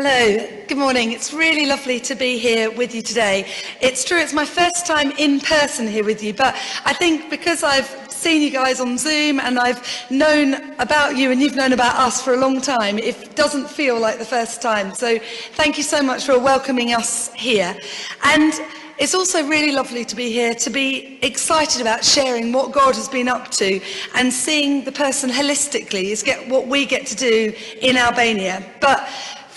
Hello, 0.00 0.46
good 0.68 0.78
morning. 0.78 1.10
It's 1.10 1.32
really 1.32 1.66
lovely 1.66 1.98
to 1.98 2.14
be 2.14 2.38
here 2.38 2.70
with 2.70 2.94
you 2.94 3.02
today. 3.02 3.50
It's 3.80 4.04
true, 4.04 4.18
it's 4.18 4.32
my 4.32 4.44
first 4.44 4.86
time 4.86 5.10
in 5.18 5.40
person 5.40 5.88
here 5.88 6.04
with 6.04 6.22
you, 6.22 6.32
but 6.32 6.54
I 6.84 6.92
think 6.92 7.30
because 7.30 7.64
I've 7.64 7.88
seen 8.08 8.40
you 8.40 8.50
guys 8.50 8.78
on 8.80 8.96
Zoom 8.96 9.40
and 9.40 9.58
I've 9.58 9.82
known 10.08 10.70
about 10.78 11.16
you 11.16 11.32
and 11.32 11.40
you've 11.40 11.56
known 11.56 11.72
about 11.72 11.96
us 11.96 12.22
for 12.22 12.32
a 12.32 12.36
long 12.36 12.60
time, 12.60 12.96
it 13.00 13.34
doesn't 13.34 13.68
feel 13.68 13.98
like 13.98 14.20
the 14.20 14.24
first 14.24 14.62
time. 14.62 14.94
So 14.94 15.18
thank 15.54 15.76
you 15.76 15.82
so 15.82 16.00
much 16.00 16.26
for 16.26 16.38
welcoming 16.38 16.94
us 16.94 17.34
here. 17.34 17.76
And 18.22 18.52
it's 18.98 19.16
also 19.16 19.48
really 19.48 19.72
lovely 19.72 20.04
to 20.04 20.14
be 20.14 20.30
here, 20.30 20.54
to 20.54 20.70
be 20.70 21.18
excited 21.22 21.80
about 21.80 22.04
sharing 22.04 22.52
what 22.52 22.70
God 22.70 22.94
has 22.94 23.08
been 23.08 23.26
up 23.26 23.50
to 23.52 23.80
and 24.14 24.32
seeing 24.32 24.84
the 24.84 24.92
person 24.92 25.28
holistically 25.28 26.04
is 26.04 26.22
get 26.22 26.48
what 26.48 26.68
we 26.68 26.86
get 26.86 27.04
to 27.06 27.16
do 27.16 27.52
in 27.80 27.96
Albania. 27.96 28.64
But 28.80 29.08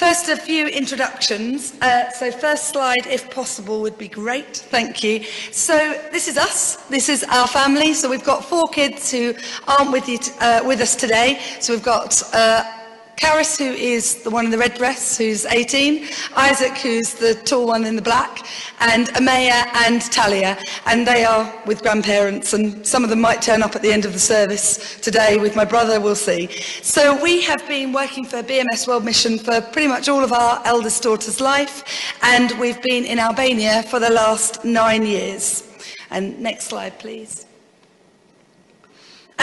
First, 0.01 0.29
a 0.29 0.35
few 0.35 0.65
introductions. 0.65 1.79
Uh, 1.79 2.09
so 2.09 2.31
first 2.31 2.69
slide, 2.69 3.05
if 3.05 3.29
possible, 3.29 3.81
would 3.81 3.99
be 3.99 4.07
great. 4.07 4.57
Thank 4.57 5.03
you. 5.03 5.23
So 5.51 5.77
this 6.11 6.27
is 6.27 6.37
us. 6.39 6.77
This 6.89 7.07
is 7.07 7.23
our 7.25 7.47
family. 7.47 7.93
So 7.93 8.09
we've 8.09 8.23
got 8.23 8.43
four 8.43 8.67
kids 8.69 9.11
who 9.11 9.35
aren't 9.67 9.91
with, 9.91 10.09
you 10.09 10.17
uh, 10.39 10.63
with 10.65 10.81
us 10.81 10.95
today. 10.95 11.39
So 11.59 11.73
we've 11.73 11.83
got 11.83 12.19
uh, 12.33 12.80
Karis, 13.21 13.55
who 13.55 13.71
is 13.71 14.23
the 14.23 14.31
one 14.31 14.45
in 14.45 14.51
the 14.51 14.57
red 14.57 14.73
dress, 14.73 15.15
who's 15.15 15.45
18, 15.45 16.07
Isaac, 16.35 16.75
who's 16.79 17.13
the 17.13 17.35
tall 17.35 17.67
one 17.67 17.85
in 17.85 17.95
the 17.95 18.01
black, 18.01 18.47
and 18.79 19.09
Amaya 19.09 19.67
and 19.85 20.01
Talia, 20.11 20.57
and 20.87 21.05
they 21.05 21.23
are 21.23 21.53
with 21.67 21.83
grandparents, 21.83 22.53
and 22.53 22.83
some 22.85 23.03
of 23.03 23.11
them 23.11 23.21
might 23.21 23.39
turn 23.39 23.61
up 23.61 23.75
at 23.75 23.83
the 23.83 23.93
end 23.93 24.05
of 24.05 24.13
the 24.13 24.19
service 24.19 24.99
today 25.01 25.37
with 25.37 25.55
my 25.55 25.63
brother, 25.63 26.01
we'll 26.01 26.15
see. 26.15 26.47
So 26.81 27.21
we 27.21 27.41
have 27.43 27.65
been 27.67 27.93
working 27.93 28.25
for 28.25 28.41
BMS 28.41 28.87
World 28.87 29.05
Mission 29.05 29.37
for 29.37 29.61
pretty 29.61 29.87
much 29.87 30.09
all 30.09 30.23
of 30.23 30.33
our 30.33 30.59
eldest 30.65 31.03
daughter's 31.03 31.39
life, 31.39 31.83
and 32.23 32.51
we've 32.59 32.81
been 32.81 33.05
in 33.05 33.19
Albania 33.19 33.83
for 33.83 33.99
the 33.99 34.09
last 34.09 34.65
nine 34.65 35.05
years. 35.05 35.67
And 36.09 36.39
next 36.39 36.65
slide, 36.65 36.97
please. 36.97 37.45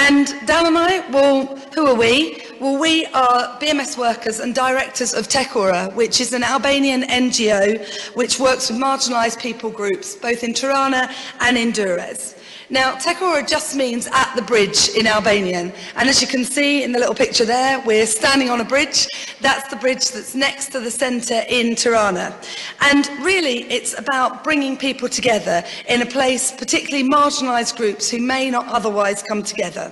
And 0.00 0.26
Dan 0.46 0.66
and 0.66 0.78
I, 0.78 1.10
well, 1.10 1.56
who 1.74 1.86
are 1.86 1.94
we? 1.94 2.40
Well, 2.60 2.80
we 2.80 3.04
are 3.06 3.58
BMS 3.58 3.98
workers 3.98 4.38
and 4.38 4.54
directors 4.54 5.12
of 5.12 5.28
Tekora, 5.28 5.92
which 5.94 6.20
is 6.20 6.32
an 6.32 6.44
Albanian 6.44 7.02
NGO 7.02 7.84
which 8.14 8.38
works 8.38 8.70
with 8.70 8.78
marginalised 8.78 9.40
people 9.40 9.70
groups, 9.70 10.14
both 10.14 10.44
in 10.44 10.54
Tirana 10.54 11.12
and 11.40 11.58
in 11.58 11.72
Durrës. 11.72 12.37
Now, 12.70 12.96
Tekora 12.96 13.48
just 13.48 13.74
means 13.74 14.06
at 14.12 14.30
the 14.36 14.42
bridge 14.42 14.90
in 14.90 15.06
Albanian. 15.06 15.72
And 15.96 16.06
as 16.06 16.20
you 16.20 16.28
can 16.28 16.44
see 16.44 16.82
in 16.82 16.92
the 16.92 16.98
little 16.98 17.14
picture 17.14 17.46
there, 17.46 17.80
we're 17.86 18.04
standing 18.04 18.50
on 18.50 18.60
a 18.60 18.64
bridge. 18.64 19.08
That's 19.40 19.70
the 19.70 19.76
bridge 19.76 20.10
that's 20.10 20.34
next 20.34 20.68
to 20.72 20.80
the 20.80 20.90
centre 20.90 21.42
in 21.48 21.76
Tirana. 21.76 22.38
And 22.82 23.08
really, 23.20 23.62
it's 23.70 23.98
about 23.98 24.44
bringing 24.44 24.76
people 24.76 25.08
together 25.08 25.64
in 25.88 26.02
a 26.02 26.06
place, 26.06 26.52
particularly 26.52 27.08
marginalised 27.08 27.74
groups 27.78 28.10
who 28.10 28.18
may 28.18 28.50
not 28.50 28.66
otherwise 28.66 29.22
come 29.22 29.42
together. 29.42 29.90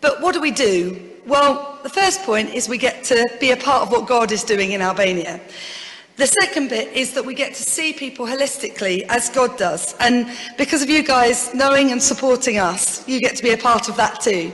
But 0.00 0.20
what 0.20 0.34
do 0.34 0.40
we 0.40 0.50
do? 0.50 1.00
Well, 1.26 1.78
the 1.84 1.90
first 1.90 2.22
point 2.22 2.54
is 2.54 2.68
we 2.68 2.78
get 2.78 3.04
to 3.04 3.24
be 3.38 3.52
a 3.52 3.56
part 3.56 3.82
of 3.82 3.92
what 3.92 4.08
God 4.08 4.32
is 4.32 4.42
doing 4.42 4.72
in 4.72 4.82
Albania. 4.82 5.40
The 6.18 6.26
second 6.26 6.68
bit 6.68 6.92
is 6.94 7.14
that 7.14 7.24
we 7.24 7.32
get 7.32 7.54
to 7.54 7.62
see 7.62 7.92
people 7.92 8.26
holistically 8.26 9.02
as 9.08 9.30
God 9.30 9.56
does. 9.56 9.94
And 10.00 10.26
because 10.56 10.82
of 10.82 10.90
you 10.90 11.04
guys 11.04 11.54
knowing 11.54 11.92
and 11.92 12.02
supporting 12.02 12.58
us, 12.58 13.06
you 13.06 13.20
get 13.20 13.36
to 13.36 13.42
be 13.44 13.52
a 13.52 13.56
part 13.56 13.88
of 13.88 13.96
that 13.98 14.20
too. 14.20 14.52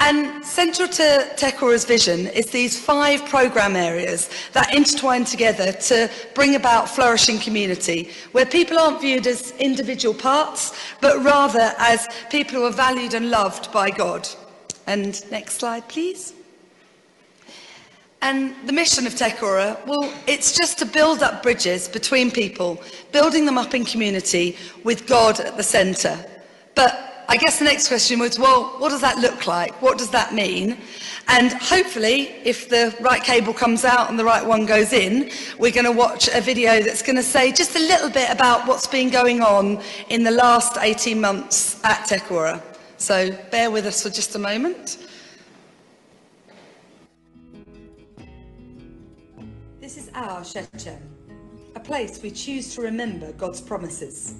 And 0.00 0.42
central 0.42 0.88
to 0.88 1.30
Tekora's 1.36 1.84
vision 1.84 2.28
is 2.28 2.46
these 2.46 2.80
five 2.80 3.22
programme 3.26 3.76
areas 3.76 4.30
that 4.54 4.74
intertwine 4.74 5.26
together 5.26 5.72
to 5.72 6.10
bring 6.34 6.54
about 6.54 6.88
flourishing 6.88 7.38
community, 7.38 8.10
where 8.32 8.46
people 8.46 8.78
aren't 8.78 9.02
viewed 9.02 9.26
as 9.26 9.50
individual 9.58 10.14
parts, 10.14 10.74
but 11.02 11.22
rather 11.22 11.74
as 11.76 12.08
people 12.30 12.54
who 12.54 12.64
are 12.64 12.72
valued 12.72 13.12
and 13.12 13.28
loved 13.28 13.70
by 13.72 13.90
God. 13.90 14.26
And 14.86 15.22
next 15.30 15.58
slide, 15.58 15.86
please. 15.86 16.32
And 18.20 18.54
the 18.66 18.72
mission 18.72 19.06
of 19.06 19.14
Tekora, 19.14 19.78
well, 19.86 20.12
it's 20.26 20.56
just 20.56 20.78
to 20.80 20.84
build 20.84 21.22
up 21.22 21.42
bridges 21.42 21.88
between 21.88 22.30
people, 22.30 22.82
building 23.12 23.46
them 23.46 23.56
up 23.56 23.74
in 23.74 23.84
community 23.84 24.56
with 24.82 25.06
God 25.06 25.38
at 25.38 25.56
the 25.56 25.62
centre. 25.62 26.18
But 26.74 27.24
I 27.28 27.36
guess 27.36 27.58
the 27.58 27.64
next 27.64 27.88
question 27.88 28.18
was, 28.18 28.38
well, 28.38 28.74
what 28.78 28.88
does 28.88 29.02
that 29.02 29.18
look 29.18 29.46
like? 29.46 29.80
What 29.80 29.98
does 29.98 30.10
that 30.10 30.34
mean? 30.34 30.78
And 31.28 31.52
hopefully, 31.52 32.30
if 32.42 32.68
the 32.68 32.96
right 33.00 33.22
cable 33.22 33.52
comes 33.52 33.84
out 33.84 34.08
and 34.08 34.18
the 34.18 34.24
right 34.24 34.44
one 34.44 34.64
goes 34.66 34.92
in, 34.92 35.30
we're 35.58 35.70
going 35.70 35.84
to 35.84 35.92
watch 35.92 36.28
a 36.28 36.40
video 36.40 36.82
that's 36.82 37.02
going 37.02 37.16
to 37.16 37.22
say 37.22 37.52
just 37.52 37.76
a 37.76 37.80
little 37.80 38.08
bit 38.10 38.30
about 38.30 38.66
what's 38.66 38.86
been 38.86 39.10
going 39.10 39.42
on 39.42 39.80
in 40.08 40.24
the 40.24 40.30
last 40.30 40.78
18 40.80 41.20
months 41.20 41.84
at 41.84 42.08
Tekora. 42.08 42.62
So 42.96 43.30
bear 43.50 43.70
with 43.70 43.86
us 43.86 44.02
for 44.02 44.10
just 44.10 44.34
a 44.34 44.38
moment. 44.38 45.07
Our 50.18 50.44
Shechem, 50.44 50.98
a 51.76 51.80
place 51.80 52.20
we 52.20 52.32
choose 52.32 52.74
to 52.74 52.82
remember 52.82 53.30
God's 53.34 53.60
promises. 53.60 54.34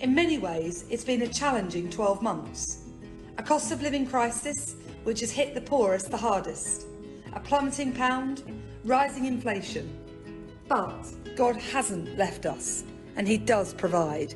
In 0.00 0.14
many 0.14 0.36
ways, 0.36 0.84
it's 0.90 1.04
been 1.04 1.22
a 1.22 1.28
challenging 1.28 1.88
12 1.88 2.20
months. 2.20 2.84
A 3.38 3.42
cost 3.42 3.72
of 3.72 3.80
living 3.80 4.06
crisis 4.06 4.76
which 5.04 5.20
has 5.20 5.30
hit 5.30 5.54
the 5.54 5.62
poorest 5.62 6.10
the 6.10 6.16
hardest. 6.18 6.86
A 7.32 7.40
plummeting 7.40 7.92
pound, 7.92 8.42
rising 8.84 9.24
inflation. 9.24 9.96
But 10.68 11.06
God 11.36 11.56
hasn't 11.56 12.18
left 12.18 12.44
us, 12.44 12.84
and 13.16 13.26
He 13.26 13.38
does 13.38 13.72
provide. 13.72 14.34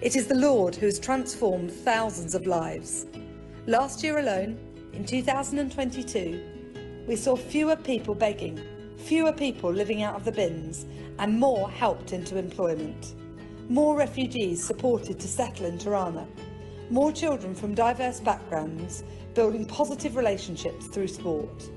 It 0.00 0.16
is 0.16 0.26
the 0.26 0.34
Lord 0.34 0.74
who 0.74 0.86
has 0.86 0.98
transformed 0.98 1.70
thousands 1.70 2.34
of 2.34 2.46
lives. 2.46 3.04
Last 3.66 4.02
year 4.02 4.16
alone, 4.16 4.58
in 4.94 5.04
2022, 5.04 7.04
we 7.06 7.16
saw 7.16 7.36
fewer 7.36 7.76
people 7.76 8.14
begging 8.14 8.58
fewer 9.04 9.32
people 9.32 9.70
living 9.70 10.02
out 10.02 10.16
of 10.16 10.24
the 10.24 10.32
bins, 10.32 10.86
and 11.18 11.38
more 11.38 11.70
helped 11.70 12.14
into 12.14 12.38
employment. 12.38 13.14
More 13.68 13.96
refugees 13.96 14.64
supported 14.64 15.20
to 15.20 15.28
settle 15.28 15.66
in 15.66 15.76
Tirana. 15.76 16.26
More 16.88 17.12
children 17.12 17.54
from 17.54 17.74
diverse 17.74 18.20
backgrounds 18.20 19.04
building 19.34 19.66
positive 19.66 20.16
relationships 20.16 20.86
through 20.86 21.08
sport. 21.08 21.70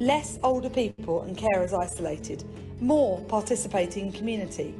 Less 0.00 0.38
older 0.42 0.70
people 0.70 1.22
and 1.22 1.36
carers 1.36 1.78
isolated. 1.78 2.42
More 2.80 3.20
participating 3.26 4.06
in 4.06 4.12
community. 4.12 4.74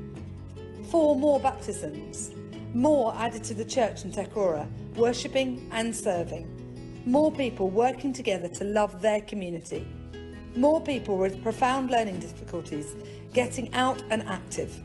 Four 0.91 1.15
more 1.15 1.41
baptisms. 1.41 2.31
More 2.73 3.15
added 3.17 3.45
to 3.45 3.55
the 3.55 3.67
church 3.67 4.05
in 4.05 4.13
Tekora, 4.13 4.67
worshipping 4.97 5.69
and 5.73 5.95
serving. 5.95 6.49
More 7.05 7.31
people 7.31 7.69
working 7.69 8.15
together 8.15 8.49
to 8.49 8.65
love 8.65 9.03
their 9.03 9.21
community. 9.21 9.87
More 10.55 10.83
people 10.83 11.17
with 11.17 11.43
profound 11.43 11.91
learning 11.91 12.19
difficulties 12.19 12.95
getting 13.33 13.73
out 13.73 14.03
and 14.11 14.23
active. 14.29 14.79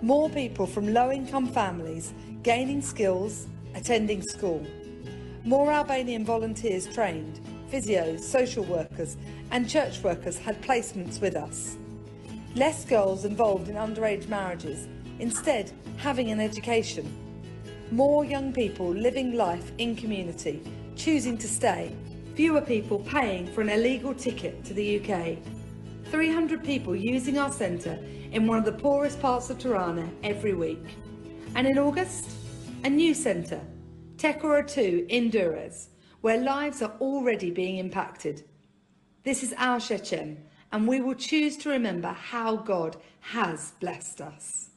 More 0.00 0.30
people 0.30 0.66
from 0.66 0.94
low 0.94 1.12
income 1.12 1.46
families 1.46 2.14
gaining 2.42 2.80
skills, 2.80 3.46
attending 3.74 4.22
school. 4.22 4.66
More 5.44 5.70
Albanian 5.70 6.24
volunteers 6.24 6.86
trained, 6.86 7.40
physios, 7.70 8.20
social 8.20 8.64
workers, 8.64 9.18
and 9.50 9.68
church 9.68 10.02
workers 10.02 10.38
had 10.38 10.62
placements 10.62 11.20
with 11.20 11.36
us. 11.36 11.76
Less 12.54 12.86
girls 12.86 13.26
involved 13.26 13.68
in 13.68 13.76
underage 13.76 14.26
marriages, 14.28 14.88
instead, 15.18 15.70
having 15.98 16.30
an 16.30 16.40
education. 16.40 17.06
More 17.90 18.24
young 18.24 18.54
people 18.54 18.88
living 18.88 19.34
life 19.34 19.70
in 19.76 19.96
community, 19.96 20.62
choosing 20.96 21.36
to 21.38 21.46
stay 21.46 21.94
fewer 22.34 22.60
people 22.60 22.98
paying 23.00 23.46
for 23.46 23.60
an 23.60 23.68
illegal 23.68 24.12
ticket 24.12 24.64
to 24.64 24.74
the 24.74 24.98
UK. 24.98 25.38
300 26.06 26.64
people 26.64 26.94
using 26.96 27.38
our 27.38 27.50
centre 27.50 27.98
in 28.32 28.46
one 28.46 28.58
of 28.58 28.64
the 28.64 28.72
poorest 28.72 29.20
parts 29.20 29.50
of 29.50 29.58
Tirana 29.58 30.08
every 30.22 30.54
week. 30.54 30.84
And 31.54 31.66
in 31.66 31.78
August, 31.78 32.30
a 32.82 32.90
new 32.90 33.14
centre, 33.14 33.60
Tekora 34.16 34.66
2 34.66 35.06
in 35.08 35.30
Durrës, 35.30 35.88
where 36.22 36.38
lives 36.38 36.82
are 36.82 36.92
already 37.00 37.50
being 37.50 37.78
impacted. 37.78 38.44
This 39.22 39.42
is 39.42 39.54
our 39.56 39.78
Shechem, 39.78 40.38
and 40.72 40.88
we 40.88 41.00
will 41.00 41.14
choose 41.14 41.56
to 41.58 41.70
remember 41.70 42.08
how 42.08 42.56
God 42.56 42.96
has 43.20 43.72
blessed 43.80 44.20
us. 44.20 44.70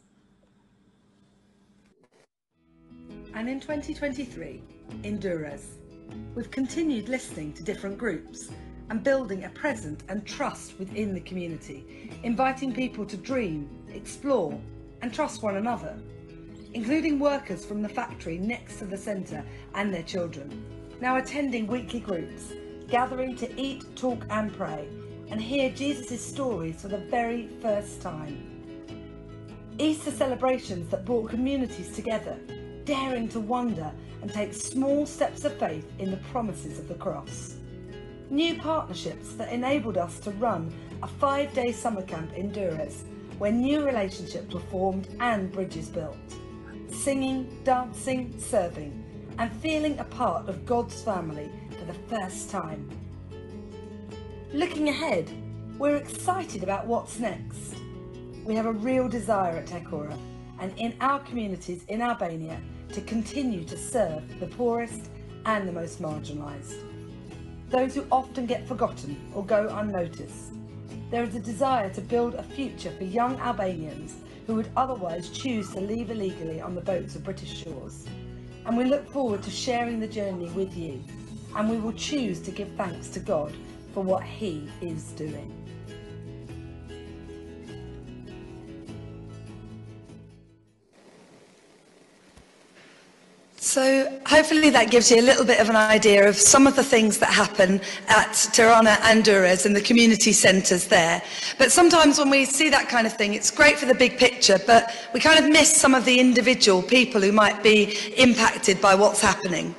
And 3.34 3.50
in 3.50 3.60
2023, 3.60 4.62
in 5.04 5.20
Durrës, 5.20 5.77
We've 6.36 6.52
continued 6.52 7.10
listening 7.10 7.54
to 7.54 7.64
different 7.64 7.98
groups 7.98 8.52
and 8.90 9.04
building 9.04 9.44
a 9.44 9.50
presence 9.50 10.04
and 10.08 10.26
trust 10.26 10.78
within 10.80 11.14
the 11.14 11.20
community, 11.22 12.12
inviting 12.24 12.74
people 12.74 13.06
to 13.06 13.18
dream, 13.18 13.70
explore, 13.94 14.60
and 15.02 15.14
trust 15.14 15.44
one 15.44 15.58
another, 15.58 15.98
including 16.74 17.20
workers 17.20 17.66
from 17.66 17.82
the 17.82 17.90
factory 17.90 18.38
next 18.38 18.78
to 18.80 18.86
the 18.86 18.98
centre 18.98 19.44
and 19.76 19.94
their 19.94 20.04
children, 20.04 20.64
now 21.02 21.18
attending 21.18 21.68
weekly 21.68 22.00
groups, 22.00 22.54
gathering 22.88 23.36
to 23.36 23.62
eat, 23.62 23.84
talk, 23.96 24.26
and 24.30 24.54
pray, 24.54 24.88
and 25.30 25.42
hear 25.42 25.70
Jesus' 25.72 26.26
stories 26.26 26.82
for 26.82 26.88
the 26.88 26.98
very 26.98 27.50
first 27.62 28.02
time. 28.02 28.58
Easter 29.80 30.12
celebrations 30.12 30.90
that 30.90 31.06
brought 31.06 31.30
communities 31.30 31.94
together, 31.94 32.38
daring 32.88 33.28
to 33.28 33.42
wonder 33.42 33.92
and 34.22 34.34
take 34.34 34.54
small 34.54 35.06
steps 35.06 35.44
of 35.44 35.54
faith 35.60 35.86
in 36.00 36.10
the 36.10 36.18
promises 36.32 36.80
of 36.80 36.88
the 36.88 36.96
cross. 36.96 37.58
New 38.30 38.56
partnerships 38.56 39.34
that 39.34 39.52
enabled 39.52 39.98
us 39.98 40.20
to 40.22 40.32
run 40.32 40.74
a 41.04 41.08
five 41.08 41.54
day 41.54 41.74
summer 41.74 42.02
camp 42.02 42.34
in 42.34 42.50
Durres 42.50 43.04
where 43.38 43.52
new 43.52 43.86
relationships 43.86 44.54
were 44.54 44.62
formed 44.72 45.10
and 45.20 45.52
bridges 45.52 45.90
built. 45.90 46.18
Singing, 46.90 47.60
dancing, 47.66 48.34
serving, 48.40 49.04
and 49.38 49.52
feeling 49.58 50.00
a 50.00 50.06
part 50.06 50.48
of 50.48 50.66
God's 50.66 51.04
family 51.04 51.52
for 51.78 51.86
the 51.86 52.00
first 52.10 52.50
time. 52.50 52.90
Looking 54.54 54.88
ahead, 54.88 55.30
we're 55.78 55.98
excited 55.98 56.64
about 56.64 56.88
what's 56.88 57.20
next. 57.20 57.76
We 58.46 58.56
have 58.56 58.66
a 58.66 58.72
real 58.72 59.10
desire 59.10 59.58
at 59.58 59.68
Tekora 59.68 60.18
and 60.60 60.74
in 60.78 60.96
our 61.02 61.20
communities 61.20 61.84
in 61.90 62.02
Albania 62.02 62.60
to 62.94 63.02
continue 63.02 63.64
to 63.66 63.78
serve 63.78 64.40
the 64.40 64.48
poorest 64.48 65.10
and 65.46 65.68
the 65.68 65.72
most 65.72 66.02
marginalised. 66.02 66.84
Those 67.70 67.96
who 67.96 68.06
often 68.12 68.46
get 68.46 68.68
forgotten 68.68 69.20
or 69.34 69.46
go 69.46 69.68
unnoticed. 69.78 70.54
There 71.12 71.24
is 71.24 71.36
a 71.36 71.40
desire 71.40 71.90
to 71.92 72.02
build 72.02 72.36
a 72.36 72.44
future 72.44 72.92
for 72.92 73.04
young 73.04 73.38
Albanians 73.40 74.16
who 74.46 74.56
would 74.56 74.70
otherwise 74.76 75.30
choose 75.30 75.70
to 75.72 75.82
leave 75.82 76.12
illegally 76.12 76.62
on 76.62 76.76
the 76.76 76.82
boats 76.82 77.16
of 77.16 77.24
British 77.24 77.64
shores. 77.64 78.06
And 78.66 78.78
we 78.78 78.84
look 78.84 79.10
forward 79.10 79.44
to 79.44 79.52
sharing 79.52 80.00
the 80.00 80.08
journey 80.08 80.50
with 80.50 80.76
you. 80.78 81.04
And 81.56 81.70
we 81.70 81.78
will 81.78 81.94
choose 81.94 82.42
to 82.42 82.52
give 82.52 82.70
thanks 82.78 83.08
to 83.10 83.20
God 83.20 83.54
for 83.94 84.04
what 84.04 84.24
He 84.24 84.70
is 84.82 85.12
doing. 85.12 85.57
So 93.78 94.20
hopefully 94.26 94.72
that 94.72 94.90
gives 94.90 95.12
you 95.12 95.20
a 95.20 95.22
little 95.22 95.46
bit 95.46 95.60
of 95.60 95.70
an 95.70 95.76
idea 95.76 96.28
of 96.28 96.36
some 96.36 96.66
of 96.66 96.76
the 96.76 96.84
things 96.84 97.20
that 97.20 97.30
happen 97.30 97.80
at 98.08 98.34
Tirana 98.52 98.98
and 99.04 99.28
and 99.28 99.76
the 99.76 99.82
community 99.82 100.32
centres 100.32 100.88
there. 100.88 101.22
But 101.60 101.72
sometimes 101.72 102.18
when 102.18 102.32
we 102.32 102.46
see 102.46 102.72
that 102.72 102.90
kind 102.90 103.06
of 103.06 103.14
thing, 103.14 103.36
it's 103.36 103.52
great 103.52 103.78
for 103.78 103.86
the 103.86 103.94
big 103.94 104.18
picture, 104.18 104.58
but 104.66 104.92
we 105.14 105.20
kind 105.20 105.38
of 105.38 105.52
miss 105.52 105.72
some 105.72 105.94
of 105.94 106.06
the 106.06 106.20
individual 106.20 106.82
people 106.82 107.22
who 107.22 107.32
might 107.32 107.62
be 107.62 107.96
impacted 108.18 108.82
by 108.82 108.96
what's 108.96 109.22
happening. 109.22 109.76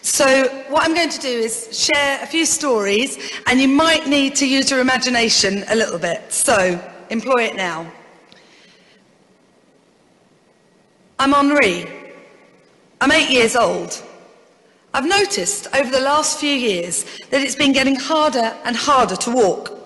So 0.00 0.48
what 0.70 0.84
I'm 0.84 0.94
going 0.94 1.10
to 1.10 1.20
do 1.20 1.28
is 1.28 1.78
share 1.78 2.22
a 2.22 2.26
few 2.26 2.46
stories 2.46 3.18
and 3.48 3.60
you 3.60 3.68
might 3.68 4.06
need 4.06 4.34
to 4.36 4.48
use 4.48 4.70
your 4.70 4.80
imagination 4.80 5.64
a 5.68 5.74
little 5.74 5.98
bit. 5.98 6.32
So 6.32 6.80
employ 7.10 7.42
it 7.42 7.56
now. 7.56 7.92
I'm 11.18 11.34
Henri. 11.34 12.01
I'm 13.02 13.10
eight 13.10 13.30
years 13.30 13.56
old. 13.56 14.00
I've 14.94 15.08
noticed 15.08 15.66
over 15.74 15.90
the 15.90 15.98
last 15.98 16.38
few 16.38 16.54
years 16.54 17.04
that 17.30 17.40
it's 17.40 17.56
been 17.56 17.72
getting 17.72 17.96
harder 17.96 18.56
and 18.64 18.76
harder 18.76 19.16
to 19.16 19.30
walk, 19.32 19.76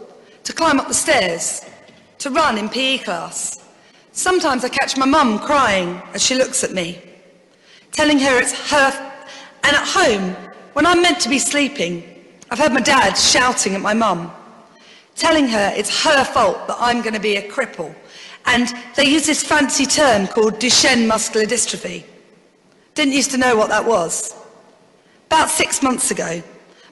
to 0.45 0.53
climb 0.53 0.79
up 0.79 0.89
the 0.89 0.93
stairs, 0.93 1.65
to 2.19 2.29
run 2.29 2.59
in 2.59 2.69
PE 2.69 2.99
class. 2.99 3.65
Sometimes 4.13 4.67
I 4.67 4.69
catch 4.69 4.99
my 4.99 5.07
mum 5.07 5.39
crying 5.39 6.03
as 6.13 6.23
she 6.23 6.35
looks 6.35 6.63
at 6.63 6.75
me, 6.75 7.01
telling 7.91 8.19
her 8.19 8.39
it's 8.39 8.53
her, 8.71 8.93
and 9.65 9.75
at 9.75 9.89
home, 9.89 10.37
when 10.75 10.85
I'm 10.85 11.01
meant 11.01 11.21
to 11.21 11.31
be 11.31 11.39
sleeping, 11.39 12.23
I've 12.51 12.59
heard 12.59 12.75
my 12.75 12.83
dad 12.83 13.15
shouting 13.15 13.75
at 13.75 13.81
my 13.81 13.95
mum, 13.95 14.31
telling 15.15 15.49
her 15.49 15.73
it's 15.75 16.05
her 16.05 16.23
fault 16.23 16.67
that 16.69 16.77
I'm 16.79 17.01
going 17.01 17.15
to 17.15 17.21
be 17.21 17.37
a 17.37 17.51
cripple. 17.51 17.95
And 18.45 18.69
they 18.95 19.07
use 19.07 19.25
this 19.25 19.43
fancy 19.43 19.87
term 19.87 20.27
called 20.27 20.61
Duchenne 20.61 21.07
muscular 21.07 21.47
dystrophy. 21.47 22.05
Didn't 22.97 23.13
used 23.13 23.31
to 23.33 23.37
know 23.37 23.55
what 23.57 23.69
that 23.69 23.85
was. 23.85 24.35
About 25.27 25.51
six 25.51 25.83
months 25.83 26.11
ago, 26.11 26.43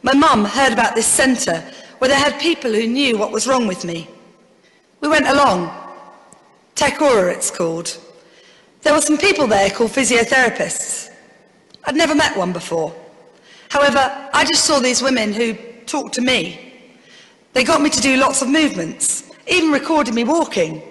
my 0.02 0.12
mum 0.12 0.44
heard 0.44 0.74
about 0.74 0.94
this 0.94 1.06
centre 1.06 1.64
where 1.98 2.10
they 2.10 2.14
had 2.14 2.38
people 2.38 2.70
who 2.70 2.86
knew 2.86 3.16
what 3.16 3.32
was 3.32 3.46
wrong 3.46 3.66
with 3.66 3.86
me. 3.86 4.06
We 5.00 5.08
went 5.08 5.26
along. 5.26 5.74
Tekora 6.74 7.34
it's 7.34 7.50
called. 7.50 7.96
There 8.82 8.92
were 8.92 9.00
some 9.00 9.16
people 9.16 9.46
there 9.46 9.70
called 9.70 9.92
physiotherapists. 9.92 11.10
I'd 11.84 11.96
never 11.96 12.14
met 12.14 12.36
one 12.36 12.52
before. 12.52 12.94
However, 13.70 14.28
I 14.34 14.44
just 14.44 14.66
saw 14.66 14.80
these 14.80 15.00
women 15.00 15.32
who 15.32 15.54
talked 15.86 16.12
to 16.16 16.20
me. 16.20 16.74
They 17.54 17.64
got 17.64 17.80
me 17.80 17.88
to 17.88 18.00
do 18.02 18.18
lots 18.18 18.42
of 18.42 18.48
movements, 18.48 19.30
even 19.46 19.70
recorded 19.70 20.12
me 20.12 20.24
walking. 20.24 20.82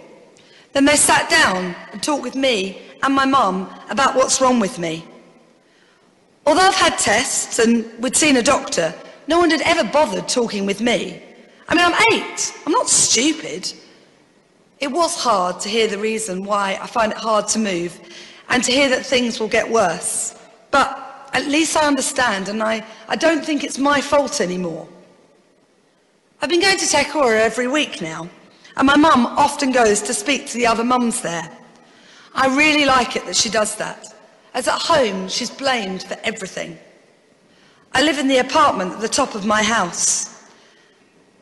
Then 0.72 0.86
they 0.86 0.96
sat 0.96 1.30
down 1.30 1.76
and 1.92 2.02
talked 2.02 2.24
with 2.24 2.36
me 2.36 2.82
and 3.04 3.14
my 3.14 3.26
mum 3.26 3.70
about 3.90 4.16
what's 4.16 4.42
wrong 4.42 4.60
with 4.60 4.80
me. 4.80 5.06
Although 6.46 6.62
I've 6.62 6.76
had 6.76 6.98
tests 6.98 7.60
and 7.60 7.86
we'd 8.02 8.16
seen 8.16 8.38
a 8.38 8.42
doctor, 8.42 8.94
no 9.28 9.40
one 9.40 9.52
had 9.52 9.62
ever 9.62 9.84
bothered 9.90 10.28
talking 10.28 10.66
with 10.66 10.82
me. 10.82 11.22
I 11.68 11.76
mean, 11.76 11.86
I'm 11.86 12.02
eight. 12.14 12.54
I'm 12.66 12.72
not 12.72 12.90
stupid. 12.90 13.72
It 14.80 14.92
was 14.92 15.16
hard 15.16 15.60
to 15.62 15.70
hear 15.70 15.88
the 15.88 15.98
reason 15.98 16.44
why 16.44 16.78
I 16.82 16.88
find 16.88 17.12
it 17.12 17.18
hard 17.18 17.48
to 17.50 17.60
move 17.60 18.00
and 18.50 18.64
to 18.64 18.72
hear 18.72 18.90
that 18.90 19.06
things 19.06 19.40
will 19.40 19.48
get 19.48 19.70
worse. 19.70 20.36
But 20.72 21.30
at 21.34 21.46
least 21.48 21.78
I 21.78 21.88
understand 21.88 22.50
and 22.50 22.62
I, 22.62 22.86
I 23.08 23.16
don't 23.16 23.46
think 23.46 23.64
it's 23.64 23.78
my 23.78 24.02
fault 24.02 24.42
anymore. 24.42 24.88
I've 26.42 26.50
been 26.50 26.62
going 26.62 26.78
to 26.78 26.86
Tekora 26.86 27.40
every 27.40 27.68
week 27.68 28.02
now, 28.02 28.30
and 28.76 28.86
my 28.86 28.98
mum 28.98 29.26
often 29.26 29.72
goes 29.72 30.02
to 30.02 30.14
speak 30.14 30.46
to 30.48 30.56
the 30.56 30.68
other 30.68 30.84
mums 30.84 31.22
there. 31.22 31.50
I 32.34 32.56
really 32.56 32.86
like 32.86 33.16
it 33.16 33.26
that 33.26 33.36
she 33.36 33.50
does 33.50 33.76
that, 33.76 34.14
as 34.54 34.68
at 34.68 34.80
home 34.80 35.28
she's 35.30 35.50
blamed 35.50 36.04
for 36.04 36.18
everything. 36.24 36.78
I 37.92 38.02
live 38.02 38.18
in 38.18 38.28
the 38.28 38.40
apartment 38.40 38.94
at 38.94 39.02
the 39.02 39.08
top 39.08 39.36
of 39.36 39.46
my 39.46 39.62
house. 39.62 40.50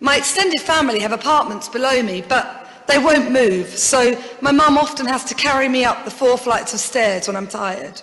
My 0.02 0.18
extended 0.18 0.60
family 0.60 1.00
have 1.00 1.14
apartments 1.14 1.70
below 1.70 2.02
me, 2.04 2.24
but 2.28 2.86
they 2.88 2.98
won't 2.98 3.32
move, 3.32 3.68
so 3.68 4.22
my 4.42 4.52
mum 4.52 4.78
often 4.78 5.06
has 5.06 5.24
to 5.26 5.36
carry 5.36 5.70
me 5.70 5.86
up 5.86 6.04
the 6.04 6.12
four 6.12 6.38
flights 6.38 6.74
of 6.74 6.80
stairs 6.80 7.28
when 7.28 7.38
I'm 7.38 7.48
tired. 7.48 8.02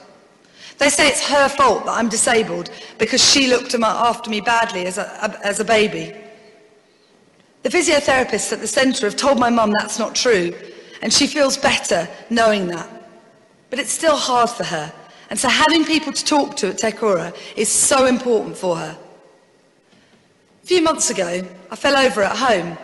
They 0.79 0.89
say 0.89 1.09
it's 1.09 1.29
her 1.29 1.49
fault 1.49 1.85
that 1.87 1.93
I'm 1.93 2.09
disabled 2.09 2.71
because 2.99 3.23
she 3.23 3.49
looked 3.49 3.75
after 3.75 4.31
me 4.31 4.41
badly 4.41 4.87
as 4.87 4.97
a, 4.97 5.39
as 5.45 5.61
a 5.61 5.65
baby. 5.65 6.15
The 7.65 7.69
physiotherapists 7.69 8.53
at 8.53 8.61
the 8.61 8.69
centre 8.69 9.07
have 9.07 9.17
told 9.17 9.39
my 9.39 9.51
mum 9.51 9.73
that's 9.79 9.99
not 9.99 10.15
true, 10.15 10.55
and 11.03 11.13
she 11.13 11.27
feels 11.27 11.57
better 11.57 12.09
knowing 12.31 12.67
that. 12.69 12.89
But 13.71 13.79
it's 13.79 13.93
still 13.93 14.17
hard 14.17 14.51
for 14.51 14.65
her. 14.65 14.93
And 15.31 15.39
so 15.39 15.49
having 15.49 15.85
people 15.85 16.13
to 16.13 16.25
talk 16.25 16.57
to 16.57 16.69
at 16.69 16.79
Tekora 16.79 17.37
is 17.57 17.69
so 17.69 18.07
important 18.07 18.57
for 18.57 18.77
her. 18.77 18.97
A 20.63 20.67
few 20.67 20.83
months 20.83 21.11
ago, 21.11 21.47
I 21.71 21.77
fell 21.77 21.97
over 21.97 22.23
at 22.23 22.37
home. 22.37 22.79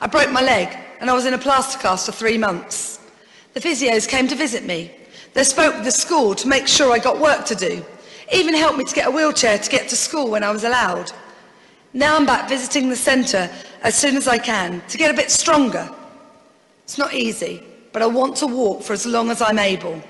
I 0.00 0.06
broke 0.06 0.30
my 0.30 0.42
leg 0.42 0.76
and 1.00 1.10
I 1.10 1.14
was 1.14 1.26
in 1.26 1.34
a 1.34 1.38
plaster 1.38 1.78
cast 1.78 2.06
for 2.06 2.12
three 2.12 2.38
months. 2.38 3.00
The 3.54 3.60
physios 3.60 4.06
came 4.06 4.28
to 4.28 4.34
visit 4.34 4.64
me. 4.64 4.90
They 5.32 5.44
spoke 5.44 5.74
with 5.74 5.84
the 5.84 5.90
school 5.90 6.34
to 6.34 6.48
make 6.48 6.66
sure 6.66 6.92
I 6.92 6.98
got 6.98 7.18
work 7.18 7.44
to 7.46 7.54
do. 7.54 7.84
Even 8.32 8.54
helped 8.54 8.78
me 8.78 8.84
to 8.84 8.94
get 8.94 9.08
a 9.08 9.10
wheelchair 9.10 9.58
to 9.58 9.70
get 9.70 9.88
to 9.88 9.96
school 9.96 10.30
when 10.30 10.44
I 10.44 10.50
was 10.50 10.64
allowed. 10.64 11.12
Now 11.92 12.16
I'm 12.16 12.26
back 12.26 12.48
visiting 12.48 12.88
the 12.88 12.96
centre 12.96 13.50
as 13.82 13.96
soon 13.96 14.16
as 14.16 14.28
I 14.28 14.38
can 14.38 14.82
to 14.88 14.98
get 14.98 15.10
a 15.10 15.16
bit 15.16 15.30
stronger 15.30 15.90
it's 16.90 16.98
not 16.98 17.14
easy, 17.14 17.62
but 17.92 18.02
I 18.02 18.06
want 18.06 18.34
to 18.38 18.48
walk 18.48 18.82
for 18.82 18.94
as 18.94 19.06
long 19.06 19.30
as 19.30 19.40
I'm 19.40 19.60
able. 19.60 20.02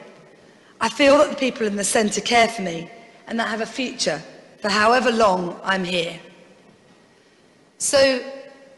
I 0.81 0.89
feel 0.89 1.19
that 1.19 1.29
the 1.29 1.37
people 1.37 1.67
in 1.67 1.77
the 1.77 1.85
centre 1.85 2.23
care 2.23 2.49
for 2.49 2.63
me 2.63 2.91
and 3.27 3.39
that 3.39 3.49
I 3.49 3.51
have 3.51 3.61
a 3.61 3.67
future 3.67 4.23
for 4.63 4.71
however 4.71 5.13
long 5.13 5.61
I'm 5.63 5.85
here. 5.85 6.19
So 7.77 8.25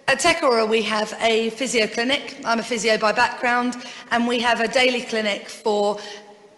at 0.08 0.18
Tekora 0.18 0.68
we 0.68 0.82
have 0.82 1.16
a 1.20 1.50
physio 1.50 1.86
clinic. 1.86 2.38
I'm 2.44 2.58
a 2.58 2.64
physio 2.64 2.98
by 2.98 3.12
background 3.12 3.76
and 4.10 4.26
we 4.26 4.40
have 4.40 4.60
a 4.60 4.66
daily 4.66 5.02
clinic 5.02 5.48
for 5.48 6.00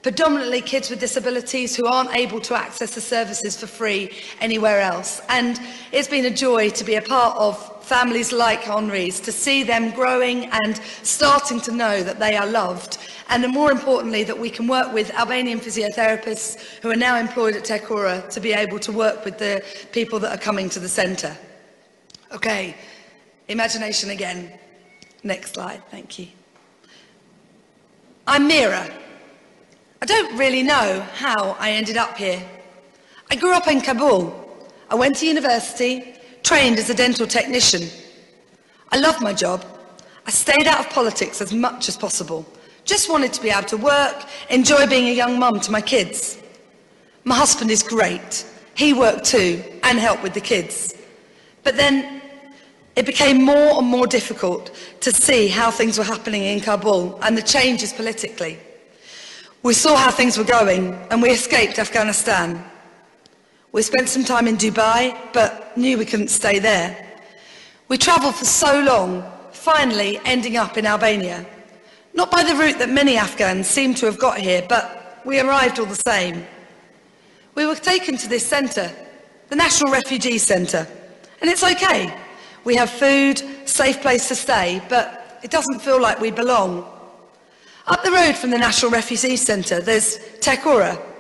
predominantly 0.01 0.63
kids 0.63 0.89
with 0.89 0.99
disabilities 0.99 1.77
who 1.77 1.85
aren't 1.87 2.17
able 2.17 2.41
to 2.41 2.55
access 2.55 2.95
the 2.95 3.03
services 3.03 3.55
for 3.55 3.67
free 3.67 4.11
anywhere 4.41 4.81
else. 4.81 5.21
And 5.29 5.61
it's 5.93 6.09
been 6.09 6.25
a 6.25 6.31
joy 6.31 6.71
to 6.71 6.85
be 6.85 6.95
a 6.95 7.03
part 7.03 7.37
of 7.37 7.74
families 7.85 8.33
like 8.33 8.61
Henri's, 8.63 9.21
to 9.21 9.31
see 9.31 9.63
them 9.63 9.91
growing 9.91 10.47
and 10.47 10.81
starting 11.03 11.61
to 11.61 11.73
know 11.73 12.03
that 12.03 12.19
they 12.19 12.37
are 12.37 12.47
loved. 12.47 12.99
And 13.29 13.47
more 13.53 13.71
importantly, 13.71 14.25
that 14.25 14.39
we 14.39 14.51
can 14.51 14.67
work 14.67 14.93
with 14.93 15.11
Albanian 15.15 15.61
physiotherapists 15.61 16.61
who 16.83 16.91
are 16.91 16.97
now 16.97 17.17
employed 17.17 17.57
at 17.57 17.65
Tekora 17.65 18.29
to 18.31 18.41
be 18.41 18.53
able 18.53 18.79
to 18.81 18.93
work 18.93 19.25
with 19.25 19.39
the 19.39 19.63
people 19.93 20.19
that 20.21 20.33
are 20.35 20.43
coming 20.43 20.69
to 20.71 20.81
the 20.81 20.89
centre. 20.89 21.37
Okay, 22.33 22.75
imagination 23.49 24.11
again. 24.11 24.53
Next 25.23 25.55
slide, 25.55 25.83
thank 25.91 26.19
you. 26.19 26.29
I'm 28.27 28.49
Mira. 28.49 28.91
I 30.03 30.07
don't 30.07 30.37
really 30.37 30.63
know 30.63 31.07
how 31.15 31.57
I 31.59 31.73
ended 31.73 31.97
up 31.97 32.17
here. 32.17 32.43
I 33.31 33.37
grew 33.37 33.53
up 33.53 33.69
in 33.69 33.81
Kabul. 33.81 34.41
I 34.91 34.95
went 34.95 35.17
to 35.17 35.27
university, 35.27 36.14
trained 36.45 36.79
as 36.79 36.91
a 36.91 36.95
dental 36.95 37.27
technician. 37.27 37.89
I 38.93 38.99
love 38.99 39.21
my 39.21 39.33
job. 39.33 39.65
I 40.27 40.31
stayed 40.31 40.67
out 40.67 40.81
of 40.81 40.91
politics 40.91 41.41
as 41.41 41.53
much 41.53 41.89
as 41.89 41.97
possible. 41.97 42.47
Just 42.85 43.11
wanted 43.11 43.33
to 43.33 43.43
be 43.43 43.51
able 43.51 43.67
to 43.69 43.77
work, 43.79 44.25
enjoy 44.51 44.87
being 44.87 45.09
a 45.09 45.13
young 45.13 45.39
mum 45.39 45.59
to 45.61 45.73
my 45.73 45.81
kids. 45.81 46.39
My 47.25 47.35
husband 47.35 47.71
is 47.71 47.83
great. 47.83 48.47
He 48.75 48.93
worked 48.93 49.25
too 49.25 49.63
and 49.83 49.99
helped 49.99 50.23
with 50.23 50.35
the 50.35 50.41
kids. 50.41 50.95
But 51.63 51.77
then 51.77 52.21
it 52.95 53.07
became 53.07 53.43
more 53.43 53.79
and 53.79 53.87
more 53.87 54.07
difficult 54.07 54.71
to 55.01 55.13
see 55.13 55.49
how 55.49 55.71
things 55.71 55.99
were 55.99 56.05
happening 56.05 56.43
in 56.43 56.61
Kabul 56.61 57.19
and 57.23 57.37
the 57.37 57.43
changes 57.43 57.93
politically. 57.93 58.59
We 59.63 59.73
saw 59.73 59.97
how 59.97 60.11
things 60.11 60.37
were 60.37 60.45
going 60.45 60.93
and 61.11 61.23
we 61.23 61.31
escaped 61.31 61.79
Afghanistan. 61.79 62.63
We 63.75 63.83
spent 63.83 64.09
some 64.09 64.23
time 64.23 64.47
in 64.47 64.57
Dubai, 64.57 65.19
but 65.33 65.77
knew 65.77 65.99
we 65.99 66.05
couldn't 66.05 66.29
stay 66.29 66.61
there. 66.61 66.97
We 67.89 67.99
travelled 67.99 68.37
for 68.37 68.45
so 68.45 68.81
long, 68.83 69.25
finally 69.51 70.21
ending 70.25 70.57
up 70.57 70.79
in 70.79 70.87
Albania. 70.87 71.45
Not 72.13 72.31
by 72.31 72.45
the 72.45 72.55
route 72.55 72.79
that 72.79 72.89
many 72.89 73.17
Afghans 73.17 73.67
seem 73.67 73.93
to 73.95 74.07
have 74.07 74.17
got 74.17 74.39
here, 74.39 74.65
but 74.69 75.21
we 75.25 75.41
arrived 75.41 75.81
all 75.81 75.87
the 75.87 76.01
same. 76.07 76.47
We 77.57 77.67
were 77.67 77.75
taken 77.75 78.17
to 78.19 78.29
this 78.29 78.47
centre, 78.47 78.93
the 79.49 79.57
National 79.57 79.91
Refugee 79.91 80.39
Centre, 80.39 80.87
and 81.41 81.51
it's 81.51 81.65
okay. 81.65 82.17
We 82.63 82.77
have 82.77 82.91
food, 82.91 83.43
safe 83.69 84.01
place 84.01 84.29
to 84.29 84.37
stay, 84.37 84.83
but 84.89 85.41
it 85.43 85.51
doesn't 85.51 85.81
feel 85.81 86.01
like 86.01 86.21
we 86.21 86.31
belong. 86.31 86.87
Up 87.89 88.05
the 88.05 88.13
road 88.13 88.37
from 88.37 88.51
the 88.51 88.59
National 88.59 88.93
Refugee 88.93 89.35
Centre, 89.35 89.81
there's 89.81 90.19
Tekora. 90.39 91.14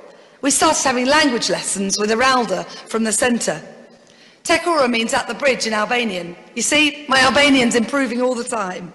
We 0.44 0.50
started 0.50 0.84
having 0.84 1.06
language 1.06 1.48
lessons 1.48 1.98
with 1.98 2.10
Aralda 2.10 2.66
from 2.66 3.02
the 3.02 3.12
centre. 3.12 3.62
Tekora 4.42 4.90
means 4.90 5.14
at 5.14 5.26
the 5.26 5.32
bridge 5.32 5.66
in 5.66 5.72
Albanian. 5.72 6.36
You 6.54 6.60
see, 6.60 7.06
my 7.08 7.18
Albanian's 7.22 7.74
improving 7.74 8.20
all 8.20 8.34
the 8.34 8.44
time. 8.44 8.92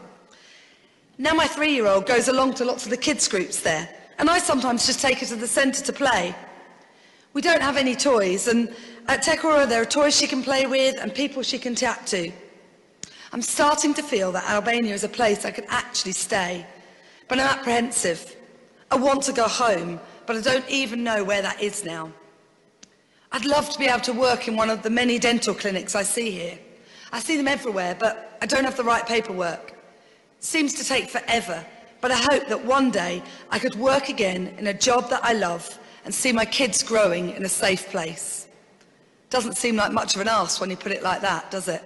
Now 1.18 1.34
my 1.34 1.48
three-year-old 1.48 2.06
goes 2.06 2.28
along 2.28 2.54
to 2.56 2.66
lots 2.66 2.84
of 2.84 2.92
the 2.92 2.98
kids' 2.98 3.28
groups 3.28 3.62
there, 3.62 3.90
and 4.20 4.30
I 4.30 4.38
sometimes 4.38 4.86
just 4.86 5.00
take 5.00 5.18
her 5.22 5.26
to 5.26 5.36
the 5.36 5.48
centre 5.48 5.84
to 5.84 5.92
play. 5.92 6.36
We 7.34 7.42
don't 7.42 7.64
have 7.64 7.78
any 7.78 7.96
toys, 7.96 8.48
and 8.48 8.72
at 9.08 9.24
Tekora, 9.24 9.68
there 9.68 9.82
are 9.82 9.86
toys 9.86 10.16
she 10.16 10.28
can 10.28 10.44
play 10.44 10.68
with 10.68 11.02
and 11.02 11.12
people 11.12 11.42
she 11.42 11.58
can 11.58 11.76
chat 11.76 12.06
to. 12.08 12.32
I'm 13.34 13.42
starting 13.42 13.96
to 13.96 14.04
feel 14.04 14.32
that 14.34 14.48
Albania 14.48 14.94
is 14.94 15.04
a 15.04 15.10
place 15.10 15.46
I 15.46 15.50
could 15.50 15.66
actually 15.70 16.12
stay, 16.12 16.64
but 17.28 17.40
I'm 17.40 17.48
apprehensive. 17.48 18.36
I 18.92 18.98
want 18.98 19.24
to 19.24 19.34
go 19.34 19.48
home, 19.48 20.00
but 20.30 20.38
I 20.38 20.42
don't 20.42 20.70
even 20.70 21.04
know 21.04 21.24
where 21.24 21.42
that 21.42 21.60
is 21.60 21.84
now. 21.84 22.12
I'd 23.32 23.46
love 23.46 23.68
to 23.72 23.80
be 23.80 23.88
able 23.88 24.02
to 24.02 24.14
work 24.14 24.48
in 24.48 24.56
one 24.56 24.70
of 24.70 24.84
the 24.84 24.90
many 24.92 25.18
dental 25.18 25.56
clinics 25.56 25.96
I 25.96 26.04
see 26.04 26.30
here. 26.30 26.60
I 27.12 27.20
see 27.20 27.36
them 27.36 27.48
everywhere, 27.48 27.98
but 28.00 28.38
I 28.40 28.46
don't 28.46 28.64
have 28.64 28.78
the 28.78 28.84
right 28.84 29.04
paperwork. 29.08 29.74
Seems 30.40 30.76
to 30.76 30.86
take 30.86 31.10
forever, 31.10 31.66
but 32.00 32.12
I 32.12 32.18
hope 32.32 32.48
that 32.48 32.64
one 32.64 32.92
day 32.92 33.24
I 33.50 33.58
could 33.58 33.74
work 33.74 34.10
again 34.10 34.54
in 34.60 34.68
a 34.68 34.74
job 34.74 35.10
that 35.10 35.26
I 35.26 35.34
love 35.34 35.80
and 36.06 36.14
see 36.14 36.32
my 36.32 36.46
kids 36.46 36.84
growing 36.84 37.32
in 37.32 37.44
a 37.44 37.50
safe 37.50 37.90
place. 37.90 38.48
Doesn't 39.32 39.58
seem 39.58 39.78
like 39.78 39.92
much 39.92 40.14
of 40.14 40.22
an 40.22 40.28
ask 40.28 40.62
when 40.62 40.70
you 40.70 40.78
put 40.78 40.92
it 40.92 41.02
like 41.02 41.22
that, 41.22 41.50
does 41.50 41.68
it? 41.68 41.82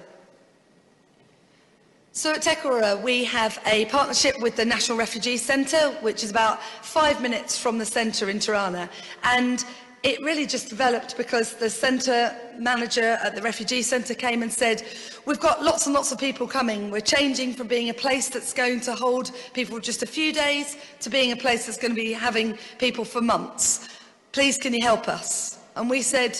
So 2.15 2.31
at 2.33 2.43
Tekora, 2.43 3.01
we 3.01 3.23
have 3.23 3.59
a 3.65 3.85
partnership 3.85 4.39
with 4.39 4.55
the 4.55 4.63
National 4.63 4.99
Refugee 4.99 5.35
Centre, 5.35 5.89
which 6.01 6.23
is 6.23 6.29
about 6.29 6.61
five 6.61 7.19
minutes 7.23 7.57
from 7.57 7.79
the 7.79 7.87
centre 7.87 8.29
in 8.29 8.37
Tirana. 8.37 8.87
And 9.23 9.65
it 10.03 10.21
really 10.21 10.45
just 10.45 10.69
developed 10.69 11.17
because 11.17 11.55
the 11.55 11.71
centre 11.71 12.35
manager 12.59 13.17
at 13.23 13.33
the 13.33 13.41
refugee 13.41 13.81
centre 13.81 14.13
came 14.13 14.43
and 14.43 14.53
said, 14.53 14.83
we've 15.25 15.39
got 15.39 15.63
lots 15.63 15.87
and 15.87 15.95
lots 15.95 16.11
of 16.11 16.19
people 16.19 16.45
coming. 16.45 16.91
We're 16.91 17.01
changing 17.01 17.55
from 17.55 17.65
being 17.65 17.89
a 17.89 17.95
place 17.95 18.29
that's 18.29 18.53
going 18.53 18.81
to 18.81 18.93
hold 18.93 19.31
people 19.55 19.79
just 19.79 20.03
a 20.03 20.07
few 20.07 20.31
days 20.31 20.77
to 20.99 21.09
being 21.09 21.31
a 21.31 21.35
place 21.35 21.65
that's 21.65 21.79
going 21.79 21.95
to 21.95 21.99
be 21.99 22.13
having 22.13 22.59
people 22.77 23.05
for 23.05 23.21
months. 23.21 23.89
Please, 24.33 24.59
can 24.59 24.71
you 24.75 24.83
help 24.83 25.07
us? 25.07 25.57
And 25.75 25.89
we 25.89 26.03
said, 26.03 26.37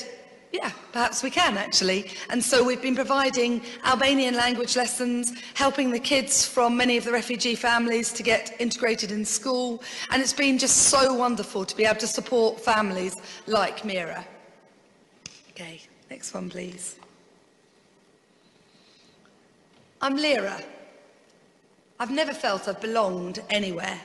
yeah, 0.53 0.71
perhaps 0.91 1.23
we 1.23 1.31
can 1.31 1.57
actually. 1.57 2.11
And 2.29 2.41
so 2.41 2.63
we've 2.63 2.81
been 2.81 2.95
providing 2.95 3.63
Albanian 3.83 4.35
language 4.35 4.75
lessons, 4.75 5.33
helping 5.55 5.89
the 5.89 5.99
kids 5.99 6.45
from 6.45 6.77
many 6.77 6.95
of 6.95 7.05
the 7.05 7.11
refugee 7.11 7.55
families 7.55 8.13
to 8.13 8.21
get 8.21 8.55
integrated 8.59 9.11
in 9.11 9.25
school. 9.25 9.81
And 10.11 10.21
it's 10.21 10.31
been 10.31 10.59
just 10.59 10.89
so 10.89 11.11
wonderful 11.15 11.65
to 11.65 11.75
be 11.75 11.85
able 11.85 11.99
to 12.01 12.07
support 12.07 12.61
families 12.61 13.15
like 13.47 13.83
Mira. 13.83 14.23
Okay, 15.49 15.81
next 16.11 16.35
one, 16.35 16.51
please. 16.51 16.97
I'm 20.03 20.17
Lyra. 20.17 20.61
I've 21.99 22.11
never 22.11 22.33
felt 22.33 22.67
I've 22.67 22.81
belonged 22.81 23.41
anywhere. 23.49 23.99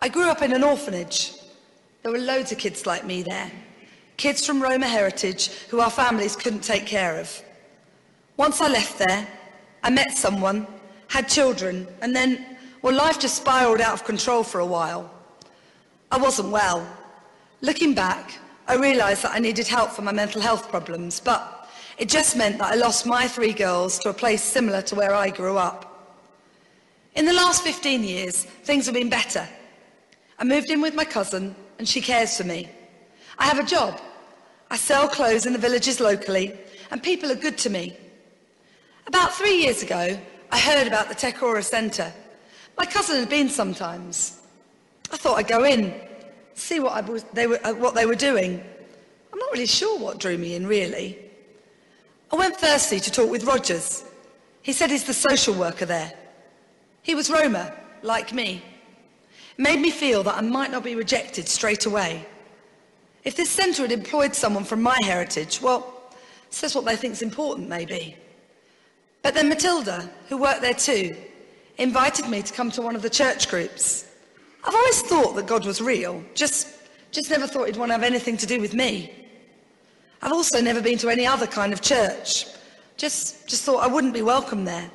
I 0.00 0.08
grew 0.08 0.30
up 0.30 0.40
in 0.40 0.52
an 0.54 0.64
orphanage. 0.64 1.34
There 2.02 2.12
were 2.12 2.18
loads 2.18 2.50
of 2.50 2.56
kids 2.56 2.86
like 2.86 3.04
me 3.04 3.22
there 3.22 3.52
kids 4.22 4.46
from 4.46 4.62
Roma 4.62 4.86
heritage 4.86 5.48
who 5.68 5.80
our 5.80 5.90
families 5.90 6.36
couldn't 6.36 6.62
take 6.62 6.86
care 6.86 7.18
of. 7.18 7.42
Once 8.36 8.60
I 8.60 8.68
left 8.68 8.96
there, 8.96 9.26
I 9.82 9.90
met 9.90 10.12
someone, 10.12 10.64
had 11.08 11.28
children, 11.28 11.88
and 12.02 12.14
then, 12.14 12.56
well, 12.82 12.94
life 12.94 13.18
just 13.18 13.34
spiraled 13.38 13.80
out 13.80 13.94
of 13.94 14.04
control 14.04 14.44
for 14.44 14.60
a 14.60 14.72
while. 14.78 15.12
I 16.12 16.18
wasn't 16.18 16.50
well. 16.50 16.86
Looking 17.62 17.94
back, 17.94 18.38
I 18.68 18.76
realised 18.76 19.24
that 19.24 19.34
I 19.34 19.40
needed 19.40 19.66
help 19.66 19.90
for 19.90 20.02
my 20.02 20.12
mental 20.12 20.40
health 20.40 20.70
problems, 20.70 21.18
but 21.18 21.68
it 21.98 22.08
just 22.08 22.36
meant 22.36 22.58
that 22.58 22.72
I 22.74 22.76
lost 22.76 23.06
my 23.06 23.26
three 23.26 23.52
girls 23.52 23.98
to 24.00 24.10
a 24.10 24.14
place 24.14 24.40
similar 24.40 24.82
to 24.82 24.94
where 24.94 25.14
I 25.14 25.30
grew 25.30 25.56
up. 25.58 26.14
In 27.16 27.24
the 27.24 27.32
last 27.32 27.64
15 27.64 28.04
years, 28.04 28.44
things 28.44 28.86
have 28.86 28.94
been 28.94 29.10
better. 29.10 29.48
I 30.38 30.44
moved 30.44 30.70
in 30.70 30.80
with 30.80 30.94
my 30.94 31.04
cousin, 31.04 31.56
and 31.80 31.88
she 31.88 32.00
cares 32.00 32.36
for 32.36 32.44
me. 32.44 32.68
I 33.36 33.46
have 33.46 33.58
a 33.58 33.64
job. 33.64 34.00
I 34.72 34.76
sell 34.76 35.06
clothes 35.06 35.44
in 35.44 35.52
the 35.52 35.58
villages 35.58 36.00
locally, 36.00 36.58
and 36.90 37.02
people 37.02 37.30
are 37.30 37.34
good 37.34 37.58
to 37.58 37.68
me. 37.68 37.94
About 39.06 39.34
three 39.34 39.58
years 39.60 39.82
ago, 39.82 40.18
I 40.50 40.58
heard 40.58 40.86
about 40.86 41.10
the 41.10 41.14
Tekora 41.14 41.62
Centre. 41.62 42.10
My 42.78 42.86
cousin 42.86 43.18
had 43.18 43.28
been 43.28 43.50
sometimes. 43.50 44.40
I 45.12 45.18
thought 45.18 45.36
I'd 45.36 45.46
go 45.46 45.64
in, 45.64 45.92
see 46.54 46.80
what, 46.80 47.06
was, 47.06 47.24
they 47.34 47.46
were, 47.46 47.60
uh, 47.62 47.74
what 47.74 47.94
they 47.94 48.06
were 48.06 48.14
doing. 48.14 48.64
I'm 49.30 49.38
not 49.38 49.52
really 49.52 49.66
sure 49.66 49.98
what 49.98 50.18
drew 50.18 50.38
me 50.38 50.54
in, 50.54 50.66
really. 50.66 51.18
I 52.32 52.36
went 52.36 52.58
firstly 52.58 52.98
to 52.98 53.10
talk 53.10 53.30
with 53.30 53.44
Rogers. 53.44 54.04
He 54.62 54.72
said 54.72 54.90
he's 54.90 55.04
the 55.04 55.12
social 55.12 55.52
worker 55.52 55.84
there. 55.84 56.14
He 57.02 57.14
was 57.14 57.30
Roma, 57.30 57.74
like 58.00 58.32
me. 58.32 58.62
It 59.58 59.62
made 59.62 59.80
me 59.80 59.90
feel 59.90 60.22
that 60.22 60.38
I 60.38 60.40
might 60.40 60.70
not 60.70 60.82
be 60.82 60.94
rejected 60.94 61.46
straight 61.46 61.84
away. 61.84 62.26
If 63.24 63.36
this 63.36 63.50
centre 63.50 63.82
had 63.82 63.92
employed 63.92 64.34
someone 64.34 64.64
from 64.64 64.82
my 64.82 64.96
heritage, 65.04 65.60
well, 65.62 66.12
says 66.50 66.74
what 66.74 66.84
they 66.84 66.96
think 66.96 67.12
is 67.12 67.22
important, 67.22 67.68
maybe. 67.68 68.16
But 69.22 69.34
then 69.34 69.48
Matilda, 69.48 70.10
who 70.28 70.36
worked 70.36 70.60
there 70.60 70.74
too, 70.74 71.16
invited 71.78 72.28
me 72.28 72.42
to 72.42 72.52
come 72.52 72.70
to 72.72 72.82
one 72.82 72.96
of 72.96 73.02
the 73.02 73.10
church 73.10 73.48
groups. 73.48 74.06
I've 74.64 74.74
always 74.74 75.02
thought 75.02 75.34
that 75.36 75.46
God 75.46 75.64
was 75.64 75.80
real, 75.80 76.22
just, 76.34 76.68
just 77.10 77.30
never 77.30 77.46
thought 77.46 77.66
he'd 77.66 77.76
want 77.76 77.90
to 77.90 77.94
have 77.94 78.02
anything 78.02 78.36
to 78.38 78.46
do 78.46 78.60
with 78.60 78.74
me. 78.74 79.12
I've 80.20 80.32
also 80.32 80.60
never 80.60 80.80
been 80.80 80.98
to 80.98 81.08
any 81.08 81.26
other 81.26 81.46
kind 81.46 81.72
of 81.72 81.80
church, 81.80 82.46
just, 82.96 83.48
just 83.48 83.64
thought 83.64 83.82
I 83.82 83.86
wouldn't 83.88 84.14
be 84.14 84.22
welcome 84.22 84.64
there. 84.64 84.90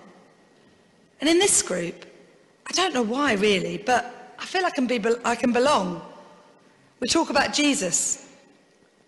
And 1.20 1.30
in 1.30 1.40
this 1.40 1.62
group, 1.62 2.06
I 2.68 2.74
don't 2.74 2.94
know 2.94 3.02
why 3.02 3.34
really, 3.34 3.78
but 3.78 4.36
I 4.40 4.46
feel 4.46 4.66
I 4.66 4.70
can, 4.70 4.88
be, 4.88 5.02
I 5.26 5.36
can 5.36 5.52
belong. 5.52 6.02
We 7.00 7.08
talk 7.08 7.30
about 7.30 7.54
Jesus, 7.54 8.28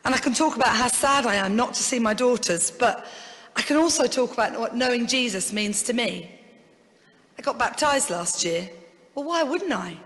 and 0.05 0.13
I 0.13 0.19
can 0.19 0.33
talk 0.33 0.55
about 0.55 0.75
how 0.75 0.87
sad 0.87 1.25
I 1.25 1.35
am 1.35 1.55
not 1.55 1.73
to 1.73 1.81
see 1.81 1.97
my 1.97 2.13
daughters, 2.13 2.69
but 2.69 3.07
I 3.55 3.63
can 3.63 3.77
also 3.77 4.05
talk 4.05 4.31
about 4.33 4.59
what 4.59 4.75
knowing 4.75 5.07
Jesus 5.07 5.51
means 5.51 5.81
to 5.83 5.93
me. 5.93 6.29
I 7.37 7.41
got 7.41 7.57
baptized 7.57 8.11
last 8.11 8.45
year. 8.45 8.69
Well, 9.15 9.25
why 9.25 9.41
wouldn't 9.41 9.73
I? 9.73 9.97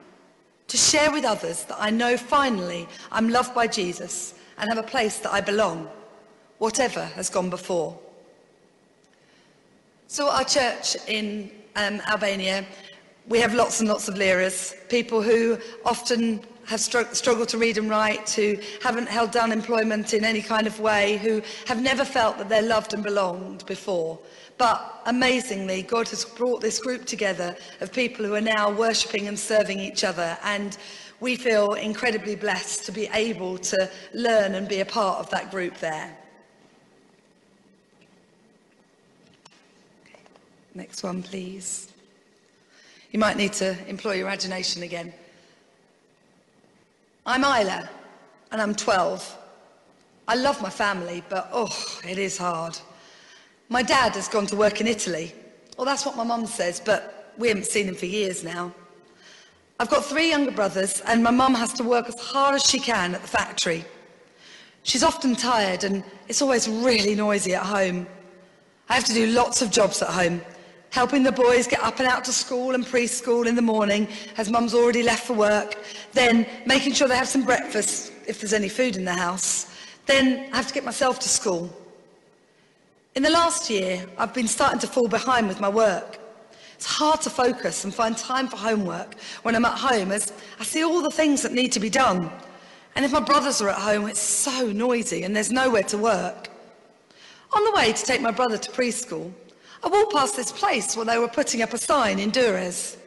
To 0.69 0.77
share 0.77 1.11
with 1.11 1.25
others 1.25 1.65
that 1.65 1.77
I 1.77 1.89
know 1.89 2.15
finally 2.15 2.87
I'm 3.11 3.29
loved 3.29 3.53
by 3.53 3.67
Jesus 3.67 4.33
and 4.57 4.69
have 4.69 4.77
a 4.77 4.87
place 4.87 5.17
that 5.19 5.33
I 5.33 5.41
belong, 5.41 5.89
whatever 6.59 7.03
has 7.03 7.29
gone 7.29 7.49
before. 7.49 7.99
So 10.07 10.29
our 10.29 10.45
church 10.45 10.95
in 11.07 11.51
um, 11.75 12.01
Albania, 12.07 12.65
we 13.27 13.39
have 13.39 13.53
lots 13.53 13.81
and 13.81 13.89
lots 13.89 14.07
of 14.07 14.15
Lyras, 14.15 14.73
people 14.87 15.21
who 15.21 15.57
often 15.85 16.39
have 16.65 16.79
struggled 16.79 17.49
to 17.49 17.57
read 17.57 17.77
and 17.77 17.89
write, 17.89 18.29
who 18.29 18.57
haven't 18.81 19.09
held 19.09 19.31
down 19.31 19.51
employment 19.51 20.13
in 20.13 20.23
any 20.23 20.41
kind 20.41 20.65
of 20.65 20.79
way, 20.79 21.17
who 21.17 21.41
have 21.67 21.81
never 21.81 22.05
felt 22.05 22.37
that 22.37 22.49
they're 22.49 22.61
loved 22.61 22.93
and 22.93 23.03
belonged 23.03 23.65
before. 23.65 24.17
But 24.57 25.01
amazingly, 25.05 25.81
God 25.81 26.07
has 26.09 26.23
brought 26.25 26.61
this 26.61 26.79
group 26.79 27.05
together 27.05 27.55
of 27.81 27.91
people 27.91 28.23
who 28.25 28.35
are 28.35 28.41
now 28.41 28.71
worshipping 28.71 29.27
and 29.27 29.37
serving 29.37 29.79
each 29.79 30.03
other. 30.03 30.37
And 30.43 30.77
we 31.19 31.35
feel 31.35 31.73
incredibly 31.73 32.35
blessed 32.35 32.85
to 32.85 32.91
be 32.91 33.09
able 33.13 33.57
to 33.57 33.89
learn 34.13 34.55
and 34.55 34.67
be 34.67 34.81
a 34.81 34.85
part 34.85 35.19
of 35.19 35.29
that 35.31 35.51
group 35.51 35.77
there. 35.79 36.15
Next 40.75 41.03
one, 41.03 41.23
please. 41.23 41.91
You 43.11 43.19
might 43.19 43.37
need 43.37 43.53
to 43.53 43.77
employ 43.87 44.13
your 44.13 44.27
imagination 44.27 44.83
again. 44.83 45.13
I'm 47.25 47.45
Isla, 47.45 47.89
and 48.51 48.61
I'm 48.61 48.75
12. 48.75 49.37
I 50.27 50.35
love 50.35 50.61
my 50.61 50.69
family, 50.69 51.23
but 51.29 51.49
oh, 51.53 51.73
it 52.05 52.17
is 52.17 52.37
hard. 52.37 52.77
My 53.69 53.81
dad 53.81 54.15
has 54.15 54.27
gone 54.27 54.45
to 54.47 54.57
work 54.57 54.81
in 54.81 54.87
Italy. 54.87 55.33
Well, 55.77 55.85
that's 55.85 56.05
what 56.05 56.17
my 56.17 56.25
mum 56.25 56.45
says, 56.45 56.81
but 56.83 57.33
we 57.37 57.47
haven't 57.47 57.67
seen 57.67 57.87
him 57.87 57.95
for 57.95 58.07
years 58.07 58.43
now. 58.43 58.73
I've 59.79 59.89
got 59.89 60.03
three 60.03 60.31
younger 60.31 60.51
brothers, 60.51 60.99
and 61.07 61.23
my 61.23 61.31
mum 61.31 61.53
has 61.53 61.71
to 61.73 61.83
work 61.85 62.09
as 62.09 62.19
hard 62.19 62.55
as 62.55 62.65
she 62.65 62.77
can 62.77 63.15
at 63.15 63.21
the 63.21 63.27
factory. 63.27 63.85
She's 64.83 65.01
often 65.01 65.33
tired, 65.33 65.85
and 65.85 66.03
it's 66.27 66.41
always 66.41 66.67
really 66.67 67.15
noisy 67.15 67.55
at 67.55 67.63
home. 67.65 68.05
I 68.89 68.95
have 68.95 69.05
to 69.05 69.13
do 69.13 69.27
lots 69.27 69.61
of 69.61 69.71
jobs 69.71 70.01
at 70.01 70.09
home, 70.09 70.41
helping 70.93 71.23
the 71.23 71.31
boys 71.31 71.65
get 71.65 71.81
up 71.81 71.97
and 71.97 72.07
out 72.07 72.23
to 72.23 72.31
school 72.31 72.75
and 72.75 72.85
preschool 72.85 73.47
in 73.47 73.55
the 73.55 73.61
morning 73.63 74.07
as 74.37 74.51
mum's 74.51 74.75
already 74.75 75.01
left 75.01 75.25
for 75.25 75.33
work, 75.33 75.75
then 76.11 76.45
making 76.67 76.93
sure 76.93 77.07
they 77.07 77.17
have 77.17 77.27
some 77.27 77.43
breakfast 77.43 78.13
if 78.27 78.39
there's 78.39 78.53
any 78.53 78.69
food 78.69 78.95
in 78.95 79.03
the 79.03 79.13
house, 79.13 79.75
then 80.05 80.47
I 80.53 80.57
have 80.57 80.67
to 80.67 80.73
get 80.73 80.85
myself 80.85 81.17
to 81.21 81.27
school. 81.27 81.67
In 83.15 83.23
the 83.23 83.31
last 83.31 83.71
year, 83.71 84.05
I've 84.19 84.35
been 84.35 84.47
starting 84.47 84.79
to 84.81 84.87
fall 84.87 85.07
behind 85.07 85.47
with 85.47 85.59
my 85.59 85.67
work. 85.67 86.19
It's 86.75 86.85
hard 86.85 87.21
to 87.21 87.31
focus 87.31 87.85
and 87.85 87.91
find 87.93 88.15
time 88.15 88.47
for 88.47 88.57
homework 88.57 89.15
when 89.41 89.55
I'm 89.55 89.65
at 89.65 89.79
home 89.79 90.11
as 90.11 90.31
I 90.59 90.63
see 90.63 90.83
all 90.83 91.01
the 91.01 91.09
things 91.09 91.41
that 91.41 91.53
need 91.53 91.71
to 91.71 91.79
be 91.79 91.89
done. 91.89 92.29
And 92.95 93.03
if 93.03 93.11
my 93.11 93.19
brothers 93.19 93.63
are 93.63 93.69
at 93.69 93.79
home, 93.79 94.05
it's 94.07 94.19
so 94.19 94.71
noisy 94.71 95.23
and 95.23 95.35
there's 95.35 95.51
nowhere 95.51 95.83
to 95.83 95.97
work. 95.97 96.49
On 97.51 97.63
the 97.63 97.71
way 97.71 97.93
to 97.93 98.05
take 98.05 98.21
my 98.21 98.31
brother 98.31 98.59
to 98.59 98.71
preschool, 98.71 99.33
I 99.83 99.89
walked 99.89 100.13
past 100.13 100.35
this 100.35 100.51
place 100.51 100.95
where 100.95 101.05
they 101.05 101.17
were 101.17 101.27
putting 101.27 101.61
up 101.61 101.73
a 101.73 101.77
sign 101.77 102.19
in 102.19 102.31
Durrës. 102.31 102.97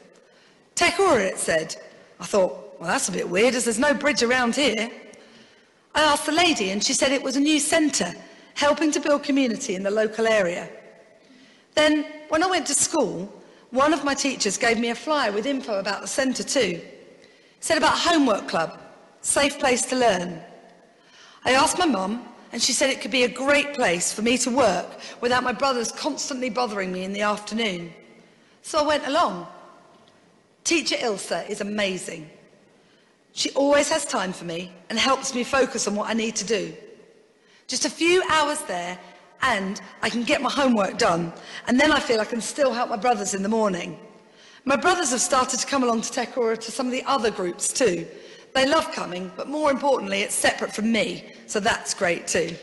Tekora, 0.74 1.24
it 1.24 1.38
said. 1.38 1.74
I 2.20 2.26
thought, 2.26 2.78
well, 2.78 2.90
that's 2.90 3.08
a 3.08 3.12
bit 3.12 3.28
weird 3.28 3.54
as 3.54 3.64
there's 3.64 3.78
no 3.78 3.94
bridge 3.94 4.22
around 4.22 4.54
here. 4.54 4.90
I 5.94 6.02
asked 6.02 6.26
the 6.26 6.32
lady 6.32 6.70
and 6.70 6.84
she 6.84 6.92
said 6.92 7.12
it 7.12 7.22
was 7.22 7.36
a 7.36 7.40
new 7.40 7.58
centre 7.58 8.14
helping 8.54 8.90
to 8.90 9.00
build 9.00 9.22
community 9.22 9.74
in 9.74 9.82
the 9.82 9.90
local 9.90 10.26
area. 10.26 10.68
Then, 11.74 12.04
when 12.28 12.42
I 12.42 12.46
went 12.46 12.66
to 12.66 12.74
school, 12.74 13.32
one 13.70 13.94
of 13.94 14.04
my 14.04 14.14
teachers 14.14 14.58
gave 14.58 14.78
me 14.78 14.90
a 14.90 14.94
flyer 14.94 15.32
with 15.32 15.46
info 15.46 15.78
about 15.78 16.02
the 16.02 16.06
centre 16.06 16.42
too. 16.42 16.80
It 16.80 17.30
said 17.60 17.78
about 17.78 17.98
homework 17.98 18.48
club, 18.48 18.78
safe 19.22 19.58
place 19.58 19.86
to 19.86 19.96
learn. 19.96 20.42
I 21.44 21.52
asked 21.52 21.78
my 21.78 21.86
mum 21.86 22.28
and 22.52 22.62
she 22.62 22.72
said 22.72 22.90
it 22.90 23.00
could 23.00 23.10
be 23.10 23.24
a 23.24 23.28
great 23.28 23.74
place 23.74 24.12
for 24.12 24.22
me 24.22 24.38
to 24.38 24.50
work 24.50 24.86
without 25.20 25.42
my 25.42 25.52
brothers 25.52 25.92
constantly 25.92 26.50
bothering 26.50 26.92
me 26.92 27.04
in 27.04 27.12
the 27.12 27.22
afternoon. 27.22 27.92
So 28.62 28.78
I 28.78 28.86
went 28.86 29.06
along. 29.06 29.46
Teacher 30.64 30.96
Ilsa 30.96 31.48
is 31.48 31.60
amazing. 31.60 32.30
She 33.32 33.50
always 33.50 33.88
has 33.90 34.06
time 34.06 34.32
for 34.32 34.44
me 34.44 34.72
and 34.88 34.98
helps 34.98 35.34
me 35.34 35.44
focus 35.44 35.86
on 35.86 35.94
what 35.94 36.08
I 36.08 36.14
need 36.14 36.36
to 36.36 36.44
do. 36.44 36.74
Just 37.66 37.84
a 37.84 37.90
few 37.90 38.22
hours 38.30 38.60
there 38.62 38.98
and 39.42 39.80
I 40.02 40.08
can 40.08 40.22
get 40.22 40.40
my 40.40 40.50
homework 40.50 40.98
done 40.98 41.32
and 41.66 41.78
then 41.78 41.92
I 41.92 42.00
feel 42.00 42.20
I 42.20 42.24
can 42.24 42.40
still 42.40 42.72
help 42.72 42.88
my 42.88 42.96
brothers 42.96 43.34
in 43.34 43.42
the 43.42 43.48
morning. 43.48 43.98
My 44.64 44.76
brothers 44.76 45.10
have 45.10 45.20
started 45.20 45.60
to 45.60 45.66
come 45.66 45.84
along 45.84 46.00
to 46.02 46.12
Tekora 46.12 46.58
to 46.58 46.72
some 46.72 46.86
of 46.86 46.92
the 46.92 47.04
other 47.04 47.30
groups 47.30 47.72
too. 47.72 48.06
They 48.56 48.64
love 48.64 48.90
coming, 48.90 49.30
but 49.36 49.48
more 49.50 49.70
importantly, 49.70 50.22
it's 50.22 50.34
separate 50.34 50.74
from 50.74 50.90
me, 50.90 51.30
so 51.46 51.60
that's 51.60 51.92
great 51.92 52.26
too. 52.26 52.56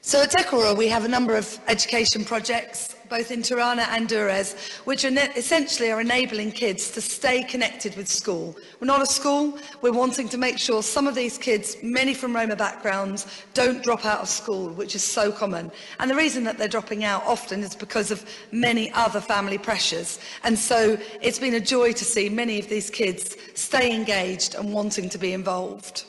So 0.00 0.22
at 0.22 0.30
Tekora, 0.30 0.74
we 0.74 0.88
have 0.88 1.04
a 1.04 1.08
number 1.08 1.36
of 1.36 1.58
education 1.68 2.24
projects, 2.24 2.96
both 3.08 3.30
in 3.30 3.42
Tirana 3.42 3.86
and 3.90 4.08
Durrës, 4.08 4.78
which 4.84 5.04
are 5.04 5.12
essentially 5.36 5.90
are 5.90 6.00
enabling 6.00 6.52
kids 6.52 6.90
to 6.92 7.00
stay 7.00 7.42
connected 7.42 7.96
with 7.96 8.08
school. 8.08 8.56
We're 8.80 8.86
not 8.86 9.02
a 9.02 9.06
school, 9.06 9.58
we're 9.82 9.92
wanting 9.92 10.28
to 10.30 10.38
make 10.38 10.58
sure 10.58 10.82
some 10.82 11.06
of 11.06 11.14
these 11.14 11.38
kids, 11.38 11.76
many 11.82 12.14
from 12.14 12.34
Roma 12.34 12.56
backgrounds, 12.56 13.26
don't 13.54 13.82
drop 13.82 14.04
out 14.04 14.20
of 14.20 14.28
school, 14.28 14.70
which 14.70 14.94
is 14.94 15.02
so 15.02 15.30
common. 15.30 15.70
And 15.98 16.10
the 16.10 16.14
reason 16.14 16.44
that 16.44 16.58
they're 16.58 16.68
dropping 16.68 17.04
out 17.04 17.22
often 17.24 17.62
is 17.62 17.74
because 17.74 18.10
of 18.10 18.24
many 18.52 18.90
other 18.92 19.20
family 19.20 19.58
pressures. 19.58 20.18
And 20.42 20.58
so 20.58 20.98
it's 21.22 21.38
been 21.38 21.54
a 21.54 21.60
joy 21.60 21.92
to 21.92 22.04
see 22.04 22.28
many 22.28 22.58
of 22.58 22.68
these 22.68 22.90
kids 22.90 23.36
stay 23.54 23.94
engaged 23.94 24.54
and 24.54 24.72
wanting 24.72 25.08
to 25.10 25.18
be 25.18 25.32
involved. 25.32 26.04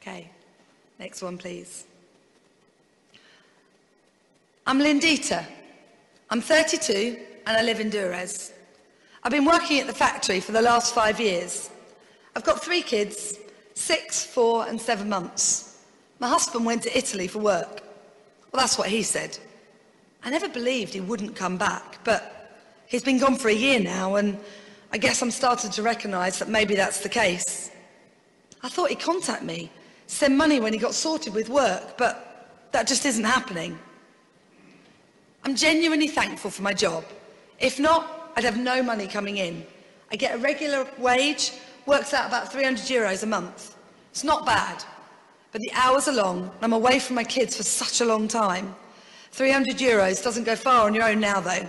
Okay, 0.00 0.30
next 0.98 1.22
one 1.22 1.38
please. 1.38 1.84
I'm 4.66 4.78
Lindita. 4.78 5.44
I'm 6.34 6.40
32 6.40 7.16
and 7.46 7.56
I 7.56 7.62
live 7.62 7.78
in 7.78 7.92
Durrës. 7.92 8.50
I've 9.22 9.30
been 9.30 9.44
working 9.44 9.78
at 9.78 9.86
the 9.86 9.94
factory 9.94 10.40
for 10.40 10.50
the 10.50 10.60
last 10.60 10.92
five 10.92 11.20
years. 11.20 11.70
I've 12.34 12.42
got 12.42 12.60
three 12.60 12.82
kids, 12.82 13.38
six, 13.74 14.24
four 14.24 14.66
and 14.66 14.80
seven 14.80 15.08
months. 15.08 15.84
My 16.18 16.28
husband 16.28 16.66
went 16.66 16.82
to 16.82 16.98
Italy 16.98 17.28
for 17.28 17.38
work. 17.38 17.84
Well, 18.50 18.60
that's 18.60 18.76
what 18.76 18.88
he 18.88 19.04
said. 19.04 19.38
I 20.24 20.30
never 20.30 20.48
believed 20.48 20.92
he 20.92 21.00
wouldn't 21.00 21.36
come 21.36 21.56
back, 21.56 22.00
but 22.02 22.50
he's 22.88 23.04
been 23.04 23.20
gone 23.20 23.36
for 23.36 23.46
a 23.46 23.54
year 23.54 23.78
now 23.78 24.16
and 24.16 24.36
I 24.92 24.98
guess 24.98 25.22
I'm 25.22 25.30
starting 25.30 25.70
to 25.70 25.82
recognise 25.84 26.40
that 26.40 26.48
maybe 26.48 26.74
that's 26.74 26.98
the 26.98 27.08
case. 27.08 27.70
I 28.60 28.68
thought 28.68 28.88
he'd 28.88 28.98
contact 28.98 29.44
me, 29.44 29.70
send 30.08 30.36
money 30.36 30.58
when 30.58 30.72
he 30.72 30.80
got 30.80 30.94
sorted 30.94 31.32
with 31.32 31.48
work, 31.48 31.96
but 31.96 32.66
that 32.72 32.88
just 32.88 33.06
isn't 33.06 33.22
happening. 33.22 33.78
I'm 35.44 35.54
genuinely 35.54 36.08
thankful 36.08 36.50
for 36.50 36.62
my 36.62 36.72
job. 36.72 37.04
If 37.58 37.78
not, 37.78 38.32
I'd 38.34 38.44
have 38.44 38.58
no 38.58 38.82
money 38.82 39.06
coming 39.06 39.36
in. 39.36 39.66
I 40.10 40.16
get 40.16 40.34
a 40.34 40.38
regular 40.38 40.88
wage, 40.96 41.52
works 41.84 42.14
out 42.14 42.28
about 42.28 42.50
300 42.50 42.84
euros 42.86 43.22
a 43.22 43.26
month. 43.26 43.76
It's 44.10 44.24
not 44.24 44.46
bad, 44.46 44.82
but 45.52 45.60
the 45.60 45.72
hours 45.74 46.08
are 46.08 46.14
long, 46.14 46.44
and 46.44 46.62
I'm 46.62 46.72
away 46.72 46.98
from 46.98 47.16
my 47.16 47.24
kids 47.24 47.58
for 47.58 47.62
such 47.62 48.00
a 48.00 48.06
long 48.06 48.26
time. 48.26 48.74
300 49.32 49.76
euros 49.76 50.24
doesn't 50.24 50.44
go 50.44 50.56
far 50.56 50.86
on 50.86 50.94
your 50.94 51.04
own 51.04 51.20
now, 51.20 51.40
though. 51.40 51.68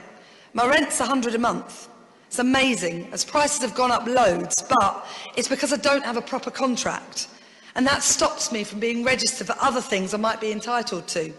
My 0.54 0.66
rent's 0.68 1.00
100 1.02 1.36
a 1.36 1.40
month. 1.40 1.90
It's 2.28 2.40
amazing, 2.40 3.10
as 3.12 3.26
prices 3.26 3.62
have 3.62 3.76
gone 3.76 3.92
up 3.92 4.08
loads, 4.08 4.64
but 4.80 5.06
it's 5.36 5.50
because 5.50 5.74
I 5.74 5.78
don't 5.78 6.06
have 6.06 6.16
a 6.16 6.22
proper 6.22 6.50
contract. 6.50 7.28
And 7.76 7.86
that 7.86 8.04
stops 8.04 8.54
me 8.54 8.64
from 8.64 8.80
being 8.80 9.04
registered 9.04 9.48
for 9.48 9.56
other 9.60 9.82
things 9.82 10.14
I 10.14 10.18
might 10.18 10.40
be 10.40 10.54
entitled 10.54 11.10
to 11.10 11.34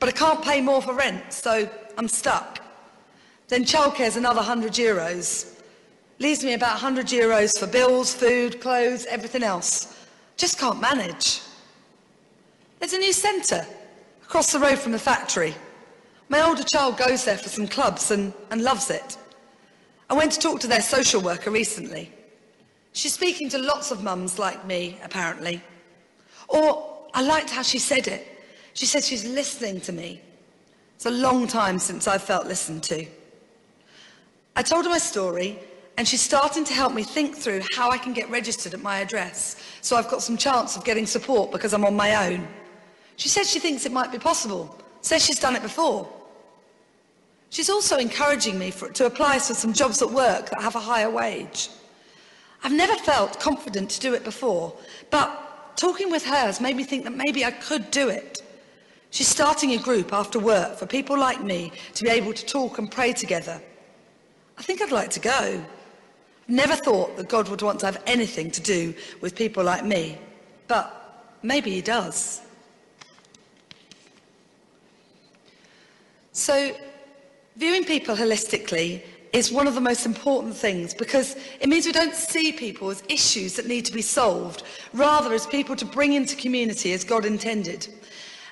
but 0.00 0.08
I 0.08 0.12
can't 0.12 0.42
pay 0.42 0.60
more 0.60 0.82
for 0.82 0.94
rent, 0.94 1.32
so 1.32 1.68
I'm 1.96 2.08
stuck. 2.08 2.58
Then 3.48 3.64
childcare's 3.64 4.16
another 4.16 4.38
100 4.38 4.72
euros. 4.72 5.60
Leaves 6.18 6.42
me 6.42 6.54
about 6.54 6.72
100 6.72 7.06
euros 7.06 7.58
for 7.58 7.66
bills, 7.66 8.14
food, 8.14 8.60
clothes, 8.60 9.06
everything 9.06 9.42
else. 9.42 10.06
Just 10.36 10.58
can't 10.58 10.80
manage. 10.80 11.42
There's 12.78 12.94
a 12.94 12.98
new 12.98 13.12
centre 13.12 13.66
across 14.22 14.52
the 14.52 14.58
road 14.58 14.78
from 14.78 14.92
the 14.92 14.98
factory. 14.98 15.54
My 16.30 16.42
older 16.42 16.62
child 16.62 16.96
goes 16.96 17.24
there 17.24 17.36
for 17.36 17.48
some 17.48 17.66
clubs 17.66 18.10
and, 18.10 18.32
and 18.50 18.62
loves 18.62 18.88
it. 18.90 19.18
I 20.08 20.14
went 20.14 20.32
to 20.32 20.38
talk 20.38 20.60
to 20.60 20.66
their 20.66 20.80
social 20.80 21.20
worker 21.20 21.50
recently. 21.50 22.12
She's 22.92 23.12
speaking 23.12 23.48
to 23.50 23.58
lots 23.58 23.90
of 23.90 24.02
mums 24.02 24.38
like 24.38 24.64
me, 24.66 24.98
apparently. 25.04 25.62
Or 26.48 27.08
I 27.12 27.22
liked 27.22 27.50
how 27.50 27.62
she 27.62 27.78
said 27.78 28.08
it. 28.08 28.39
She 28.74 28.86
said 28.86 29.04
she's 29.04 29.24
listening 29.24 29.80
to 29.82 29.92
me. 29.92 30.20
It's 30.96 31.06
a 31.06 31.10
long 31.10 31.46
time 31.46 31.78
since 31.78 32.06
I've 32.06 32.22
felt 32.22 32.46
listened 32.46 32.82
to. 32.84 33.06
I 34.56 34.62
told 34.62 34.84
her 34.84 34.90
my 34.90 34.98
story, 34.98 35.58
and 35.96 36.06
she's 36.06 36.20
starting 36.20 36.64
to 36.64 36.72
help 36.72 36.94
me 36.94 37.02
think 37.02 37.36
through 37.36 37.62
how 37.74 37.90
I 37.90 37.98
can 37.98 38.12
get 38.12 38.30
registered 38.30 38.74
at 38.74 38.82
my 38.82 38.98
address, 38.98 39.56
so 39.80 39.96
I've 39.96 40.08
got 40.08 40.22
some 40.22 40.36
chance 40.36 40.76
of 40.76 40.84
getting 40.84 41.06
support 41.06 41.50
because 41.52 41.72
I'm 41.72 41.84
on 41.84 41.94
my 41.96 42.26
own. 42.26 42.46
She 43.16 43.28
says 43.28 43.50
she 43.50 43.58
thinks 43.58 43.86
it 43.86 43.92
might 43.92 44.12
be 44.12 44.18
possible, 44.18 44.78
says 45.02 45.24
she's 45.24 45.38
done 45.38 45.56
it 45.56 45.62
before. 45.62 46.08
She's 47.50 47.68
also 47.68 47.98
encouraging 47.98 48.58
me 48.58 48.70
for, 48.70 48.90
to 48.92 49.06
apply 49.06 49.40
for 49.40 49.54
some 49.54 49.72
jobs 49.72 50.00
at 50.02 50.10
work 50.10 50.50
that 50.50 50.62
have 50.62 50.76
a 50.76 50.80
higher 50.80 51.10
wage. 51.10 51.68
I've 52.62 52.72
never 52.72 52.94
felt 52.94 53.40
confident 53.40 53.90
to 53.90 54.00
do 54.00 54.14
it 54.14 54.22
before, 54.22 54.74
but 55.10 55.76
talking 55.76 56.10
with 56.10 56.24
her 56.24 56.34
has 56.34 56.60
made 56.60 56.76
me 56.76 56.84
think 56.84 57.04
that 57.04 57.14
maybe 57.14 57.44
I 57.44 57.50
could 57.50 57.90
do 57.90 58.08
it. 58.08 58.42
She's 59.10 59.28
starting 59.28 59.72
a 59.72 59.78
group 59.78 60.12
after 60.12 60.38
work 60.38 60.76
for 60.76 60.86
people 60.86 61.18
like 61.18 61.42
me 61.42 61.72
to 61.94 62.04
be 62.04 62.10
able 62.10 62.32
to 62.32 62.46
talk 62.46 62.78
and 62.78 62.90
pray 62.90 63.12
together. 63.12 63.60
I 64.56 64.62
think 64.62 64.80
I'd 64.80 64.92
like 64.92 65.10
to 65.10 65.20
go. 65.20 65.64
Never 66.46 66.76
thought 66.76 67.16
that 67.16 67.28
God 67.28 67.48
would 67.48 67.62
want 67.62 67.80
to 67.80 67.86
have 67.86 68.02
anything 68.06 68.50
to 68.52 68.60
do 68.60 68.94
with 69.20 69.34
people 69.34 69.64
like 69.64 69.84
me, 69.84 70.18
but 70.68 71.36
maybe 71.42 71.70
he 71.70 71.80
does. 71.80 72.40
So, 76.32 76.74
viewing 77.56 77.84
people 77.84 78.14
holistically 78.14 79.02
is 79.32 79.52
one 79.52 79.66
of 79.66 79.74
the 79.74 79.80
most 79.80 80.06
important 80.06 80.56
things 80.56 80.94
because 80.94 81.36
it 81.60 81.68
means 81.68 81.86
we 81.86 81.92
don't 81.92 82.14
see 82.14 82.52
people 82.52 82.90
as 82.90 83.02
issues 83.08 83.54
that 83.54 83.66
need 83.66 83.84
to 83.86 83.92
be 83.92 84.02
solved, 84.02 84.62
rather 84.92 85.32
as 85.32 85.46
people 85.46 85.76
to 85.76 85.84
bring 85.84 86.12
into 86.12 86.36
community 86.36 86.92
as 86.92 87.04
God 87.04 87.24
intended. 87.24 87.88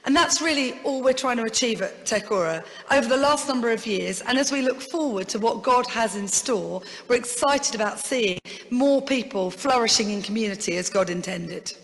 And 0.09 0.17
that's 0.17 0.41
really 0.41 0.73
all 0.85 1.03
we're 1.03 1.13
trying 1.13 1.37
to 1.37 1.45
achieve 1.45 1.83
at 1.83 2.07
Tekora 2.07 2.65
over 2.91 3.07
the 3.07 3.19
last 3.19 3.47
number 3.47 3.71
of 3.71 3.87
years. 3.87 4.23
And 4.23 4.39
as 4.39 4.51
we 4.51 4.63
look 4.63 4.81
forward 4.81 5.29
to 5.29 5.39
what 5.39 5.63
God 5.63 5.87
has 5.89 6.17
in 6.17 6.27
store, 6.27 6.81
we're 7.09 7.17
excited 7.17 7.75
about 7.75 7.99
seeing 7.99 8.39
more 8.71 9.03
people 9.03 9.51
flourishing 9.51 10.09
in 10.09 10.23
community 10.23 10.79
as 10.79 10.89
God 10.89 11.11
intended. 11.11 11.75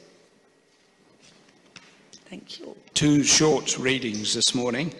Thank 2.31 2.61
you. 2.61 2.75
Two 2.95 3.23
short 3.23 3.77
readings 3.77 4.33
this 4.33 4.55
morning. 4.55 4.95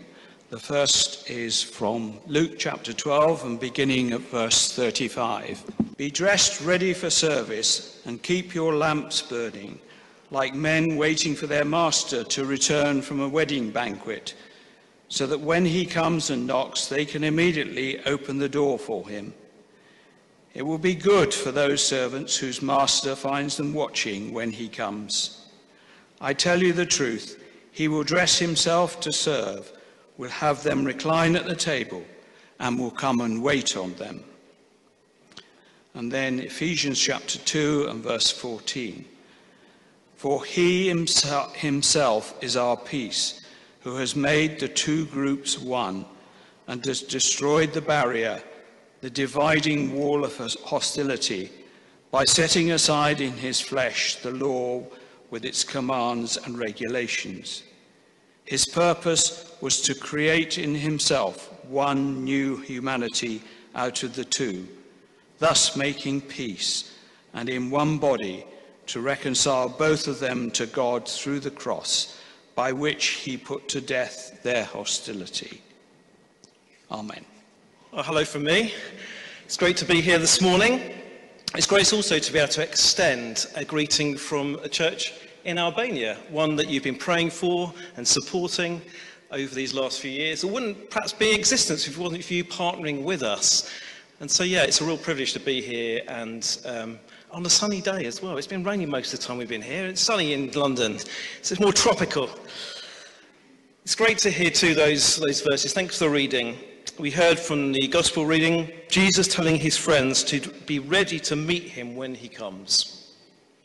The 0.51 0.61
first 0.61 1.31
is 1.31 1.63
from 1.63 2.19
Luke 2.27 2.59
chapter 2.59 2.93
12 2.93 3.47
and 3.47 3.59
beginning 3.59 4.13
at 4.13 4.21
verse 4.21 4.71
35. 4.75 5.65
Be 5.97 6.11
dressed 6.11 6.61
ready 6.61 6.93
for 6.93 7.09
service 7.09 8.03
and 8.05 8.23
keep 8.23 8.55
your 8.55 8.75
lamps 8.75 9.23
burning 9.23 9.81
like 10.35 10.53
men 10.53 10.97
waiting 10.97 11.37
for 11.37 11.47
their 11.47 11.65
master 11.65 12.25
to 12.25 12.45
return 12.45 13.01
from 13.01 13.21
a 13.21 13.29
wedding 13.29 13.71
banquet, 13.71 14.35
so 15.09 15.29
that 15.29 15.41
when 15.41 15.65
he 15.65 15.87
comes 15.87 16.31
and 16.31 16.45
knocks, 16.45 16.89
they 16.89 17.05
can 17.05 17.23
immediately 17.23 18.05
open 18.05 18.39
the 18.39 18.49
door 18.49 18.77
for 18.77 19.09
him. 19.09 19.33
It 20.53 20.63
will 20.63 20.79
be 20.79 20.97
good 20.97 21.33
for 21.33 21.53
those 21.53 21.87
servants 21.87 22.37
whose 22.37 22.61
master 22.61 23.15
finds 23.15 23.57
them 23.57 23.73
watching 23.73 24.33
when 24.33 24.51
he 24.51 24.69
comes. 24.69 25.47
I 26.21 26.35
tell 26.35 26.61
you 26.61 26.73
the 26.73 26.85
truth, 26.85 27.41
he 27.71 27.87
will 27.87 28.03
dress 28.03 28.39
himself 28.39 29.01
to 29.01 29.13
serve, 29.13 29.73
will 30.19 30.31
have 30.31 30.65
them 30.65 30.85
recline 30.85 31.37
at 31.37 31.47
the 31.47 31.57
table, 31.57 32.03
and 32.59 32.77
will 32.77 32.91
come 32.91 33.21
and 33.21 33.41
wait 33.41 33.77
on 33.77 33.95
them. 33.95 34.25
And 35.95 36.11
then 36.11 36.41
Ephesians 36.41 36.99
chapter 36.99 37.39
2 37.39 37.87
and 37.89 38.03
verse 38.03 38.33
14. 38.33 39.05
For 40.25 40.43
he 40.43 40.89
himself 40.89 42.35
is 42.43 42.57
our 42.57 42.79
peace, 42.79 43.43
who 43.81 43.97
has 43.97 44.17
made 44.17 44.59
the 44.59 44.69
two 44.69 45.05
groups 45.05 45.59
one 45.59 46.07
and 46.67 46.83
has 46.87 47.03
destroyed 47.03 47.75
the 47.75 47.83
barrier, 47.83 48.43
the 49.03 49.11
dividing 49.11 49.95
wall 49.95 50.25
of 50.25 50.35
hostility, 50.65 51.51
by 52.11 52.25
setting 52.25 52.71
aside 52.71 53.21
in 53.21 53.33
his 53.33 53.61
flesh 53.61 54.17
the 54.23 54.31
law 54.31 54.83
with 55.29 55.45
its 55.45 55.63
commands 55.63 56.39
and 56.39 56.59
regulations. 56.59 57.63
His 58.47 58.65
purpose 58.65 59.55
was 59.61 59.83
to 59.83 59.95
create 59.95 60.57
in 60.57 60.75
himself 60.75 61.53
one 61.65 62.25
new 62.25 62.57
humanity 62.63 63.43
out 63.75 64.03
of 64.03 64.15
the 64.15 64.25
two, 64.25 64.67
thus 65.39 65.77
making 65.77 66.23
peace, 66.23 66.97
and 67.35 67.51
in 67.51 67.71
one 67.71 67.99
body 67.99 68.47
to 68.87 69.01
reconcile 69.01 69.69
both 69.69 70.09
of 70.09 70.21
them 70.21 70.51
to 70.53 70.67
God 70.67 71.09
through 71.09 71.41
the 71.41 71.51
cross, 71.51 72.21
by 72.55 72.73
which 72.73 73.07
he 73.07 73.37
put 73.37 73.69
to 73.69 73.81
death 73.81 74.43
their 74.43 74.65
hostility. 74.65 75.61
Amen. 76.91 77.25
Well, 77.93 78.03
hello 78.03 78.25
from 78.25 78.45
me. 78.45 78.75
It's 79.45 79.57
great 79.57 79.77
to 79.79 79.85
be 79.85 80.01
here 80.01 80.19
this 80.19 80.41
morning. 80.41 80.95
It's 81.55 81.67
great 81.67 81.93
also 81.93 82.19
to 82.19 82.33
be 82.33 82.39
able 82.39 82.53
to 82.53 82.63
extend 82.63 83.47
a 83.55 83.65
greeting 83.65 84.17
from 84.17 84.57
a 84.63 84.69
church 84.69 85.13
in 85.45 85.59
Albania, 85.59 86.17
one 86.31 86.57
that 86.57 86.69
you've 86.69 86.83
been 86.83 86.97
praying 86.97 87.31
for 87.31 87.73
and 87.97 88.07
supporting 88.07 88.83
over 89.31 89.55
these 89.55 89.75
last 89.75 90.01
few 90.01 90.11
years. 90.11 90.45
It 90.45 90.51
wouldn't 90.51 90.91
perhaps 90.91 91.13
be 91.13 91.31
in 91.31 91.39
existence 91.39 91.87
if 91.87 91.97
it 91.97 92.01
wasn't 92.01 92.25
for 92.25 92.35
you 92.35 92.45
partnering 92.45 93.03
with 93.03 93.23
us. 93.23 93.71
And 94.21 94.31
so, 94.31 94.45
yeah, 94.45 94.63
it's 94.63 94.81
a 94.81 94.85
real 94.85 94.97
privilege 94.97 95.33
to 95.35 95.41
be 95.41 95.61
here 95.61 96.03
and 96.09 96.59
um, 96.65 96.99
on 97.35 97.45
a 97.45 97.51
sunny 97.51 97.81
day 97.81 98.07
as 98.07 98.23
well. 98.23 98.39
It's 98.39 98.47
been 98.47 98.63
raining 98.63 98.89
most 98.89 99.13
of 99.13 99.19
the 99.19 99.27
time 99.27 99.39
we've 99.39 99.49
been 99.49 99.61
here. 99.61 99.87
It's 99.87 100.01
sunny 100.01 100.33
in 100.35 100.53
London, 100.53 101.01
so 101.01 101.53
it's 101.53 101.61
more 101.61 101.73
tropical. 101.73 102.31
It's 103.83 103.97
great 103.97 104.19
to 104.19 104.31
hear 104.31 104.51
too 104.51 104.75
those, 104.75 105.17
those 105.17 105.41
verses. 105.41 105.73
Thanks 105.73 105.99
for 105.99 106.05
the 106.05 106.11
reading. 106.11 106.57
We 106.97 107.11
heard 107.11 107.39
from 107.39 107.73
the 107.73 107.89
gospel 107.89 108.25
reading 108.25 108.71
Jesus 108.89 109.27
telling 109.27 109.57
his 109.57 109.77
friends 109.77 110.23
to 110.25 110.41
be 110.65 110.79
ready 110.79 111.19
to 111.21 111.35
meet 111.35 111.65
him 111.65 111.97
when 111.97 112.15
he 112.15 112.29
comes. 112.29 113.15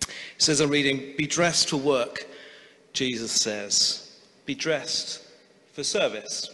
It 0.01 0.41
says 0.41 0.61
I'm 0.61 0.71
reading, 0.71 1.13
Be 1.15 1.27
dressed 1.27 1.69
for 1.69 1.77
work, 1.77 2.25
Jesus 2.93 3.31
says. 3.31 4.19
Be 4.47 4.55
dressed 4.55 5.21
for 5.73 5.83
service. 5.83 6.49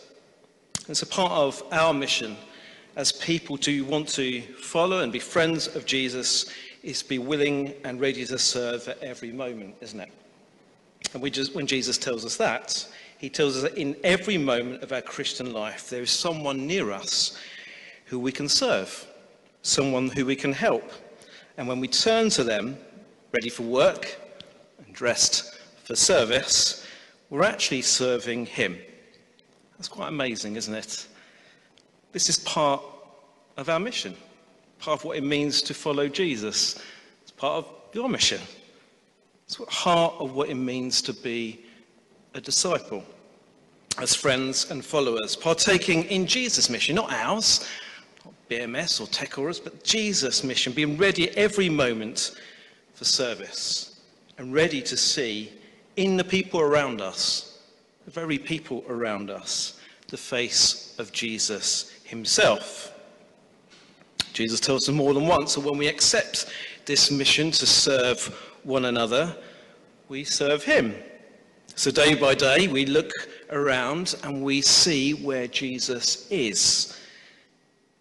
It's 0.89 1.01
a 1.01 1.07
part 1.07 1.31
of 1.31 1.63
our 1.71 1.93
mission 1.93 2.35
as 2.97 3.13
people 3.13 3.57
to 3.59 3.85
want 3.85 4.09
to 4.09 4.41
follow 4.41 4.99
and 4.99 5.11
be 5.11 5.19
friends 5.19 5.67
of 5.75 5.85
Jesus 5.85 6.49
is 6.85 7.01
to 7.01 7.09
be 7.09 7.17
willing 7.17 7.73
and 7.83 7.99
ready 7.99 8.23
to 8.25 8.37
serve 8.37 8.87
at 8.87 8.99
every 9.01 9.31
moment, 9.31 9.75
isn't 9.81 9.99
it? 9.99 10.11
And 11.13 11.33
just, 11.33 11.55
when 11.55 11.65
Jesus 11.65 11.97
tells 11.97 12.23
us 12.23 12.37
that, 12.37 12.87
he 13.17 13.27
tells 13.27 13.57
us 13.57 13.63
that 13.63 13.77
in 13.77 13.95
every 14.03 14.37
moment 14.37 14.83
of 14.83 14.91
our 14.91 15.01
Christian 15.01 15.51
life, 15.51 15.89
there 15.89 16.03
is 16.03 16.11
someone 16.11 16.67
near 16.67 16.91
us 16.91 17.39
who 18.05 18.19
we 18.19 18.31
can 18.31 18.47
serve, 18.47 19.07
someone 19.63 20.09
who 20.09 20.25
we 20.25 20.35
can 20.35 20.53
help. 20.53 20.91
And 21.57 21.67
when 21.67 21.79
we 21.79 21.87
turn 21.87 22.29
to 22.31 22.43
them, 22.43 22.77
ready 23.31 23.49
for 23.49 23.63
work 23.63 24.19
and 24.85 24.93
dressed 24.93 25.57
for 25.85 25.95
service, 25.95 26.85
we're 27.31 27.43
actually 27.43 27.81
serving 27.81 28.45
him. 28.45 28.77
That's 29.77 29.87
quite 29.87 30.09
amazing, 30.09 30.55
isn't 30.55 30.73
it? 30.73 31.07
This 32.11 32.29
is 32.29 32.37
part 32.39 32.83
of 33.57 33.69
our 33.69 33.79
mission 33.79 34.15
part 34.85 34.99
of 34.99 35.03
what 35.03 35.17
it 35.17 35.23
means 35.23 35.63
to 35.63 35.73
follow 35.73 36.07
Jesus. 36.07 36.79
It's 37.23 37.31
part 37.31 37.65
of 37.65 37.73
your 37.93 38.07
mission. 38.07 38.39
It's 39.45 39.55
heart 39.67 40.13
of 40.19 40.35
what 40.35 40.49
it 40.49 40.55
means 40.55 41.01
to 41.01 41.13
be 41.13 41.65
a 42.35 42.41
disciple. 42.41 43.03
As 43.99 44.13
friends 44.13 44.69
and 44.69 44.85
followers, 44.85 45.35
partaking 45.35 46.03
in 46.03 46.27
Jesus' 46.27 46.69
mission, 46.69 46.95
not 46.95 47.11
ours, 47.11 47.67
not 48.23 48.35
BMS 48.47 49.01
or 49.01 49.07
Tekora's, 49.07 49.59
but 49.59 49.83
Jesus' 49.83 50.43
mission, 50.43 50.71
being 50.71 50.97
ready 50.97 51.35
every 51.35 51.69
moment 51.69 52.39
for 52.93 53.05
service 53.05 54.01
and 54.37 54.53
ready 54.53 54.83
to 54.83 54.95
see 54.95 55.51
in 55.95 56.15
the 56.15 56.23
people 56.23 56.59
around 56.59 57.01
us, 57.01 57.63
the 58.05 58.11
very 58.11 58.37
people 58.37 58.83
around 58.87 59.31
us, 59.31 59.79
the 60.09 60.17
face 60.17 60.95
of 60.99 61.11
Jesus 61.11 61.91
himself. 62.03 62.94
Jesus 64.35 64.59
tells 64.59 64.89
us 64.89 64.93
more 64.93 65.13
than 65.13 65.27
once 65.27 65.55
that 65.55 65.61
when 65.61 65.77
we 65.77 65.87
accept 65.87 66.47
this 66.85 67.09
mission 67.09 67.51
to 67.51 67.65
serve 67.65 68.19
one 68.63 68.83
another, 68.85 69.33
we 70.09 70.25
serve 70.25 70.61
him. 70.61 70.93
So 71.75 71.89
day 71.89 72.15
by 72.15 72.35
day, 72.35 72.67
we 72.67 72.85
look 72.85 73.11
around 73.49 74.15
and 74.23 74.43
we 74.43 74.61
see 74.61 75.13
where 75.13 75.47
Jesus 75.47 76.29
is. 76.29 76.99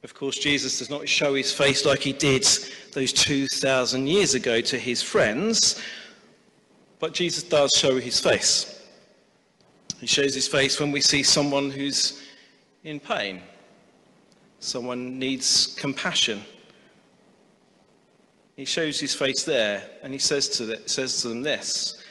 Of 0.03 0.12
course, 0.12 0.37
Jesus 0.37 0.81
does 0.81 0.90
not 0.90 1.09
show 1.09 1.35
his 1.35 1.53
face 1.53 1.87
like 1.87 2.01
he 2.01 2.12
did 2.12 2.44
those 2.92 3.12
2,000 3.12 4.09
years 4.09 4.35
ago 4.35 4.61
to 4.61 4.77
his 4.77 5.03
friends, 5.03 5.81
but 6.99 7.14
Jesus 7.14 7.44
does 7.44 7.70
show 7.77 8.01
his 8.01 8.18
face. 8.18 8.83
He 10.01 10.09
shows 10.09 10.35
his 10.35 10.49
face 10.49 10.81
when 10.81 10.90
we 10.90 11.01
see 11.01 11.23
someone 11.23 11.70
who's 11.70 12.20
in 12.83 12.99
pain, 12.99 13.40
someone 14.64 15.18
needs 15.18 15.74
compassion. 15.79 16.40
He 18.57 18.64
shows 18.64 18.98
his 18.98 19.14
face 19.14 19.44
there 19.44 19.83
and 20.03 20.12
he 20.12 20.18
says 20.18 20.48
to, 20.50 20.66
the, 20.66 20.83
says 20.87 21.20
to 21.22 21.29
them 21.29 21.42
this 21.42 22.03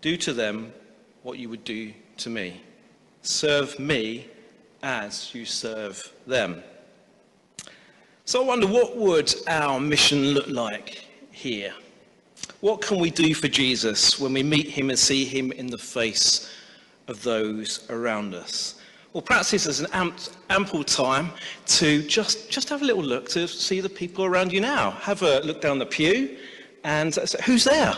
Do 0.00 0.16
to 0.16 0.32
them 0.32 0.72
what 1.22 1.38
you 1.38 1.48
would 1.50 1.64
do 1.64 1.92
to 2.18 2.30
me. 2.30 2.60
Serve 3.20 3.78
me 3.78 4.26
as 4.82 5.34
you 5.34 5.44
serve 5.44 6.12
them. 6.26 6.62
So 8.24 8.42
I 8.42 8.46
wonder 8.46 8.66
what 8.66 8.96
would 8.96 9.34
our 9.46 9.78
mission 9.78 10.28
look 10.28 10.48
like 10.48 11.06
here? 11.30 11.74
What 12.60 12.80
can 12.80 12.98
we 12.98 13.10
do 13.10 13.34
for 13.34 13.48
Jesus 13.48 14.18
when 14.18 14.32
we 14.32 14.42
meet 14.42 14.68
him 14.68 14.88
and 14.88 14.98
see 14.98 15.24
him 15.24 15.52
in 15.52 15.66
the 15.66 15.78
face 15.78 16.50
of 17.08 17.22
those 17.22 17.86
around 17.90 18.34
us? 18.34 18.81
Well, 19.12 19.20
perhaps 19.20 19.50
this 19.50 19.66
is 19.66 19.80
an 19.80 20.14
ample 20.48 20.84
time 20.84 21.32
to 21.66 22.02
just, 22.04 22.50
just 22.50 22.70
have 22.70 22.80
a 22.80 22.84
little 22.86 23.02
look 23.02 23.28
to 23.30 23.46
see 23.46 23.80
the 23.80 23.88
people 23.90 24.24
around 24.24 24.50
you 24.50 24.62
now. 24.62 24.92
Have 24.92 25.20
a 25.20 25.40
look 25.40 25.60
down 25.60 25.78
the 25.78 25.84
pew 25.84 26.38
and 26.82 27.12
say, 27.12 27.38
who's 27.44 27.64
there? 27.64 27.94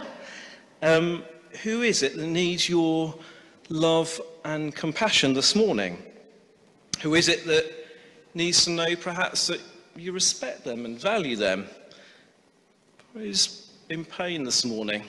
Um, 0.82 1.22
who 1.62 1.82
is 1.82 2.02
it 2.02 2.16
that 2.16 2.26
needs 2.26 2.68
your 2.68 3.14
love 3.68 4.20
and 4.44 4.74
compassion 4.74 5.34
this 5.34 5.54
morning? 5.54 6.02
Who 7.00 7.14
is 7.14 7.28
it 7.28 7.46
that 7.46 7.72
needs 8.34 8.64
to 8.64 8.70
know 8.70 8.96
perhaps 8.96 9.46
that 9.46 9.60
you 9.94 10.10
respect 10.10 10.64
them 10.64 10.84
and 10.84 11.00
value 11.00 11.36
them? 11.36 11.68
Who's 13.12 13.70
in 13.88 14.04
pain 14.04 14.42
this 14.42 14.64
morning 14.64 15.04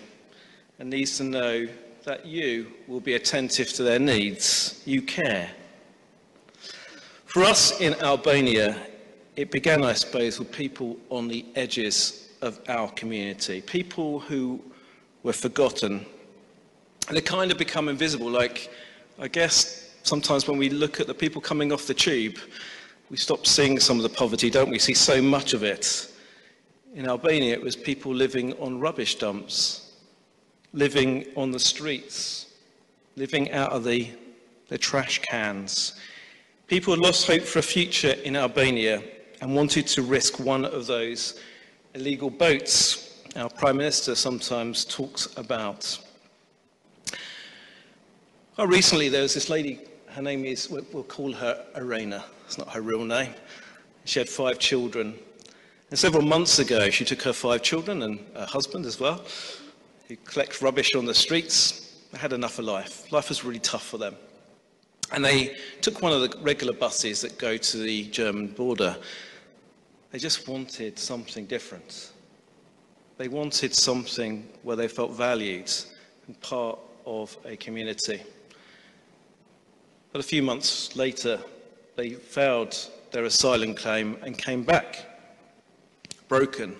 and 0.77 0.91
needs 0.91 1.17
to 1.17 1.23
know 1.23 1.67
that 2.03 2.27
you 2.27 2.71
will 2.87 2.99
be 2.99 3.15
attentive 3.15 3.73
to 3.73 3.81
their 3.81 3.97
needs? 3.97 4.83
You 4.85 5.01
care. 5.01 5.49
For 7.35 7.43
us 7.43 7.81
in 7.81 7.95
Albania, 7.95 8.77
it 9.35 9.51
began, 9.51 9.83
I 9.83 9.91
suppose, 9.91 10.39
with 10.39 10.53
people 10.53 10.95
on 11.09 11.27
the 11.27 11.45
edges 11.55 12.29
of 12.41 12.61
our 12.69 12.89
community, 12.91 13.59
people 13.59 14.21
who 14.21 14.61
were 15.21 15.33
forgotten. 15.33 16.05
And 17.09 17.17
they 17.17 17.19
kind 17.19 17.51
of 17.51 17.57
become 17.57 17.89
invisible, 17.89 18.29
like 18.29 18.71
I 19.19 19.27
guess 19.27 19.95
sometimes 20.03 20.47
when 20.47 20.57
we 20.57 20.69
look 20.69 21.01
at 21.01 21.07
the 21.07 21.13
people 21.13 21.41
coming 21.41 21.73
off 21.73 21.87
the 21.87 21.93
tube, 21.93 22.37
we 23.09 23.17
stop 23.17 23.45
seeing 23.45 23.81
some 23.81 23.97
of 23.97 24.03
the 24.03 24.17
poverty, 24.17 24.49
don't 24.49 24.69
we? 24.69 24.79
see 24.79 24.93
so 24.93 25.21
much 25.21 25.53
of 25.53 25.61
it. 25.61 26.09
In 26.93 27.05
Albania, 27.05 27.51
it 27.51 27.61
was 27.61 27.75
people 27.75 28.15
living 28.15 28.53
on 28.61 28.79
rubbish 28.79 29.15
dumps, 29.15 29.91
living 30.71 31.25
on 31.35 31.51
the 31.51 31.59
streets, 31.59 32.45
living 33.17 33.51
out 33.51 33.73
of 33.73 33.83
the, 33.83 34.09
the 34.69 34.77
trash 34.77 35.19
cans. 35.19 35.99
People 36.67 36.97
lost 36.97 37.27
hope 37.27 37.43
for 37.43 37.59
a 37.59 37.63
future 37.63 38.13
in 38.23 38.35
Albania 38.35 39.03
and 39.39 39.55
wanted 39.55 39.85
to 39.85 40.01
risk 40.01 40.39
one 40.39 40.65
of 40.65 40.87
those 40.87 41.39
illegal 41.93 42.31
boats 42.31 43.05
our 43.35 43.49
Prime 43.49 43.77
Minister 43.77 44.15
sometimes 44.15 44.85
talks 44.85 45.27
about. 45.37 45.99
Well, 48.57 48.65
recently 48.65 49.09
there 49.09 49.23
was 49.23 49.33
this 49.33 49.49
lady, 49.49 49.81
her 50.07 50.21
name 50.21 50.45
is, 50.45 50.69
we'll 50.69 51.03
call 51.03 51.33
her 51.33 51.65
Arena. 51.75 52.23
It's 52.45 52.57
not 52.57 52.69
her 52.69 52.81
real 52.81 53.03
name. 53.03 53.35
She 54.05 54.19
had 54.19 54.29
five 54.29 54.57
children. 54.57 55.15
And 55.89 55.99
several 55.99 56.23
months 56.23 56.59
ago, 56.59 56.89
she 56.89 57.03
took 57.03 57.21
her 57.23 57.33
five 57.33 57.61
children 57.61 58.03
and 58.03 58.19
her 58.35 58.45
husband 58.45 58.85
as 58.85 58.99
well, 58.99 59.23
who 60.07 60.15
collect 60.15 60.61
rubbish 60.61 60.95
on 60.95 61.05
the 61.05 61.13
streets. 61.13 61.93
They 62.11 62.17
had 62.17 62.31
enough 62.31 62.57
of 62.57 62.65
life. 62.65 63.11
Life 63.11 63.29
was 63.29 63.43
really 63.43 63.59
tough 63.59 63.85
for 63.85 63.97
them. 63.97 64.15
And 65.11 65.23
they 65.23 65.55
took 65.81 66.01
one 66.01 66.11
of 66.11 66.21
the 66.21 66.37
regular 66.39 66.73
buses 66.73 67.21
that 67.21 67.37
go 67.37 67.57
to 67.57 67.77
the 67.77 68.05
German 68.05 68.47
border. 68.47 68.97
They 70.11 70.19
just 70.19 70.47
wanted 70.47 70.97
something 70.97 71.45
different. 71.45 72.11
They 73.17 73.27
wanted 73.27 73.73
something 73.73 74.47
where 74.63 74.75
they 74.75 74.87
felt 74.87 75.11
valued 75.11 75.71
and 76.27 76.39
part 76.41 76.79
of 77.05 77.35
a 77.45 77.55
community. 77.55 78.21
But 80.11 80.19
a 80.19 80.23
few 80.23 80.41
months 80.41 80.95
later, 80.95 81.39
they 81.95 82.11
failed 82.11 82.75
their 83.11 83.25
asylum 83.25 83.73
claim 83.73 84.17
and 84.23 84.37
came 84.37 84.63
back 84.63 85.05
broken, 86.27 86.75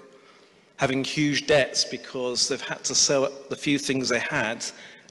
having 0.77 1.03
huge 1.03 1.47
debts 1.47 1.85
because 1.85 2.47
they've 2.47 2.61
had 2.61 2.83
to 2.83 2.95
sell 2.95 3.31
the 3.49 3.55
few 3.55 3.77
things 3.77 4.09
they 4.09 4.19
had 4.19 4.65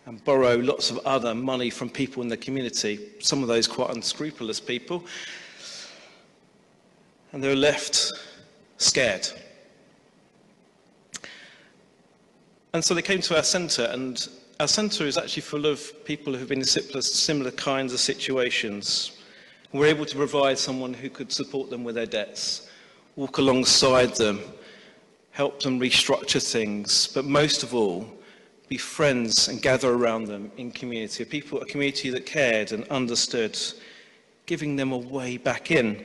and 0.07 0.23
borrow 0.25 0.57
lots 0.57 0.91
of 0.91 0.99
other 1.07 1.35
money 1.35 1.71
from 1.71 1.89
people 1.89 2.23
in 2.23 2.29
the 2.29 2.37
community, 2.37 2.99
some 3.21 3.43
of 3.43 3.49
those 3.49 3.67
quite 3.67 3.91
unscrupulous 3.91 4.61
people. 4.61 5.05
And 7.33 7.43
they 7.43 7.49
were 7.49 7.57
left 7.57 8.13
scared. 8.77 9.27
And 12.75 12.85
so 12.85 12.93
they 12.95 13.03
came 13.03 13.21
to 13.23 13.37
our 13.37 13.43
centre, 13.43 13.89
and 13.93 14.29
our 14.61 14.69
centre 14.69 15.07
is 15.07 15.17
actually 15.17 15.43
full 15.43 15.67
of 15.67 16.05
people 16.05 16.35
who've 16.35 16.49
been 16.49 16.59
in 16.59 16.65
similar 16.65 17.51
kinds 17.53 17.93
of 17.93 18.01
situations. 18.01 19.13
We're 19.73 19.87
able 19.87 20.07
to 20.07 20.17
provide 20.17 20.59
someone 20.59 20.93
who 20.93 21.09
could 21.09 21.33
support 21.33 21.71
them 21.71 21.83
with 21.83 21.95
their 21.95 22.07
debts, 22.07 22.69
walk 23.17 23.39
alongside 23.39 24.17
them, 24.17 24.41
help 25.31 25.63
them 25.63 25.81
restructure 25.81 26.43
things, 26.43 27.09
but 27.09 27.25
most 27.25 27.63
of 27.63 27.75
all, 27.75 28.09
be 28.69 28.79
friends 28.79 29.49
and 29.49 29.61
gather 29.61 29.93
around 29.93 30.27
them 30.27 30.51
in 30.57 30.71
community, 30.71 31.23
a 31.23 31.27
people, 31.27 31.61
a 31.61 31.67
community 31.67 32.11
that 32.11 32.27
cared 32.27 32.73
and 32.73 32.87
understood, 32.89 33.59
giving 34.47 34.77
them 34.77 34.93
a 34.93 34.99
way 34.99 35.37
back 35.37 35.71
in. 35.71 36.03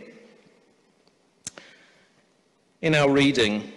In 2.81 2.95
our 2.95 3.09
reading 3.09 3.71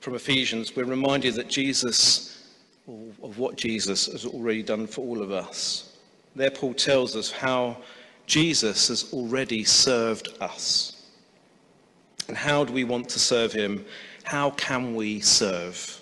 from 0.00 0.14
Ephesians, 0.14 0.74
we're 0.76 0.84
reminded 0.84 1.34
that 1.34 1.48
Jesus, 1.48 2.54
of 2.86 3.38
what 3.38 3.56
Jesus 3.56 4.06
has 4.06 4.24
already 4.24 4.62
done 4.62 4.86
for 4.86 5.02
all 5.02 5.22
of 5.22 5.30
us. 5.30 5.96
There, 6.34 6.50
Paul 6.50 6.74
tells 6.74 7.16
us 7.16 7.30
how 7.30 7.78
Jesus 8.26 8.88
has 8.88 9.12
already 9.12 9.64
served 9.64 10.28
us. 10.40 11.06
And 12.28 12.36
how 12.36 12.64
do 12.64 12.72
we 12.72 12.84
want 12.84 13.08
to 13.10 13.18
serve 13.18 13.52
him? 13.52 13.84
How 14.24 14.50
can 14.50 14.94
we 14.94 15.20
serve? 15.20 15.97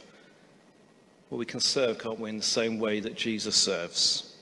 Well, 1.31 1.39
we 1.39 1.47
can 1.47 1.61
serve, 1.61 1.99
can't 1.99 2.21
we, 2.21 2.31
in 2.31 2.37
the 2.37 2.43
same 2.43 2.79
way 2.79 3.01
that 3.01 3.17
Jesus 3.17 3.57
serves. 3.57 4.37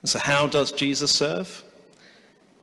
And 0.00 0.08
so, 0.08 0.18
how 0.18 0.46
does 0.46 0.70
Jesus 0.70 1.10
serve? 1.10 1.64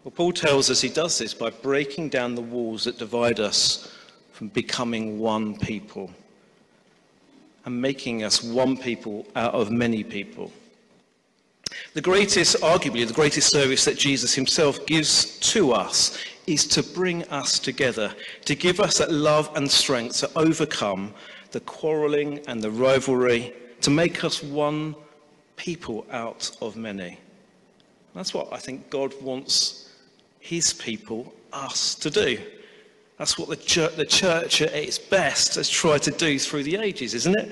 Well, 0.03 0.11
Paul 0.11 0.31
tells 0.31 0.69
us 0.69 0.81
he 0.81 0.89
does 0.89 1.17
this 1.17 1.33
by 1.33 1.49
breaking 1.49 2.09
down 2.09 2.35
the 2.35 2.41
walls 2.41 2.85
that 2.85 2.97
divide 2.97 3.39
us 3.39 3.93
from 4.31 4.47
becoming 4.47 5.19
one 5.19 5.57
people 5.57 6.09
and 7.65 7.79
making 7.79 8.23
us 8.23 8.41
one 8.41 8.77
people 8.77 9.27
out 9.35 9.53
of 9.53 9.69
many 9.69 10.03
people. 10.03 10.51
The 11.93 12.01
greatest, 12.01 12.55
arguably, 12.61 13.05
the 13.05 13.13
greatest 13.13 13.51
service 13.51 13.85
that 13.85 13.97
Jesus 13.97 14.33
himself 14.33 14.85
gives 14.85 15.37
to 15.51 15.73
us 15.73 16.17
is 16.47 16.65
to 16.67 16.81
bring 16.81 17.23
us 17.25 17.59
together, 17.59 18.13
to 18.45 18.55
give 18.55 18.79
us 18.79 18.97
that 18.97 19.11
love 19.11 19.51
and 19.55 19.69
strength 19.69 20.17
to 20.19 20.31
overcome 20.35 21.13
the 21.51 21.59
quarreling 21.61 22.39
and 22.47 22.61
the 22.61 22.71
rivalry, 22.71 23.53
to 23.81 23.89
make 23.89 24.23
us 24.23 24.43
one 24.43 24.95
people 25.55 26.05
out 26.11 26.55
of 26.61 26.75
many. 26.75 27.17
That's 28.13 28.33
what 28.33 28.51
I 28.51 28.57
think 28.57 28.89
God 28.89 29.13
wants 29.21 29.89
his 30.39 30.73
people, 30.73 31.33
us, 31.53 31.95
to 31.95 32.09
do. 32.09 32.39
That's 33.17 33.37
what 33.37 33.49
the 33.49 33.55
church, 33.55 33.95
the 33.95 34.05
church 34.05 34.61
at 34.61 34.73
its 34.73 34.97
best 34.97 35.55
has 35.55 35.69
tried 35.69 36.01
to 36.03 36.11
do 36.11 36.39
through 36.39 36.63
the 36.63 36.77
ages, 36.77 37.13
isn't 37.13 37.37
it? 37.37 37.51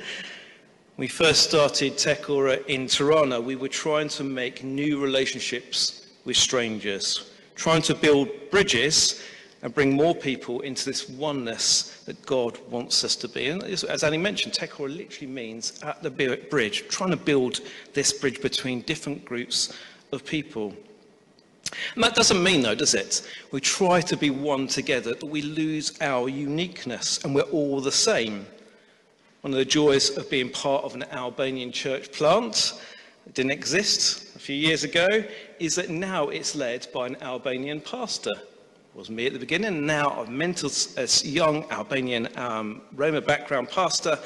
we 0.99 1.07
first 1.07 1.43
started 1.43 1.93
Tekora 1.93 2.65
in 2.65 2.85
Tirana, 2.85 3.39
we 3.39 3.55
were 3.55 3.69
trying 3.69 4.09
to 4.09 4.23
make 4.25 4.65
new 4.65 5.01
relationships 5.01 6.07
with 6.25 6.35
strangers, 6.35 7.31
trying 7.55 7.81
to 7.83 7.95
build 7.95 8.27
bridges 8.51 9.21
and 9.61 9.73
bring 9.73 9.93
more 9.93 10.15
people 10.15 10.61
into 10.61 10.85
this 10.85 11.09
oneness 11.09 12.01
that 12.05 12.25
God 12.25 12.57
wants 12.69 13.03
us 13.03 13.15
to 13.17 13.27
be. 13.27 13.47
And 13.47 13.61
as 13.63 14.03
Annie 14.03 14.17
mentioned, 14.17 14.53
Tekora 14.53 14.95
literally 14.95 15.31
means 15.31 15.81
at 15.83 16.01
the 16.01 16.09
bridge, 16.09 16.87
trying 16.87 17.09
to 17.11 17.17
build 17.17 17.59
this 17.93 18.13
bridge 18.13 18.41
between 18.41 18.81
different 18.81 19.25
groups 19.25 19.77
of 20.11 20.25
people. 20.25 20.73
And 21.93 22.03
that 22.03 22.15
doesn't 22.15 22.41
mean, 22.41 22.61
though, 22.61 22.73
does 22.73 22.93
it? 22.93 23.27
We 23.51 23.59
try 23.59 24.01
to 24.01 24.17
be 24.17 24.29
one 24.29 24.67
together, 24.67 25.13
but 25.19 25.29
we 25.29 25.41
lose 25.41 25.99
our 26.01 26.29
uniqueness 26.29 27.23
and 27.23 27.35
we're 27.35 27.41
all 27.41 27.81
the 27.81 27.91
same. 27.91 28.47
One 29.41 29.53
of 29.53 29.59
the 29.59 29.65
joys 29.65 30.17
of 30.17 30.29
being 30.29 30.49
part 30.49 30.83
of 30.83 30.95
an 30.95 31.03
Albanian 31.11 31.71
church 31.71 32.11
plant 32.11 32.73
that 33.25 33.33
didn't 33.35 33.51
exist 33.51 34.35
a 34.35 34.39
few 34.39 34.55
years 34.55 34.83
ago 34.83 35.07
is 35.59 35.75
that 35.75 35.89
now 35.89 36.29
it's 36.29 36.55
led 36.55 36.87
by 36.93 37.07
an 37.07 37.17
Albanian 37.21 37.81
pastor. 37.81 38.33
Was 38.95 39.09
me 39.09 39.27
at 39.27 39.33
the 39.33 39.39
beginning, 39.39 39.85
now 39.85 40.19
I've 40.19 40.27
mentored 40.27 40.97
a 40.97 41.27
young 41.27 41.63
Albanian 41.71 42.27
um, 42.37 42.81
Roma 42.95 43.21
background 43.21 43.69
pastor 43.69 44.17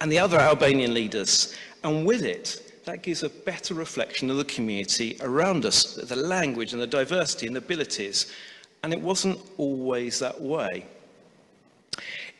and 0.00 0.10
the 0.10 0.18
other 0.18 0.38
Albanian 0.38 0.92
leaders. 0.92 1.54
And 1.84 2.04
with 2.04 2.22
it, 2.22 2.68
that 2.84 3.02
gives 3.02 3.22
a 3.22 3.28
better 3.28 3.74
reflection 3.74 4.28
of 4.28 4.36
the 4.36 4.44
community 4.44 5.16
around 5.20 5.64
us, 5.64 5.94
the 5.94 6.16
language 6.16 6.72
and 6.72 6.82
the 6.82 6.86
diversity 6.86 7.46
and 7.46 7.56
abilities. 7.56 8.32
And 8.82 8.92
it 8.92 9.00
wasn't 9.00 9.38
always 9.56 10.18
that 10.18 10.38
way. 10.40 10.86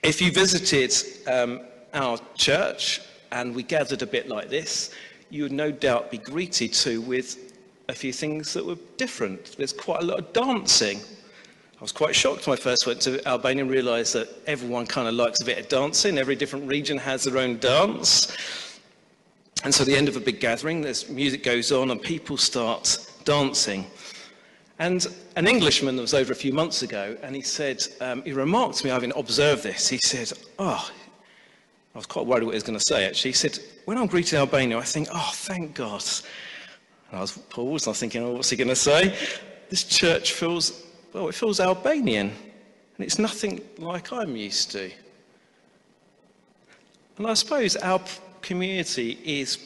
If 0.02 0.20
you 0.20 0.32
visited 0.32 0.94
um, 1.28 1.60
our 1.94 2.18
church 2.34 3.02
and 3.30 3.54
we 3.54 3.62
gathered 3.62 4.02
a 4.02 4.06
bit 4.06 4.28
like 4.28 4.48
this, 4.48 4.94
you 5.30 5.44
would 5.44 5.52
no 5.52 5.70
doubt 5.70 6.10
be 6.10 6.18
greeted 6.18 6.72
too 6.72 7.00
with 7.02 7.54
a 7.88 7.94
few 7.94 8.12
things 8.12 8.52
that 8.54 8.64
were 8.64 8.78
different. 8.96 9.56
There's 9.56 9.72
quite 9.72 10.02
a 10.02 10.06
lot 10.06 10.18
of 10.18 10.32
dancing. 10.32 11.00
I 11.78 11.80
was 11.80 11.92
quite 11.92 12.16
shocked 12.16 12.48
when 12.48 12.58
I 12.58 12.60
first 12.60 12.88
went 12.88 13.00
to 13.02 13.24
Albania 13.28 13.62
and 13.62 13.70
realized 13.70 14.12
that 14.14 14.28
everyone 14.48 14.84
kind 14.84 15.06
of 15.06 15.14
likes 15.14 15.40
a 15.40 15.44
bit 15.44 15.58
of 15.58 15.68
dancing. 15.68 16.18
Every 16.18 16.34
different 16.34 16.66
region 16.66 16.98
has 16.98 17.22
their 17.22 17.38
own 17.38 17.58
dance. 17.58 18.36
And 19.62 19.72
so 19.72 19.82
at 19.82 19.86
the 19.86 19.96
end 19.96 20.08
of 20.08 20.16
a 20.16 20.20
big 20.20 20.40
gathering, 20.40 20.80
this 20.80 21.08
music 21.08 21.44
goes 21.44 21.70
on 21.70 21.92
and 21.92 22.02
people 22.02 22.36
start 22.36 22.98
dancing. 23.22 23.86
And 24.80 25.06
an 25.36 25.46
Englishman 25.46 25.96
was 25.98 26.14
over 26.14 26.32
a 26.32 26.36
few 26.36 26.52
months 26.52 26.82
ago, 26.82 27.16
and 27.22 27.34
he 27.34 27.42
said, 27.42 27.80
um, 28.00 28.22
he 28.22 28.32
remarked 28.32 28.78
to 28.78 28.84
me, 28.84 28.90
having 28.90 29.12
observed 29.14 29.62
this, 29.62 29.88
he 29.88 29.98
said, 29.98 30.32
oh, 30.58 30.90
I 31.94 31.98
was 31.98 32.06
quite 32.06 32.26
worried 32.26 32.42
what 32.42 32.54
he 32.54 32.56
was 32.56 32.64
going 32.64 32.78
to 32.78 32.84
say, 32.84 33.06
actually. 33.06 33.30
He 33.30 33.36
said, 33.36 33.58
when 33.84 33.98
I'm 33.98 34.06
greeting 34.08 34.38
Albania, 34.38 34.78
I 34.78 34.82
think, 34.82 35.08
oh, 35.12 35.30
thank 35.32 35.74
God. 35.74 36.04
And 37.10 37.18
I 37.18 37.20
was 37.20 37.38
paused, 37.38 37.86
I 37.86 37.90
was 37.90 38.00
thinking, 38.00 38.24
oh, 38.24 38.32
what's 38.32 38.50
he 38.50 38.56
going 38.56 38.68
to 38.68 38.76
say? 38.76 39.16
This 39.68 39.84
church 39.84 40.32
feels, 40.32 40.84
well, 41.12 41.28
it 41.28 41.34
feels 41.34 41.60
Albanian. 41.60 42.32
And 42.96 43.06
it's 43.06 43.18
nothing 43.18 43.60
like 43.78 44.12
I'm 44.12 44.34
used 44.36 44.72
to. 44.72 44.90
And 47.16 47.26
I 47.26 47.34
suppose 47.34 47.76
our 47.76 48.00
community 48.42 49.18
is 49.24 49.58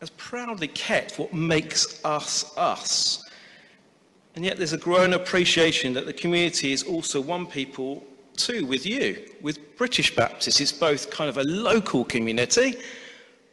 has 0.00 0.10
proudly 0.10 0.68
kept 0.68 1.18
what 1.18 1.32
makes 1.32 2.04
us 2.04 2.56
us. 2.56 3.24
And 4.34 4.44
yet 4.44 4.58
there's 4.58 4.74
a 4.74 4.78
growing 4.78 5.14
appreciation 5.14 5.94
that 5.94 6.04
the 6.04 6.12
community 6.12 6.72
is 6.72 6.82
also 6.82 7.20
one 7.20 7.46
people 7.46 8.04
too 8.36 8.66
with 8.66 8.84
you. 8.84 9.26
With 9.40 9.76
British 9.78 10.14
Baptists, 10.14 10.60
it's 10.60 10.72
both 10.72 11.10
kind 11.10 11.30
of 11.30 11.38
a 11.38 11.44
local 11.44 12.04
community, 12.04 12.76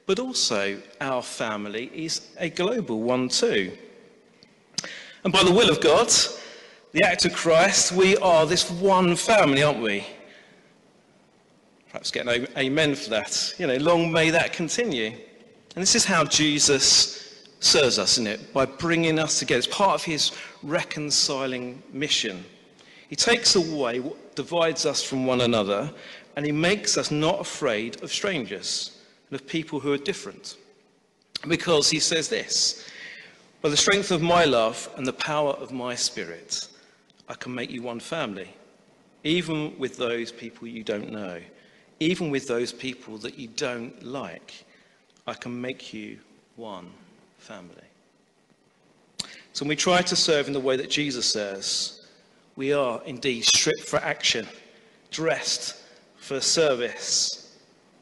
but 0.06 0.20
also 0.20 0.82
our 1.00 1.22
family 1.22 1.90
is 1.94 2.30
a 2.38 2.50
global 2.50 3.00
one 3.00 3.30
too. 3.30 3.72
And 5.24 5.32
by 5.32 5.44
the 5.44 5.52
will 5.52 5.70
of 5.70 5.80
God, 5.80 6.12
the 6.94 7.04
act 7.04 7.26
of 7.26 7.34
Christ, 7.34 7.92
we 7.92 8.16
are 8.18 8.46
this 8.46 8.70
one 8.70 9.16
family, 9.16 9.64
aren't 9.64 9.82
we? 9.82 10.06
Perhaps 11.88 12.12
get 12.12 12.28
an 12.28 12.48
amen 12.56 12.94
for 12.94 13.10
that. 13.10 13.54
You 13.58 13.66
know, 13.66 13.78
long 13.78 14.12
may 14.12 14.30
that 14.30 14.54
continue. 14.54 15.08
And 15.08 15.82
this 15.82 15.96
is 15.96 16.06
how 16.06 16.24
Jesus 16.24 17.48
serves 17.60 17.98
us, 17.98 18.14
isn't 18.14 18.28
it? 18.28 18.54
By 18.54 18.66
bringing 18.66 19.18
us 19.18 19.40
together. 19.40 19.58
It's 19.58 19.68
part 19.68 19.96
of 19.96 20.04
his 20.04 20.34
reconciling 20.62 21.82
mission. 21.92 22.46
He 23.10 23.16
takes 23.16 23.56
away 23.56 24.00
what 24.00 24.36
divides 24.36 24.86
us 24.86 25.04
from 25.04 25.26
one 25.26 25.42
another, 25.42 25.92
and 26.36 26.46
he 26.46 26.52
makes 26.52 26.96
us 26.96 27.10
not 27.10 27.40
afraid 27.40 28.04
of 28.04 28.12
strangers 28.12 29.00
and 29.30 29.40
of 29.40 29.48
people 29.48 29.80
who 29.80 29.94
are 29.94 29.98
different. 29.98 30.58
Because 31.48 31.90
he 31.90 32.00
says 32.00 32.30
this 32.30 32.88
By 33.64 33.70
the 33.70 33.78
strength 33.78 34.12
of 34.12 34.22
my 34.22 34.46
love 34.46 34.90
and 34.96 35.08
the 35.08 35.14
power 35.14 35.54
of 35.54 35.72
my 35.72 35.96
spirit, 35.96 36.68
I 37.28 37.36
can 37.36 37.54
make 37.54 37.72
you 37.72 37.82
one 37.82 38.00
family, 38.00 38.50
even 39.24 39.78
with 39.78 39.98
those 39.98 40.32
people 40.32 40.68
you 40.68 40.84
don't 40.84 41.12
know, 41.12 41.40
even 42.00 42.30
with 42.30 42.48
those 42.48 42.74
people 42.74 43.18
that 43.20 43.40
you 43.40 43.48
don't 43.48 44.04
like. 44.04 44.66
I 45.26 45.34
can 45.34 45.60
make 45.60 45.94
you 45.94 46.20
one 46.58 46.90
family. 47.38 47.76
So 49.54 49.64
when 49.64 49.70
we 49.70 49.76
try 49.76 50.02
to 50.02 50.16
serve 50.16 50.48
in 50.48 50.54
the 50.54 50.60
way 50.60 50.76
that 50.76 50.90
Jesus 50.90 51.32
says, 51.32 52.08
we 52.56 52.74
are 52.74 53.02
indeed 53.06 53.46
stripped 53.46 53.86
for 53.88 53.98
action, 53.98 54.48
dressed 55.12 55.78
for 56.18 56.40
service. 56.42 57.56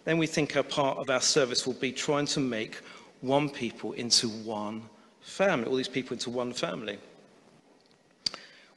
Then 0.04 0.18
we 0.18 0.28
think 0.28 0.56
a 0.56 0.64
part 0.64 0.98
of 0.98 1.10
our 1.10 1.22
service 1.22 1.68
will 1.68 1.74
be 1.74 1.92
trying 1.92 2.26
to 2.28 2.40
make 2.40 2.78
one 3.22 3.50
people 3.50 3.92
into 3.94 4.30
one 4.30 4.82
family, 5.22 5.68
all 5.68 5.76
these 5.76 5.88
people 5.88 6.14
into 6.14 6.30
one 6.30 6.54
family. 6.54 6.98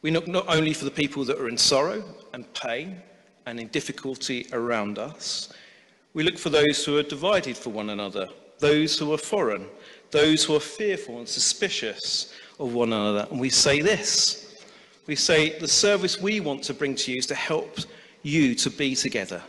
We 0.05 0.11
look 0.11 0.29
not 0.29 0.45
only 0.49 0.75
for 0.75 0.85
the 0.85 0.91
people 0.91 1.25
that 1.25 1.39
are 1.39 1.49
in 1.49 1.57
sorrow 1.57 2.05
and 2.35 2.53
pain 2.53 3.01
and 3.47 3.59
in 3.59 3.69
difficulty 3.69 4.47
around 4.53 4.99
us, 4.99 5.51
we 6.13 6.23
look 6.23 6.37
for 6.37 6.51
those 6.51 6.85
who 6.85 6.99
are 6.99 7.03
divided 7.03 7.57
for 7.57 7.71
one 7.71 7.89
another, 7.89 8.29
those 8.59 8.99
who 8.99 9.15
are 9.15 9.19
foreign, 9.19 9.67
those 10.11 10.45
who 10.45 10.55
are 10.57 10.61
fearful 10.61 11.21
and 11.21 11.27
suspicious 11.27 12.35
of 12.61 12.75
one 12.75 12.93
another. 12.93 13.27
And 13.31 13.41
we 13.41 13.49
say 13.49 13.81
this 13.81 14.63
we 15.07 15.17
say, 15.17 15.59
the 15.59 15.69
service 15.69 16.21
we 16.21 16.39
want 16.39 16.63
to 16.65 16.75
bring 16.75 16.95
to 16.97 17.11
you 17.11 17.17
is 17.17 17.27
to 17.29 17.35
help 17.35 17.79
you 18.23 18.55
to 18.57 18.69
be 18.69 18.95
together, 18.95 19.43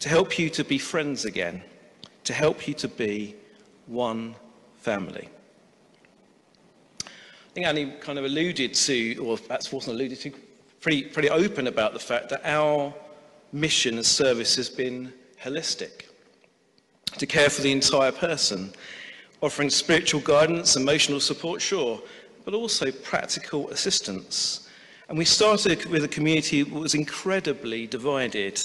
to 0.00 0.08
help 0.08 0.36
you 0.36 0.50
to 0.50 0.64
be 0.64 0.78
friends 0.78 1.26
again, 1.26 1.62
to 2.24 2.32
help 2.32 2.66
you 2.66 2.74
to 2.74 2.88
be 2.88 3.36
one 3.86 4.34
family. 4.78 5.28
I 7.50 7.52
think 7.52 7.66
Annie 7.66 7.92
kind 8.00 8.16
of 8.16 8.24
alluded 8.24 8.74
to, 8.74 9.16
or 9.16 9.36
perhaps 9.36 9.72
wasn't 9.72 9.96
alluded 9.96 10.20
to, 10.20 10.32
pretty, 10.80 11.02
pretty 11.02 11.30
open 11.30 11.66
about 11.66 11.92
the 11.92 11.98
fact 11.98 12.28
that 12.28 12.42
our 12.44 12.94
mission 13.52 13.96
and 13.96 14.06
service 14.06 14.54
has 14.54 14.68
been 14.68 15.12
holistic 15.42 16.04
to 17.18 17.26
care 17.26 17.50
for 17.50 17.62
the 17.62 17.72
entire 17.72 18.12
person, 18.12 18.72
offering 19.40 19.68
spiritual 19.68 20.20
guidance, 20.20 20.76
emotional 20.76 21.18
support, 21.18 21.60
sure, 21.60 22.00
but 22.44 22.54
also 22.54 22.92
practical 22.92 23.68
assistance. 23.70 24.68
And 25.08 25.18
we 25.18 25.24
started 25.24 25.86
with 25.86 26.04
a 26.04 26.08
community 26.08 26.62
that 26.62 26.72
was 26.72 26.94
incredibly 26.94 27.88
divided, 27.88 28.60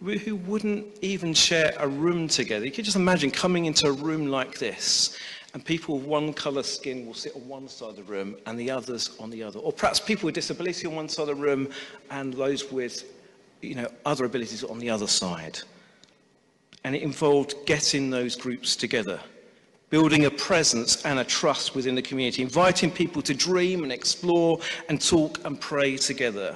who 0.00 0.36
wouldn't 0.36 0.86
even 1.02 1.34
share 1.34 1.74
a 1.78 1.86
room 1.86 2.28
together. 2.28 2.64
You 2.64 2.72
can 2.72 2.84
just 2.84 2.96
imagine 2.96 3.30
coming 3.30 3.66
into 3.66 3.88
a 3.88 3.92
room 3.92 4.28
like 4.28 4.58
this 4.58 5.18
and 5.56 5.64
people 5.64 5.96
with 5.96 6.06
one 6.06 6.34
colour 6.34 6.62
skin 6.62 7.06
will 7.06 7.14
sit 7.14 7.34
on 7.34 7.48
one 7.48 7.66
side 7.66 7.88
of 7.88 7.96
the 7.96 8.02
room 8.02 8.36
and 8.44 8.60
the 8.60 8.70
others 8.70 9.16
on 9.18 9.30
the 9.30 9.42
other. 9.42 9.58
Or 9.58 9.72
perhaps 9.72 9.98
people 9.98 10.26
with 10.26 10.34
disability 10.34 10.86
on 10.86 10.94
one 10.94 11.08
side 11.08 11.30
of 11.30 11.38
the 11.38 11.42
room 11.42 11.70
and 12.10 12.34
those 12.34 12.70
with 12.70 13.04
you 13.62 13.74
know, 13.74 13.88
other 14.04 14.26
abilities 14.26 14.62
on 14.64 14.78
the 14.78 14.90
other 14.90 15.06
side. 15.06 15.58
And 16.84 16.94
it 16.94 17.00
involved 17.00 17.54
getting 17.64 18.10
those 18.10 18.36
groups 18.36 18.76
together, 18.76 19.18
building 19.88 20.26
a 20.26 20.30
presence 20.30 21.02
and 21.06 21.20
a 21.20 21.24
trust 21.24 21.74
within 21.74 21.94
the 21.94 22.02
community, 22.02 22.42
inviting 22.42 22.90
people 22.90 23.22
to 23.22 23.32
dream 23.32 23.82
and 23.82 23.90
explore 23.90 24.60
and 24.90 25.00
talk 25.00 25.42
and 25.46 25.58
pray 25.58 25.96
together. 25.96 26.54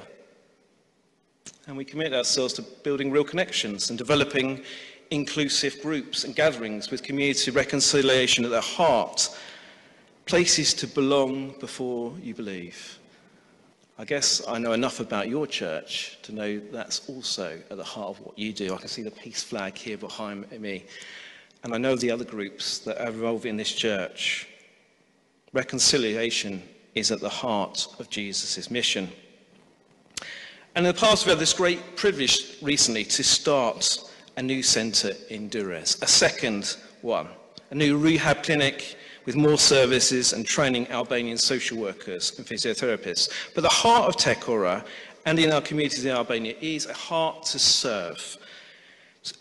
And 1.66 1.74
we 1.74 1.86
commit 1.86 2.12
ourselves 2.12 2.52
to 2.52 2.62
building 2.84 3.10
real 3.10 3.24
connections 3.24 3.88
and 3.88 3.98
developing 3.98 4.62
inclusive 5.11 5.81
groups 5.83 6.25
and 6.25 6.37
gatherings 6.37 6.90
with 6.90 7.03
community 7.03 7.51
reconciliation 7.51 8.44
at 8.44 8.51
their 8.51 8.61
heart, 8.61 9.29
places 10.27 10.73
to 10.75 10.87
belong 10.87 11.55
before 11.59 12.14
you 12.23 12.35
believe. 12.35 12.99
I 13.99 14.05
guess 14.05 14.40
I 14.49 14.59
know 14.59 14.73
enough 14.73 15.01
about 15.01 15.29
your 15.29 15.46
church 15.46 16.18
to 16.23 16.33
know 16.33 16.59
that's 16.73 17.09
also 17.09 17.61
at 17.70 17.77
the 17.77 17.85
heart 17.85 18.11
of 18.11 18.20
what 18.20 18.38
you 18.38 18.53
do. 18.53 18.73
I 18.73 18.79
can 18.79 18.88
see 18.88 19.03
the 19.03 19.11
peace 19.11 19.42
flag 19.42 19.77
here 19.77 19.99
behind 19.99 20.51
me. 20.59 20.85
And 21.64 21.75
I 21.75 21.79
know 21.79 21.96
the 21.96 22.11
other 22.11 22.25
groups 22.25 22.79
that 22.79 22.99
are 22.99 23.11
involved 23.11 23.44
in 23.44 23.59
this 23.59 23.73
church. 23.73 24.49
Reconciliation 25.53 26.62
is 26.94 27.11
at 27.11 27.20
the 27.20 27.29
heart 27.29 27.88
of 27.99 28.09
Jesus' 28.09 28.70
mission. 28.70 29.11
And 30.75 30.87
in 30.87 30.94
the 30.94 30.99
past, 30.99 31.27
we've 31.27 31.35
had 31.35 31.38
this 31.38 31.53
great 31.53 31.96
privilege 31.96 32.57
recently 32.62 33.05
to 33.05 33.23
start 33.23 34.10
a 34.40 34.42
new 34.42 34.62
centre 34.62 35.12
in 35.29 35.50
Durrës, 35.50 36.03
a 36.03 36.07
second 36.07 36.79
one, 37.03 37.29
a 37.72 37.74
new 37.74 37.98
rehab 37.98 38.42
clinic 38.42 38.96
with 39.26 39.37
more 39.37 39.59
services 39.59 40.33
and 40.33 40.46
training 40.46 40.88
Albanian 40.88 41.37
social 41.37 41.76
workers 41.76 42.38
and 42.38 42.46
physiotherapists. 42.46 43.29
But 43.55 43.61
the 43.61 43.68
heart 43.68 44.09
of 44.09 44.16
Tekora 44.16 44.83
and 45.26 45.38
in 45.38 45.53
our 45.53 45.61
communities 45.61 46.07
in 46.07 46.12
Albania 46.12 46.55
is 46.62 46.87
a 46.87 46.94
heart 46.94 47.42
to 47.53 47.59
serve, 47.59 48.38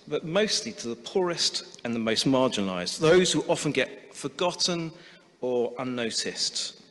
but 0.09 0.25
mostly 0.25 0.73
to 0.73 0.89
the 0.89 0.97
poorest 0.97 1.79
and 1.85 1.95
the 1.95 1.99
most 1.99 2.27
marginalised, 2.27 2.99
those 2.99 3.31
who 3.31 3.45
often 3.47 3.71
get 3.71 4.13
forgotten 4.13 4.91
or 5.39 5.73
unnoticed. 5.79 6.81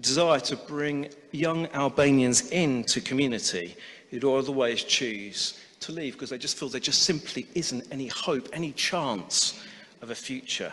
Desire 0.00 0.40
to 0.40 0.56
bring 0.56 1.10
young 1.32 1.66
Albanians 1.74 2.48
into 2.48 3.02
community 3.02 3.76
who'd 4.08 4.24
otherwise 4.24 4.84
choose 4.84 5.60
to 5.80 5.92
leave 5.92 6.14
because 6.14 6.30
they 6.30 6.38
just 6.38 6.58
feel 6.58 6.68
there 6.68 6.80
just 6.80 7.02
simply 7.02 7.46
isn't 7.54 7.86
any 7.90 8.08
hope, 8.08 8.48
any 8.52 8.72
chance 8.72 9.62
of 10.02 10.10
a 10.10 10.14
future. 10.14 10.72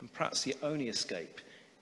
And 0.00 0.12
perhaps 0.12 0.42
the 0.42 0.54
only 0.62 0.88
escape 0.88 1.40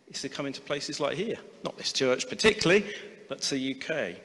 is 0.08 0.20
to 0.22 0.28
come 0.28 0.46
into 0.46 0.60
places 0.60 1.00
like 1.00 1.16
here, 1.16 1.38
not 1.64 1.76
this 1.76 1.92
church 1.92 2.28
particularly, 2.28 2.84
but 3.28 3.40
to 3.42 3.54
the 3.54 3.76
UK. 3.76 4.16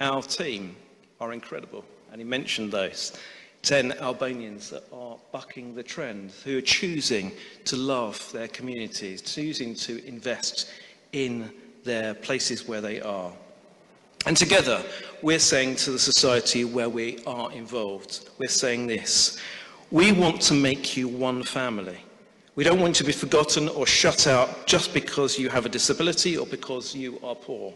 Our 0.00 0.22
team 0.22 0.76
are 1.20 1.32
incredible, 1.32 1.84
and 2.10 2.20
he 2.20 2.24
mentioned 2.24 2.72
those. 2.72 3.18
10 3.62 3.92
Albanians 3.92 4.68
that 4.68 4.84
are 4.92 5.16
bucking 5.32 5.74
the 5.74 5.82
trend, 5.82 6.32
who 6.44 6.58
are 6.58 6.62
choosing 6.62 7.32
to 7.64 7.76
love 7.76 8.30
their 8.32 8.48
communities, 8.48 9.22
choosing 9.22 9.74
to 9.74 10.06
invest 10.06 10.70
in 11.12 11.50
their 11.82 12.12
places 12.12 12.68
where 12.68 12.82
they 12.82 13.00
are. 13.00 13.32
And 14.26 14.36
together, 14.36 14.82
we're 15.20 15.38
saying 15.38 15.76
to 15.76 15.90
the 15.90 15.98
society 15.98 16.64
where 16.64 16.88
we 16.88 17.18
are 17.26 17.52
involved, 17.52 18.30
we're 18.38 18.48
saying 18.48 18.86
this 18.86 19.38
we 19.90 20.12
want 20.12 20.40
to 20.42 20.54
make 20.54 20.96
you 20.96 21.06
one 21.06 21.42
family. 21.42 21.98
We 22.56 22.64
don't 22.64 22.80
want 22.80 22.98
you 22.98 23.04
to 23.04 23.04
be 23.04 23.12
forgotten 23.12 23.68
or 23.68 23.86
shut 23.86 24.26
out 24.26 24.66
just 24.66 24.94
because 24.94 25.38
you 25.38 25.48
have 25.50 25.66
a 25.66 25.68
disability 25.68 26.36
or 26.36 26.46
because 26.46 26.94
you 26.94 27.20
are 27.22 27.34
poor. 27.34 27.72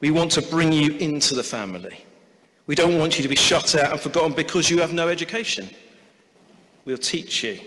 We 0.00 0.10
want 0.10 0.30
to 0.32 0.42
bring 0.42 0.72
you 0.72 0.92
into 0.96 1.34
the 1.34 1.42
family. 1.42 2.04
We 2.66 2.74
don't 2.74 2.98
want 2.98 3.18
you 3.18 3.22
to 3.22 3.28
be 3.28 3.36
shut 3.36 3.74
out 3.76 3.92
and 3.92 4.00
forgotten 4.00 4.32
because 4.32 4.68
you 4.68 4.78
have 4.80 4.92
no 4.92 5.08
education. 5.08 5.70
We'll 6.84 6.98
teach 6.98 7.44
you. 7.44 7.60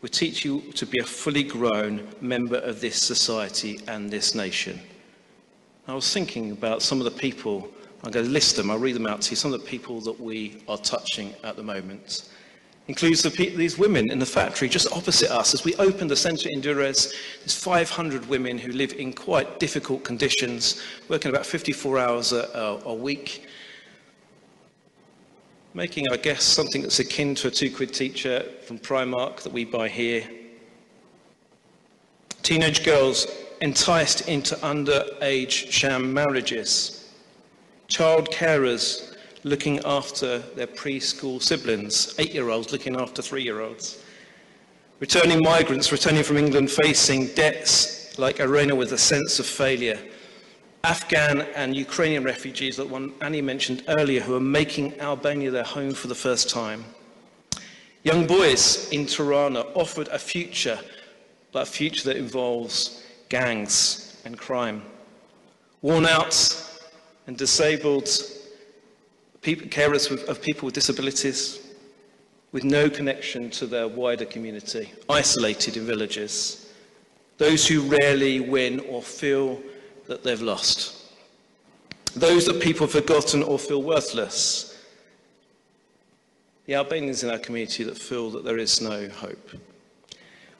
We'll 0.00 0.10
teach 0.10 0.44
you 0.44 0.60
to 0.76 0.86
be 0.86 0.98
a 1.00 1.04
fully 1.04 1.42
grown 1.42 2.08
member 2.20 2.58
of 2.58 2.80
this 2.80 2.96
society 2.96 3.80
and 3.88 4.10
this 4.10 4.34
nation. 4.34 4.80
I 5.88 5.94
was 5.94 6.12
thinking 6.12 6.52
about 6.52 6.82
some 6.82 6.98
of 6.98 7.04
the 7.04 7.10
people, 7.10 7.68
I'm 8.04 8.10
going 8.10 8.26
to 8.26 8.30
list 8.30 8.56
them, 8.56 8.70
I'll 8.70 8.78
read 8.78 8.94
them 8.94 9.06
out 9.06 9.22
to 9.22 9.30
you, 9.30 9.36
some 9.36 9.52
of 9.52 9.60
the 9.60 9.66
people 9.66 10.00
that 10.02 10.20
we 10.20 10.62
are 10.68 10.78
touching 10.78 11.34
at 11.42 11.56
the 11.56 11.62
moment. 11.62 12.28
Includes 12.88 13.22
the, 13.22 13.30
these 13.30 13.78
women 13.78 14.10
in 14.10 14.18
the 14.18 14.26
factory 14.26 14.68
just 14.68 14.92
opposite 14.92 15.30
us. 15.30 15.54
As 15.54 15.64
we 15.64 15.74
opened 15.76 16.10
the 16.10 16.16
centre 16.16 16.48
in 16.50 16.60
Durrës, 16.60 17.14
there's 17.40 17.54
500 17.54 18.28
women 18.28 18.58
who 18.58 18.72
live 18.72 18.92
in 18.94 19.12
quite 19.12 19.60
difficult 19.60 20.04
conditions, 20.04 20.82
working 21.08 21.30
about 21.30 21.46
54 21.46 21.98
hours 21.98 22.32
a, 22.32 22.48
a, 22.54 22.88
a 22.88 22.94
week, 22.94 23.46
making, 25.72 26.06
I 26.10 26.16
guess, 26.16 26.42
something 26.42 26.82
that's 26.82 26.98
akin 26.98 27.34
to 27.36 27.48
a 27.48 27.50
two-quid 27.50 27.94
teacher 27.94 28.44
from 28.66 28.78
Primark 28.78 29.42
that 29.42 29.52
we 29.52 29.64
buy 29.64 29.88
here. 29.88 30.28
Teenage 32.42 32.84
girls 32.84 33.26
enticed 33.60 34.28
into 34.28 34.54
underage 34.56 35.70
sham 35.70 36.12
marriages, 36.12 37.12
child 37.88 38.30
carers 38.30 39.16
looking 39.44 39.80
after 39.84 40.38
their 40.56 40.66
preschool 40.66 41.42
siblings, 41.42 42.14
eight-year-olds 42.18 42.72
looking 42.72 42.96
after 43.00 43.22
three-year-olds, 43.22 44.02
returning 44.98 45.42
migrants 45.42 45.92
returning 45.92 46.22
from 46.22 46.36
England 46.36 46.70
facing 46.70 47.26
debts 47.28 48.18
like 48.18 48.40
Irena 48.40 48.74
with 48.74 48.92
a 48.92 48.98
sense 48.98 49.38
of 49.38 49.46
failure. 49.46 49.98
Afghan 50.84 51.42
and 51.54 51.76
Ukrainian 51.76 52.24
refugees, 52.24 52.76
that 52.76 52.88
one 52.88 53.12
Annie 53.20 53.42
mentioned 53.42 53.84
earlier, 53.88 54.20
who 54.20 54.34
are 54.34 54.40
making 54.40 54.98
Albania 55.00 55.50
their 55.50 55.64
home 55.64 55.92
for 55.92 56.08
the 56.08 56.14
first 56.14 56.48
time. 56.48 56.84
Young 58.02 58.26
boys 58.26 58.90
in 58.90 59.04
Tirana 59.04 59.60
offered 59.74 60.08
a 60.08 60.18
future, 60.18 60.78
but 61.52 61.68
a 61.68 61.70
future 61.70 62.04
that 62.08 62.16
involves 62.16 63.04
gangs 63.30 64.20
and 64.26 64.36
crime. 64.36 64.82
Worn 65.80 66.04
out 66.04 66.36
and 67.26 67.38
disabled 67.38 68.10
people, 69.40 69.66
carers 69.68 70.28
of 70.28 70.42
people 70.42 70.66
with 70.66 70.74
disabilities, 70.74 71.66
with 72.52 72.64
no 72.64 72.90
connection 72.90 73.48
to 73.50 73.66
their 73.66 73.88
wider 73.88 74.26
community, 74.26 74.92
isolated 75.08 75.78
in 75.78 75.86
villages, 75.86 76.70
those 77.38 77.66
who 77.66 77.80
rarely 78.02 78.40
win 78.40 78.80
or 78.80 79.00
feel 79.02 79.58
that 80.06 80.22
they've 80.22 80.42
lost, 80.42 81.06
those 82.14 82.44
that 82.44 82.60
people 82.60 82.86
have 82.86 82.92
forgotten 82.92 83.42
or 83.42 83.58
feel 83.58 83.82
worthless, 83.82 84.66
the 86.66 86.74
Albanians 86.74 87.22
in 87.22 87.30
our 87.30 87.38
community 87.38 87.84
that 87.84 87.96
feel 87.96 88.30
that 88.30 88.44
there 88.44 88.58
is 88.58 88.80
no 88.80 89.08
hope. 89.08 89.50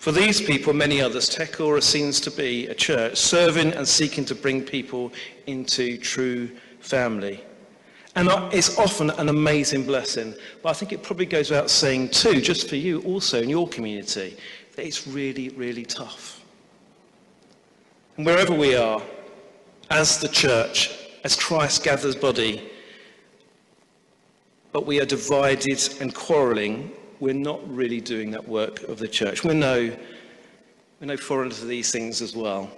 For 0.00 0.12
these 0.12 0.40
people, 0.40 0.72
many 0.72 1.02
others, 1.02 1.28
Tekora 1.28 1.82
seems 1.82 2.20
to 2.20 2.30
be 2.30 2.68
a 2.68 2.74
church 2.74 3.18
serving 3.18 3.74
and 3.74 3.86
seeking 3.86 4.24
to 4.24 4.34
bring 4.34 4.62
people 4.62 5.12
into 5.46 5.98
true 5.98 6.50
family. 6.78 7.44
And 8.16 8.30
uh, 8.30 8.48
it's 8.50 8.78
often 8.78 9.10
an 9.10 9.28
amazing 9.28 9.84
blessing. 9.84 10.34
But 10.62 10.70
I 10.70 10.72
think 10.72 10.94
it 10.94 11.02
probably 11.02 11.26
goes 11.26 11.50
without 11.50 11.68
saying, 11.68 12.08
too, 12.08 12.40
just 12.40 12.66
for 12.66 12.76
you 12.76 13.02
also 13.02 13.42
in 13.42 13.50
your 13.50 13.68
community, 13.68 14.38
that 14.74 14.86
it's 14.86 15.06
really, 15.06 15.50
really 15.50 15.84
tough. 15.84 16.42
And 18.16 18.24
wherever 18.24 18.54
we 18.54 18.74
are, 18.74 19.02
as 19.90 20.18
the 20.18 20.28
church, 20.28 20.96
as 21.24 21.36
Christ 21.36 21.84
gathers 21.84 22.16
body, 22.16 22.70
but 24.72 24.86
we 24.86 24.98
are 24.98 25.04
divided 25.04 25.78
and 26.00 26.14
quarrelling, 26.14 26.90
we're 27.20 27.34
not 27.34 27.60
really 27.70 28.00
doing 28.00 28.30
that 28.30 28.48
work 28.48 28.82
of 28.84 28.98
the 28.98 29.06
church. 29.06 29.44
We're 29.44 29.54
no, 29.54 29.94
we're 31.00 31.06
no 31.06 31.16
foreign 31.16 31.50
to 31.50 31.64
these 31.66 31.92
things 31.92 32.22
as 32.22 32.34
well. 32.34 32.70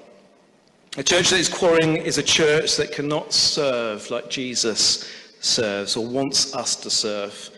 A 0.98 1.02
church 1.02 1.30
that 1.30 1.38
is 1.38 1.48
quarrelling 1.48 1.96
is 1.96 2.18
a 2.18 2.22
church 2.22 2.76
that 2.76 2.92
cannot 2.92 3.32
serve 3.32 4.10
like 4.10 4.28
Jesus 4.28 5.08
serves 5.40 5.96
or 5.96 6.06
wants 6.06 6.54
us 6.54 6.76
to 6.76 6.90
serve. 6.90 7.50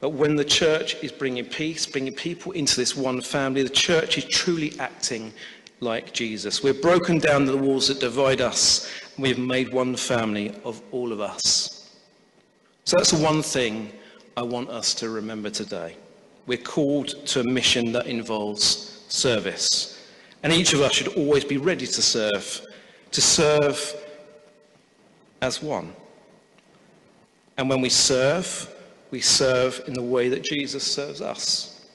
But 0.00 0.10
when 0.10 0.36
the 0.36 0.44
church 0.44 0.94
is 1.02 1.12
bringing 1.12 1.44
peace, 1.44 1.86
bringing 1.86 2.14
people 2.14 2.52
into 2.52 2.76
this 2.76 2.96
one 2.96 3.20
family, 3.20 3.62
the 3.62 3.68
church 3.68 4.16
is 4.16 4.24
truly 4.24 4.78
acting 4.78 5.32
like 5.80 6.12
Jesus. 6.12 6.62
We've 6.62 6.80
broken 6.80 7.18
down 7.18 7.44
the 7.44 7.56
walls 7.56 7.88
that 7.88 8.00
divide 8.00 8.40
us, 8.40 8.90
and 9.16 9.22
we've 9.22 9.38
made 9.38 9.72
one 9.72 9.96
family 9.96 10.54
of 10.64 10.80
all 10.92 11.12
of 11.12 11.20
us. 11.20 11.94
So 12.84 12.96
that's 12.96 13.10
the 13.10 13.22
one 13.22 13.42
thing 13.42 13.92
I 14.38 14.42
want 14.42 14.68
us 14.68 14.92
to 14.96 15.08
remember 15.08 15.48
today. 15.48 15.96
We're 16.46 16.58
called 16.58 17.26
to 17.28 17.40
a 17.40 17.44
mission 17.44 17.90
that 17.92 18.06
involves 18.06 19.02
service. 19.08 19.98
And 20.42 20.52
each 20.52 20.74
of 20.74 20.82
us 20.82 20.92
should 20.92 21.08
always 21.16 21.42
be 21.42 21.56
ready 21.56 21.86
to 21.86 22.02
serve, 22.02 22.60
to 23.12 23.20
serve 23.22 23.96
as 25.40 25.62
one. 25.62 25.94
And 27.56 27.70
when 27.70 27.80
we 27.80 27.88
serve, 27.88 28.70
we 29.10 29.22
serve 29.22 29.82
in 29.86 29.94
the 29.94 30.02
way 30.02 30.28
that 30.28 30.44
Jesus 30.44 30.84
serves 30.84 31.22
us. 31.22 31.88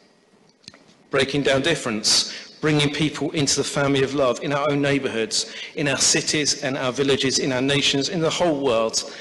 Breaking 1.11 1.43
down 1.43 1.61
difference, 1.61 2.57
bringing 2.59 2.91
people 2.91 3.29
into 3.31 3.57
the 3.57 3.63
family 3.63 4.01
of 4.01 4.15
love 4.15 4.41
in 4.41 4.51
our 4.51 4.71
own 4.71 4.81
neighborhoods, 4.81 5.53
in 5.75 5.87
our 5.87 5.97
cities 5.99 6.63
and 6.63 6.75
our 6.75 6.91
villages, 6.91 7.37
in 7.37 7.51
our 7.51 7.61
nations, 7.61 8.09
in 8.09 8.19
the 8.19 8.29
whole 8.31 8.63
world. 8.63 9.13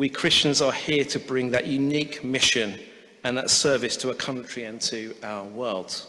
We 0.00 0.08
Christians 0.08 0.62
are 0.62 0.72
here 0.72 1.04
to 1.04 1.18
bring 1.18 1.50
that 1.50 1.66
unique 1.66 2.24
mission 2.24 2.80
and 3.22 3.36
that 3.36 3.50
service 3.50 3.98
to 3.98 4.08
a 4.08 4.14
country 4.14 4.64
and 4.64 4.80
to 4.80 5.14
our 5.22 5.44
world. 5.44 6.06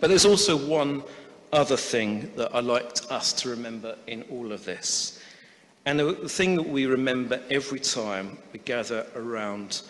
But 0.00 0.08
there's 0.08 0.24
also 0.24 0.56
one 0.56 1.02
other 1.52 1.76
thing 1.76 2.32
that 2.36 2.54
I'd 2.54 2.64
like 2.64 2.90
us 3.10 3.34
to 3.34 3.50
remember 3.50 3.96
in 4.06 4.22
all 4.30 4.50
of 4.50 4.64
this. 4.64 5.20
And 5.84 6.00
the 6.00 6.14
thing 6.26 6.56
that 6.56 6.66
we 6.66 6.86
remember 6.86 7.38
every 7.50 7.80
time 7.80 8.38
we 8.54 8.60
gather 8.60 9.04
around, 9.14 9.82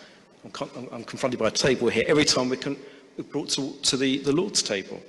I'm, 0.43 1.05
confronted 1.05 1.39
by 1.39 1.47
a 1.47 1.51
table 1.51 1.87
here, 1.87 2.03
every 2.09 2.25
time 2.25 2.49
we 2.49 2.57
can, 2.57 2.75
we're 3.15 3.23
brought 3.23 3.47
to, 3.51 3.71
to 3.83 3.95
the, 3.95 4.17
the 4.17 4.33
Lord's 4.33 4.61
table. 4.61 5.01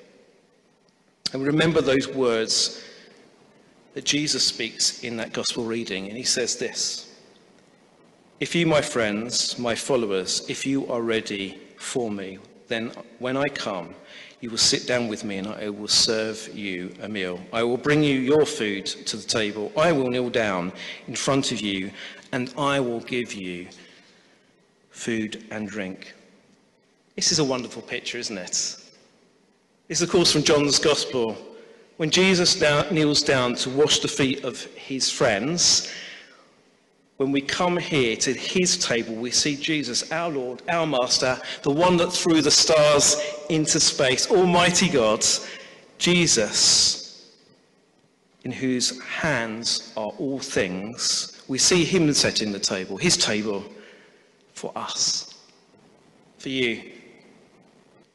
And 1.32 1.42
we 1.42 1.48
remember 1.48 1.80
those 1.80 2.06
words 2.06 2.80
that 3.94 4.04
Jesus 4.04 4.46
speaks 4.46 5.02
in 5.02 5.16
that 5.16 5.32
gospel 5.32 5.64
reading. 5.64 6.06
And 6.06 6.16
he 6.16 6.22
says 6.22 6.54
this 6.54 7.05
If 8.38 8.54
you, 8.54 8.66
my 8.66 8.82
friends, 8.82 9.58
my 9.58 9.74
followers, 9.74 10.44
if 10.46 10.66
you 10.66 10.86
are 10.92 11.00
ready 11.00 11.58
for 11.78 12.10
me, 12.10 12.38
then 12.68 12.92
when 13.18 13.34
I 13.34 13.46
come, 13.46 13.94
you 14.42 14.50
will 14.50 14.58
sit 14.58 14.86
down 14.86 15.08
with 15.08 15.24
me 15.24 15.38
and 15.38 15.48
I 15.48 15.70
will 15.70 15.88
serve 15.88 16.54
you 16.54 16.94
a 17.00 17.08
meal. 17.08 17.40
I 17.50 17.62
will 17.62 17.78
bring 17.78 18.02
you 18.02 18.18
your 18.18 18.44
food 18.44 18.84
to 18.84 19.16
the 19.16 19.26
table. 19.26 19.72
I 19.74 19.90
will 19.90 20.10
kneel 20.10 20.28
down 20.28 20.70
in 21.08 21.16
front 21.16 21.50
of 21.50 21.62
you 21.62 21.90
and 22.32 22.52
I 22.58 22.78
will 22.78 23.00
give 23.00 23.32
you 23.32 23.68
food 24.90 25.42
and 25.50 25.66
drink. 25.66 26.12
This 27.14 27.32
is 27.32 27.38
a 27.38 27.44
wonderful 27.44 27.80
picture, 27.80 28.18
isn't 28.18 28.36
it? 28.36 28.76
It's, 29.88 30.02
of 30.02 30.10
course, 30.10 30.30
from 30.30 30.42
John's 30.42 30.78
Gospel. 30.78 31.38
When 31.96 32.10
Jesus 32.10 32.60
now 32.60 32.82
kneels 32.90 33.22
down 33.22 33.54
to 33.54 33.70
wash 33.70 34.00
the 34.00 34.08
feet 34.08 34.44
of 34.44 34.62
his 34.74 35.10
friends, 35.10 35.90
when 37.16 37.32
we 37.32 37.40
come 37.40 37.78
here 37.78 38.14
to 38.16 38.32
his 38.32 38.76
table, 38.76 39.14
we 39.14 39.30
see 39.30 39.56
Jesus, 39.56 40.10
our 40.12 40.30
Lord, 40.30 40.62
our 40.68 40.86
Master, 40.86 41.38
the 41.62 41.70
one 41.70 41.96
that 41.96 42.12
threw 42.12 42.42
the 42.42 42.50
stars 42.50 43.16
into 43.48 43.80
space, 43.80 44.30
Almighty 44.30 44.88
God, 44.90 45.24
Jesus, 45.96 47.32
in 48.44 48.52
whose 48.52 49.00
hands 49.02 49.92
are 49.96 50.12
all 50.18 50.38
things. 50.38 51.42
We 51.48 51.58
see 51.58 51.84
him 51.84 52.12
setting 52.12 52.52
the 52.52 52.58
table, 52.58 52.98
his 52.98 53.16
table 53.16 53.64
for 54.52 54.72
us, 54.76 55.34
for 56.38 56.50
you, 56.50 56.92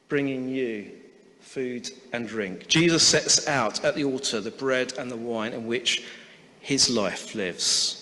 bringing 0.10 0.48
you 0.48 0.92
food 1.40 1.90
and 2.14 2.28
drink. 2.28 2.68
Jesus 2.68 3.06
sets 3.06 3.48
out 3.48 3.84
at 3.84 3.96
the 3.96 4.04
altar 4.04 4.40
the 4.42 4.52
bread 4.52 4.94
and 5.00 5.10
the 5.10 5.18
wine 5.18 5.54
in 5.54 5.66
which 5.66 6.06
his 6.60 6.90
life 6.90 7.34
lives. 7.34 8.01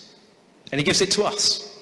And 0.72 0.80
he 0.80 0.86
gives 0.86 1.02
it 1.02 1.12
to 1.12 1.24
us. 1.24 1.78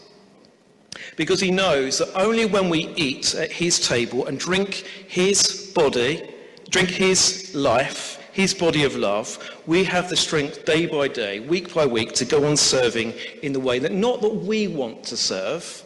Because 1.16 1.42
he 1.42 1.52
knows 1.52 1.98
that 1.98 2.14
only 2.16 2.46
when 2.46 2.70
we 2.70 2.88
eat 2.96 3.34
at 3.36 3.52
his 3.52 3.80
table 3.80 4.28
and 4.28 4.40
drink 4.40 4.86
his 5.08 5.72
body, 5.74 6.34
drink 6.70 6.90
his 6.90 7.54
life, 7.56 8.18
his 8.34 8.54
body 8.54 8.84
of 8.84 8.96
love, 8.96 9.40
we 9.66 9.84
have 9.84 10.10
the 10.10 10.16
strength 10.16 10.64
day 10.64 10.86
by 10.86 11.08
day, 11.08 11.40
week 11.40 11.74
by 11.74 11.86
week, 11.86 12.14
to 12.14 12.26
go 12.26 12.46
on 12.46 12.56
serving 12.56 13.14
in 13.42 13.52
the 13.52 13.60
way 13.60 13.80
that 13.80 13.92
not 13.92 14.22
that 14.22 14.34
we 14.34 14.68
want 14.68 15.04
to 15.06 15.18
serve, 15.18 15.84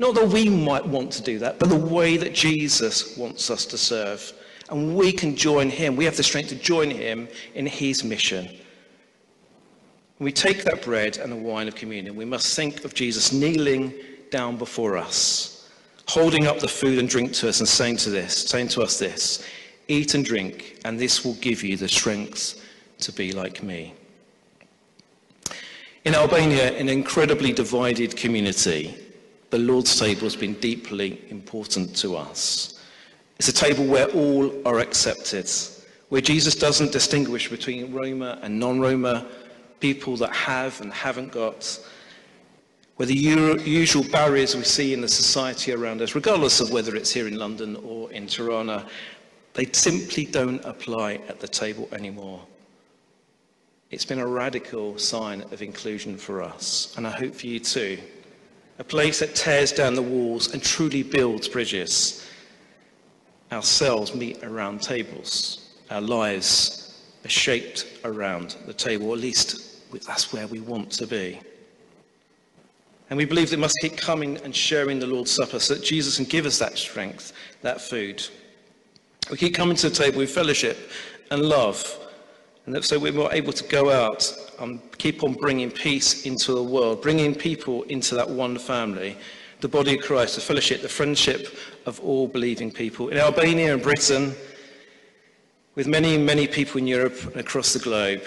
not 0.00 0.16
that 0.16 0.26
we 0.26 0.48
might 0.48 0.84
want 0.84 1.12
to 1.12 1.22
do 1.22 1.38
that, 1.38 1.60
but 1.60 1.68
the 1.68 1.76
way 1.76 2.16
that 2.16 2.34
Jesus 2.34 3.16
wants 3.16 3.48
us 3.48 3.64
to 3.66 3.78
serve. 3.78 4.32
And 4.70 4.96
we 4.96 5.12
can 5.12 5.36
join 5.36 5.70
him. 5.70 5.94
We 5.94 6.04
have 6.04 6.16
the 6.16 6.22
strength 6.24 6.48
to 6.48 6.56
join 6.56 6.90
him 6.90 7.28
in 7.54 7.66
his 7.66 8.02
mission. 8.02 8.48
When 10.18 10.26
we 10.26 10.32
take 10.32 10.64
that 10.64 10.82
bread 10.82 11.16
and 11.16 11.32
the 11.32 11.36
wine 11.36 11.66
of 11.66 11.74
communion, 11.74 12.14
we 12.14 12.24
must 12.24 12.54
think 12.54 12.84
of 12.84 12.94
Jesus 12.94 13.32
kneeling 13.32 13.92
down 14.30 14.56
before 14.56 14.96
us, 14.96 15.68
holding 16.06 16.46
up 16.46 16.60
the 16.60 16.68
food 16.68 16.98
and 16.98 17.08
drink 17.08 17.32
to 17.34 17.48
us 17.48 17.58
and 17.58 17.68
saying 17.68 17.96
to 17.98 18.10
this, 18.10 18.44
saying 18.44 18.68
to 18.68 18.82
us 18.82 18.98
this, 18.98 19.44
eat 19.88 20.14
and 20.14 20.24
drink, 20.24 20.80
and 20.84 20.98
this 20.98 21.24
will 21.24 21.34
give 21.34 21.64
you 21.64 21.76
the 21.76 21.88
strength 21.88 22.62
to 22.98 23.12
be 23.12 23.32
like 23.32 23.62
me. 23.62 23.92
In 26.04 26.14
Albania, 26.14 26.72
an 26.76 26.88
incredibly 26.88 27.52
divided 27.52 28.16
community, 28.16 28.94
the 29.50 29.58
Lord's 29.58 29.98
table 29.98 30.22
has 30.22 30.36
been 30.36 30.54
deeply 30.54 31.22
important 31.30 31.96
to 31.96 32.16
us. 32.16 32.80
It's 33.38 33.48
a 33.48 33.52
table 33.52 33.84
where 33.84 34.06
all 34.10 34.52
are 34.66 34.78
accepted, 34.78 35.50
where 36.08 36.20
Jesus 36.20 36.54
doesn't 36.54 36.92
distinguish 36.92 37.48
between 37.50 37.92
Roma 37.92 38.38
and 38.42 38.60
non-Roma, 38.60 39.26
people 39.80 40.16
that 40.16 40.34
have 40.34 40.80
and 40.80 40.92
haven't 40.92 41.32
got, 41.32 41.78
where 42.96 43.06
the 43.06 43.14
usual 43.14 44.04
barriers 44.10 44.54
we 44.54 44.62
see 44.62 44.94
in 44.94 45.00
the 45.00 45.08
society 45.08 45.72
around 45.72 46.00
us, 46.00 46.14
regardless 46.14 46.60
of 46.60 46.70
whether 46.70 46.94
it's 46.94 47.10
here 47.12 47.26
in 47.26 47.36
London 47.36 47.76
or 47.84 48.10
in 48.12 48.26
Tirana, 48.26 48.86
they 49.54 49.66
simply 49.72 50.24
don't 50.24 50.64
apply 50.64 51.14
at 51.28 51.40
the 51.40 51.48
table 51.48 51.88
anymore. 51.92 52.44
It's 53.90 54.04
been 54.04 54.18
a 54.18 54.26
radical 54.26 54.98
sign 54.98 55.42
of 55.52 55.62
inclusion 55.62 56.16
for 56.16 56.42
us, 56.42 56.94
and 56.96 57.06
I 57.06 57.10
hope 57.10 57.34
for 57.34 57.46
you 57.46 57.60
too. 57.60 57.98
A 58.80 58.84
place 58.84 59.20
that 59.20 59.36
tears 59.36 59.70
down 59.70 59.94
the 59.94 60.02
walls 60.02 60.52
and 60.52 60.60
truly 60.60 61.04
builds 61.04 61.46
bridges. 61.48 62.26
Ourselves 63.52 64.14
meet 64.14 64.42
around 64.42 64.82
tables, 64.82 65.76
our 65.90 66.00
lives 66.00 66.83
are 67.24 67.28
shaped 67.28 67.86
around 68.04 68.56
the 68.66 68.72
table, 68.72 69.08
or 69.10 69.14
at 69.14 69.20
least 69.20 69.90
that's 70.06 70.32
where 70.32 70.46
we 70.46 70.60
want 70.60 70.90
to 70.92 71.06
be. 71.06 71.40
And 73.10 73.16
we 73.16 73.24
believe 73.24 73.50
they 73.50 73.56
must 73.56 73.76
keep 73.80 73.96
coming 73.96 74.38
and 74.38 74.54
sharing 74.54 74.98
the 74.98 75.06
Lord's 75.06 75.30
Supper 75.30 75.60
so 75.60 75.74
that 75.74 75.84
Jesus 75.84 76.16
can 76.16 76.24
give 76.24 76.46
us 76.46 76.58
that 76.58 76.76
strength, 76.76 77.32
that 77.62 77.80
food. 77.80 78.26
We 79.30 79.36
keep 79.36 79.54
coming 79.54 79.76
to 79.76 79.88
the 79.88 79.94
table 79.94 80.18
with 80.18 80.30
fellowship 80.30 80.90
and 81.30 81.42
love, 81.42 81.98
and 82.66 82.82
so 82.84 82.98
we're 82.98 83.12
more 83.12 83.32
able 83.32 83.52
to 83.52 83.64
go 83.64 83.90
out 83.90 84.34
and 84.58 84.80
keep 84.98 85.22
on 85.22 85.34
bringing 85.34 85.70
peace 85.70 86.24
into 86.24 86.54
the 86.54 86.62
world, 86.62 87.02
bringing 87.02 87.34
people 87.34 87.82
into 87.84 88.14
that 88.14 88.28
one 88.28 88.58
family, 88.58 89.16
the 89.60 89.68
body 89.68 89.98
of 89.98 90.04
Christ, 90.04 90.36
the 90.36 90.40
fellowship, 90.40 90.80
the 90.80 90.88
friendship 90.88 91.56
of 91.84 92.00
all 92.00 92.26
believing 92.26 92.70
people. 92.70 93.08
In 93.08 93.18
Albania 93.18 93.74
and 93.74 93.82
Britain, 93.82 94.34
with 95.74 95.86
many, 95.88 96.16
many 96.16 96.46
people 96.46 96.78
in 96.78 96.86
Europe 96.86 97.20
and 97.24 97.36
across 97.36 97.72
the 97.72 97.78
globe, 97.78 98.22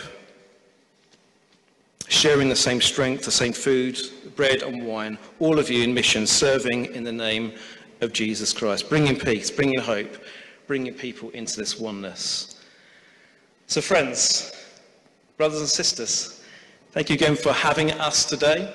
sharing 2.10 2.50
the 2.50 2.56
same 2.56 2.82
strength, 2.82 3.24
the 3.24 3.32
same 3.32 3.54
food, 3.54 3.98
bread 4.36 4.64
and 4.64 4.86
wine, 4.86 5.18
all 5.39 5.60
of 5.60 5.70
you 5.70 5.84
in 5.84 5.93
mission, 5.93 6.28
serving 6.28 6.93
in 6.93 7.04
the 7.04 7.12
name 7.12 7.54
of 8.02 8.14
Jesus 8.14 8.54
Christ, 8.54 8.89
bringing 8.89 9.18
peace, 9.18 9.50
bringing 9.50 9.80
hope, 9.80 10.18
bringing 10.68 10.93
people 10.93 11.30
into 11.32 11.58
this 11.58 11.80
oneness. 11.80 12.62
So, 13.68 13.82
friends, 13.82 14.54
brothers 15.38 15.60
and 15.60 15.70
sisters, 15.70 16.43
thank 16.91 17.10
you 17.10 17.16
again 17.16 17.36
for 17.36 17.54
having 17.54 17.91
us 17.91 18.26
today 18.26 18.74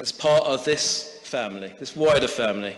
as 0.00 0.12
part 0.12 0.44
of 0.44 0.64
this 0.64 1.20
family, 1.22 1.72
this 1.78 1.96
wider 1.96 2.28
family. 2.28 2.76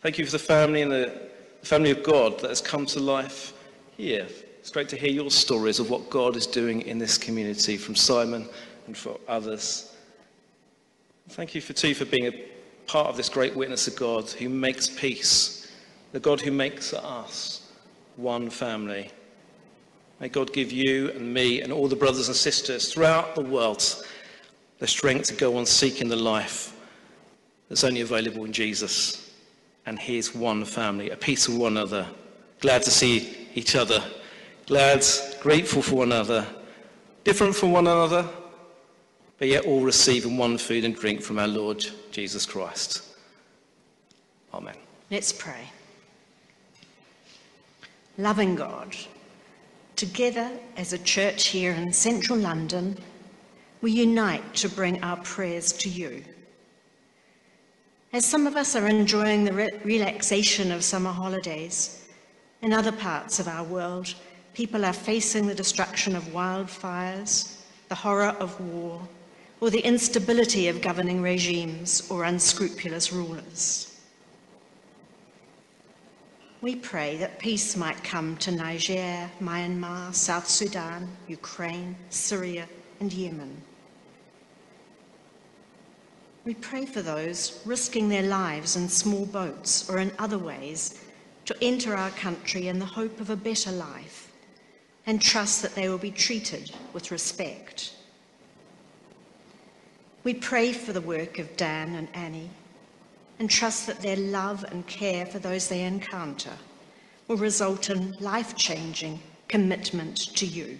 Thank 0.00 0.18
you 0.18 0.24
for 0.24 0.32
the 0.32 0.38
family 0.38 0.82
and 0.82 0.90
the 0.90 1.30
family 1.62 1.92
of 1.92 2.02
God 2.02 2.40
that 2.40 2.48
has 2.48 2.60
come 2.60 2.86
to 2.86 3.00
life 3.00 3.52
here. 3.96 4.26
It's 4.60 4.70
great 4.70 4.88
to 4.90 4.96
hear 4.96 5.10
your 5.10 5.30
stories 5.30 5.80
of 5.80 5.90
what 5.90 6.08
God 6.08 6.36
is 6.36 6.46
doing 6.46 6.82
in 6.82 6.98
this 6.98 7.18
community 7.18 7.76
from 7.76 7.94
Simon 7.94 8.48
and 8.86 8.96
for 8.96 9.18
others. 9.28 9.94
Thank 11.30 11.54
you 11.54 11.60
for 11.60 11.72
too 11.72 11.94
for 11.94 12.04
being 12.04 12.26
a 12.26 12.48
part 12.86 13.08
of 13.08 13.16
this 13.16 13.28
great 13.28 13.56
witness 13.56 13.86
of 13.88 13.96
God 13.96 14.28
who 14.30 14.48
makes 14.48 14.88
peace, 14.88 15.72
the 16.12 16.20
God 16.20 16.40
who 16.40 16.50
makes 16.50 16.92
us 16.92 17.72
one 18.16 18.50
family. 18.50 19.10
May 20.20 20.28
God 20.28 20.52
give 20.52 20.70
you 20.70 21.10
and 21.10 21.32
me 21.32 21.62
and 21.62 21.72
all 21.72 21.88
the 21.88 21.96
brothers 21.96 22.28
and 22.28 22.36
sisters 22.36 22.92
throughout 22.92 23.34
the 23.34 23.40
world 23.40 23.84
the 24.78 24.86
strength 24.86 25.28
to 25.28 25.34
go 25.34 25.56
on 25.56 25.66
seeking 25.66 26.08
the 26.08 26.16
life 26.16 26.76
that's 27.68 27.84
only 27.84 28.00
available 28.00 28.44
in 28.44 28.52
Jesus 28.52 29.30
and 29.86 29.98
his 29.98 30.34
one 30.34 30.64
family, 30.64 31.10
a 31.10 31.16
piece 31.16 31.48
of 31.48 31.56
one 31.56 31.72
another, 31.72 32.06
glad 32.60 32.82
to 32.82 32.90
see 32.90 33.41
each 33.54 33.76
other 33.76 34.02
glad, 34.66 35.04
grateful 35.40 35.82
for 35.82 35.96
one 35.96 36.12
another, 36.12 36.46
different 37.24 37.54
from 37.54 37.72
one 37.72 37.86
another, 37.86 38.28
but 39.38 39.48
yet 39.48 39.66
all 39.66 39.80
receiving 39.80 40.36
one 40.36 40.56
food 40.56 40.84
and 40.84 40.94
drink 40.94 41.20
from 41.20 41.38
our 41.38 41.48
Lord 41.48 41.84
Jesus 42.10 42.46
Christ. 42.46 43.02
Amen. 44.54 44.76
Let's 45.10 45.32
pray. 45.32 45.68
Loving 48.18 48.54
God, 48.54 48.94
together 49.96 50.50
as 50.76 50.92
a 50.92 50.98
church 50.98 51.48
here 51.48 51.72
in 51.72 51.92
central 51.92 52.38
London, 52.38 52.96
we 53.80 53.90
unite 53.90 54.54
to 54.54 54.68
bring 54.68 55.02
our 55.02 55.16
prayers 55.18 55.72
to 55.72 55.88
you. 55.88 56.22
As 58.12 58.24
some 58.24 58.46
of 58.46 58.56
us 58.56 58.76
are 58.76 58.86
enjoying 58.86 59.44
the 59.44 59.52
re- 59.52 59.80
relaxation 59.84 60.70
of 60.70 60.84
summer 60.84 61.10
holidays, 61.10 62.01
in 62.62 62.72
other 62.72 62.92
parts 62.92 63.40
of 63.40 63.48
our 63.48 63.64
world, 63.64 64.14
people 64.54 64.84
are 64.84 64.92
facing 64.92 65.46
the 65.46 65.54
destruction 65.54 66.14
of 66.14 66.22
wildfires, 66.28 67.56
the 67.88 67.94
horror 67.94 68.36
of 68.38 68.58
war, 68.60 69.06
or 69.60 69.68
the 69.70 69.80
instability 69.80 70.68
of 70.68 70.80
governing 70.80 71.20
regimes 71.20 72.08
or 72.08 72.24
unscrupulous 72.24 73.12
rulers. 73.12 74.00
We 76.60 76.76
pray 76.76 77.16
that 77.16 77.40
peace 77.40 77.76
might 77.76 78.04
come 78.04 78.36
to 78.36 78.52
Niger, 78.52 79.28
Myanmar, 79.40 80.14
South 80.14 80.46
Sudan, 80.46 81.08
Ukraine, 81.26 81.96
Syria, 82.10 82.68
and 83.00 83.12
Yemen. 83.12 83.60
We 86.44 86.54
pray 86.54 86.86
for 86.86 87.02
those 87.02 87.60
risking 87.64 88.08
their 88.08 88.22
lives 88.22 88.76
in 88.76 88.88
small 88.88 89.26
boats 89.26 89.90
or 89.90 89.98
in 89.98 90.12
other 90.20 90.38
ways 90.38 91.00
to 91.52 91.64
enter 91.64 91.94
our 91.94 92.10
country 92.10 92.68
in 92.68 92.78
the 92.78 92.84
hope 92.84 93.20
of 93.20 93.28
a 93.28 93.36
better 93.36 93.72
life 93.72 94.32
and 95.06 95.20
trust 95.20 95.60
that 95.62 95.74
they 95.74 95.88
will 95.88 95.98
be 95.98 96.10
treated 96.10 96.72
with 96.92 97.10
respect. 97.10 97.94
We 100.24 100.34
pray 100.34 100.72
for 100.72 100.92
the 100.92 101.00
work 101.00 101.38
of 101.38 101.56
Dan 101.56 101.94
and 101.94 102.08
Annie 102.14 102.50
and 103.38 103.50
trust 103.50 103.86
that 103.86 104.00
their 104.00 104.16
love 104.16 104.64
and 104.70 104.86
care 104.86 105.26
for 105.26 105.40
those 105.40 105.68
they 105.68 105.82
encounter 105.82 106.52
will 107.28 107.36
result 107.36 107.90
in 107.90 108.12
life-changing 108.20 109.20
commitment 109.48 110.16
to 110.36 110.46
you. 110.46 110.78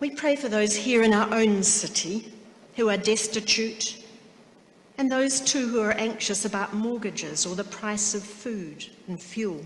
We 0.00 0.10
pray 0.10 0.36
for 0.36 0.48
those 0.48 0.74
here 0.74 1.02
in 1.02 1.12
our 1.12 1.32
own 1.34 1.62
city 1.62 2.32
who 2.76 2.88
are 2.88 2.96
destitute 2.96 4.03
and 4.96 5.10
those 5.10 5.40
too 5.40 5.68
who 5.68 5.80
are 5.80 5.92
anxious 5.92 6.44
about 6.44 6.74
mortgages 6.74 7.46
or 7.46 7.54
the 7.54 7.64
price 7.64 8.14
of 8.14 8.22
food 8.22 8.86
and 9.08 9.20
fuel. 9.20 9.64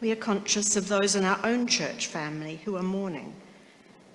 We 0.00 0.10
are 0.10 0.16
conscious 0.16 0.74
of 0.74 0.88
those 0.88 1.14
in 1.14 1.24
our 1.24 1.38
own 1.44 1.68
church 1.68 2.08
family 2.08 2.60
who 2.64 2.76
are 2.76 2.82
mourning 2.82 3.34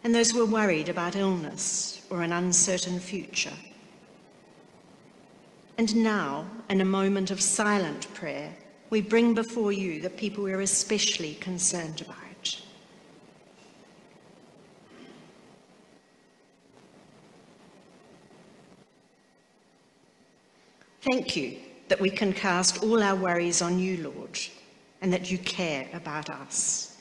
and 0.04 0.14
those 0.14 0.32
who 0.32 0.42
are 0.42 0.46
worried 0.46 0.90
about 0.90 1.16
illness 1.16 2.02
or 2.10 2.22
an 2.22 2.34
uncertain 2.34 3.00
future. 3.00 3.58
And 5.78 5.96
now, 5.96 6.48
in 6.70 6.82
a 6.82 6.86
moment 6.86 7.32
of 7.32 7.40
silent 7.40 8.14
prayer, 8.14 8.54
we 8.90 9.02
bring 9.02 9.34
before 9.34 9.72
you 9.72 10.02
the 10.02 10.10
people 10.10 10.44
we 10.44 10.54
are 10.54 10.62
especially 10.62 11.36
concerned 11.36 12.02
about. 12.02 12.27
Thank 21.12 21.36
you 21.36 21.58
that 21.88 22.00
we 22.00 22.10
can 22.10 22.34
cast 22.34 22.84
all 22.84 23.02
our 23.02 23.16
worries 23.16 23.62
on 23.62 23.80
you, 23.80 24.04
Lord 24.04 24.38
and 25.02 25.14
that 25.14 25.32
you 25.32 25.38
care 25.40 25.88
about 25.94 26.30
us. 26.30 26.98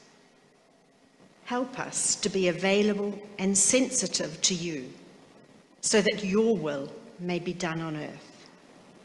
Help 1.44 1.78
us 1.78 2.16
to 2.16 2.28
be 2.28 2.48
available 2.48 3.18
and 3.38 3.56
sensitive 3.56 4.40
to 4.42 4.54
you 4.54 4.92
so 5.80 6.00
that 6.00 6.24
your 6.24 6.56
will 6.56 6.92
may 7.20 7.38
be 7.38 7.52
done 7.52 7.80
on 7.80 7.96
earth. 7.96 8.46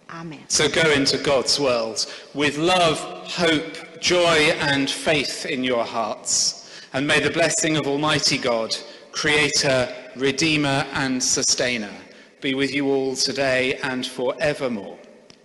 Amen. 0.10 0.44
So 0.50 0.68
go 0.68 0.92
into 0.92 1.18
God's 1.18 1.60
world 1.60 2.12
with 2.34 2.58
love, 2.58 3.00
hope, 3.28 4.02
joy, 4.02 4.52
and 4.60 4.90
faith 4.90 5.46
in 5.46 5.64
your 5.64 5.86
hearts. 5.86 6.82
And 6.94 7.08
may 7.08 7.22
the 7.22 7.30
blessing 7.30 7.78
of 7.78 7.88
Almighty 7.88 8.38
God, 8.38 8.76
Creator, 9.14 9.88
Redeemer, 10.18 10.86
and 10.94 11.24
Sustainer, 11.24 11.94
be 12.42 12.56
with 12.56 12.74
you 12.74 12.88
all 12.88 13.16
today 13.16 13.76
and 13.84 14.06
forevermore. 14.06 14.98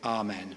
Amen. 0.02 0.56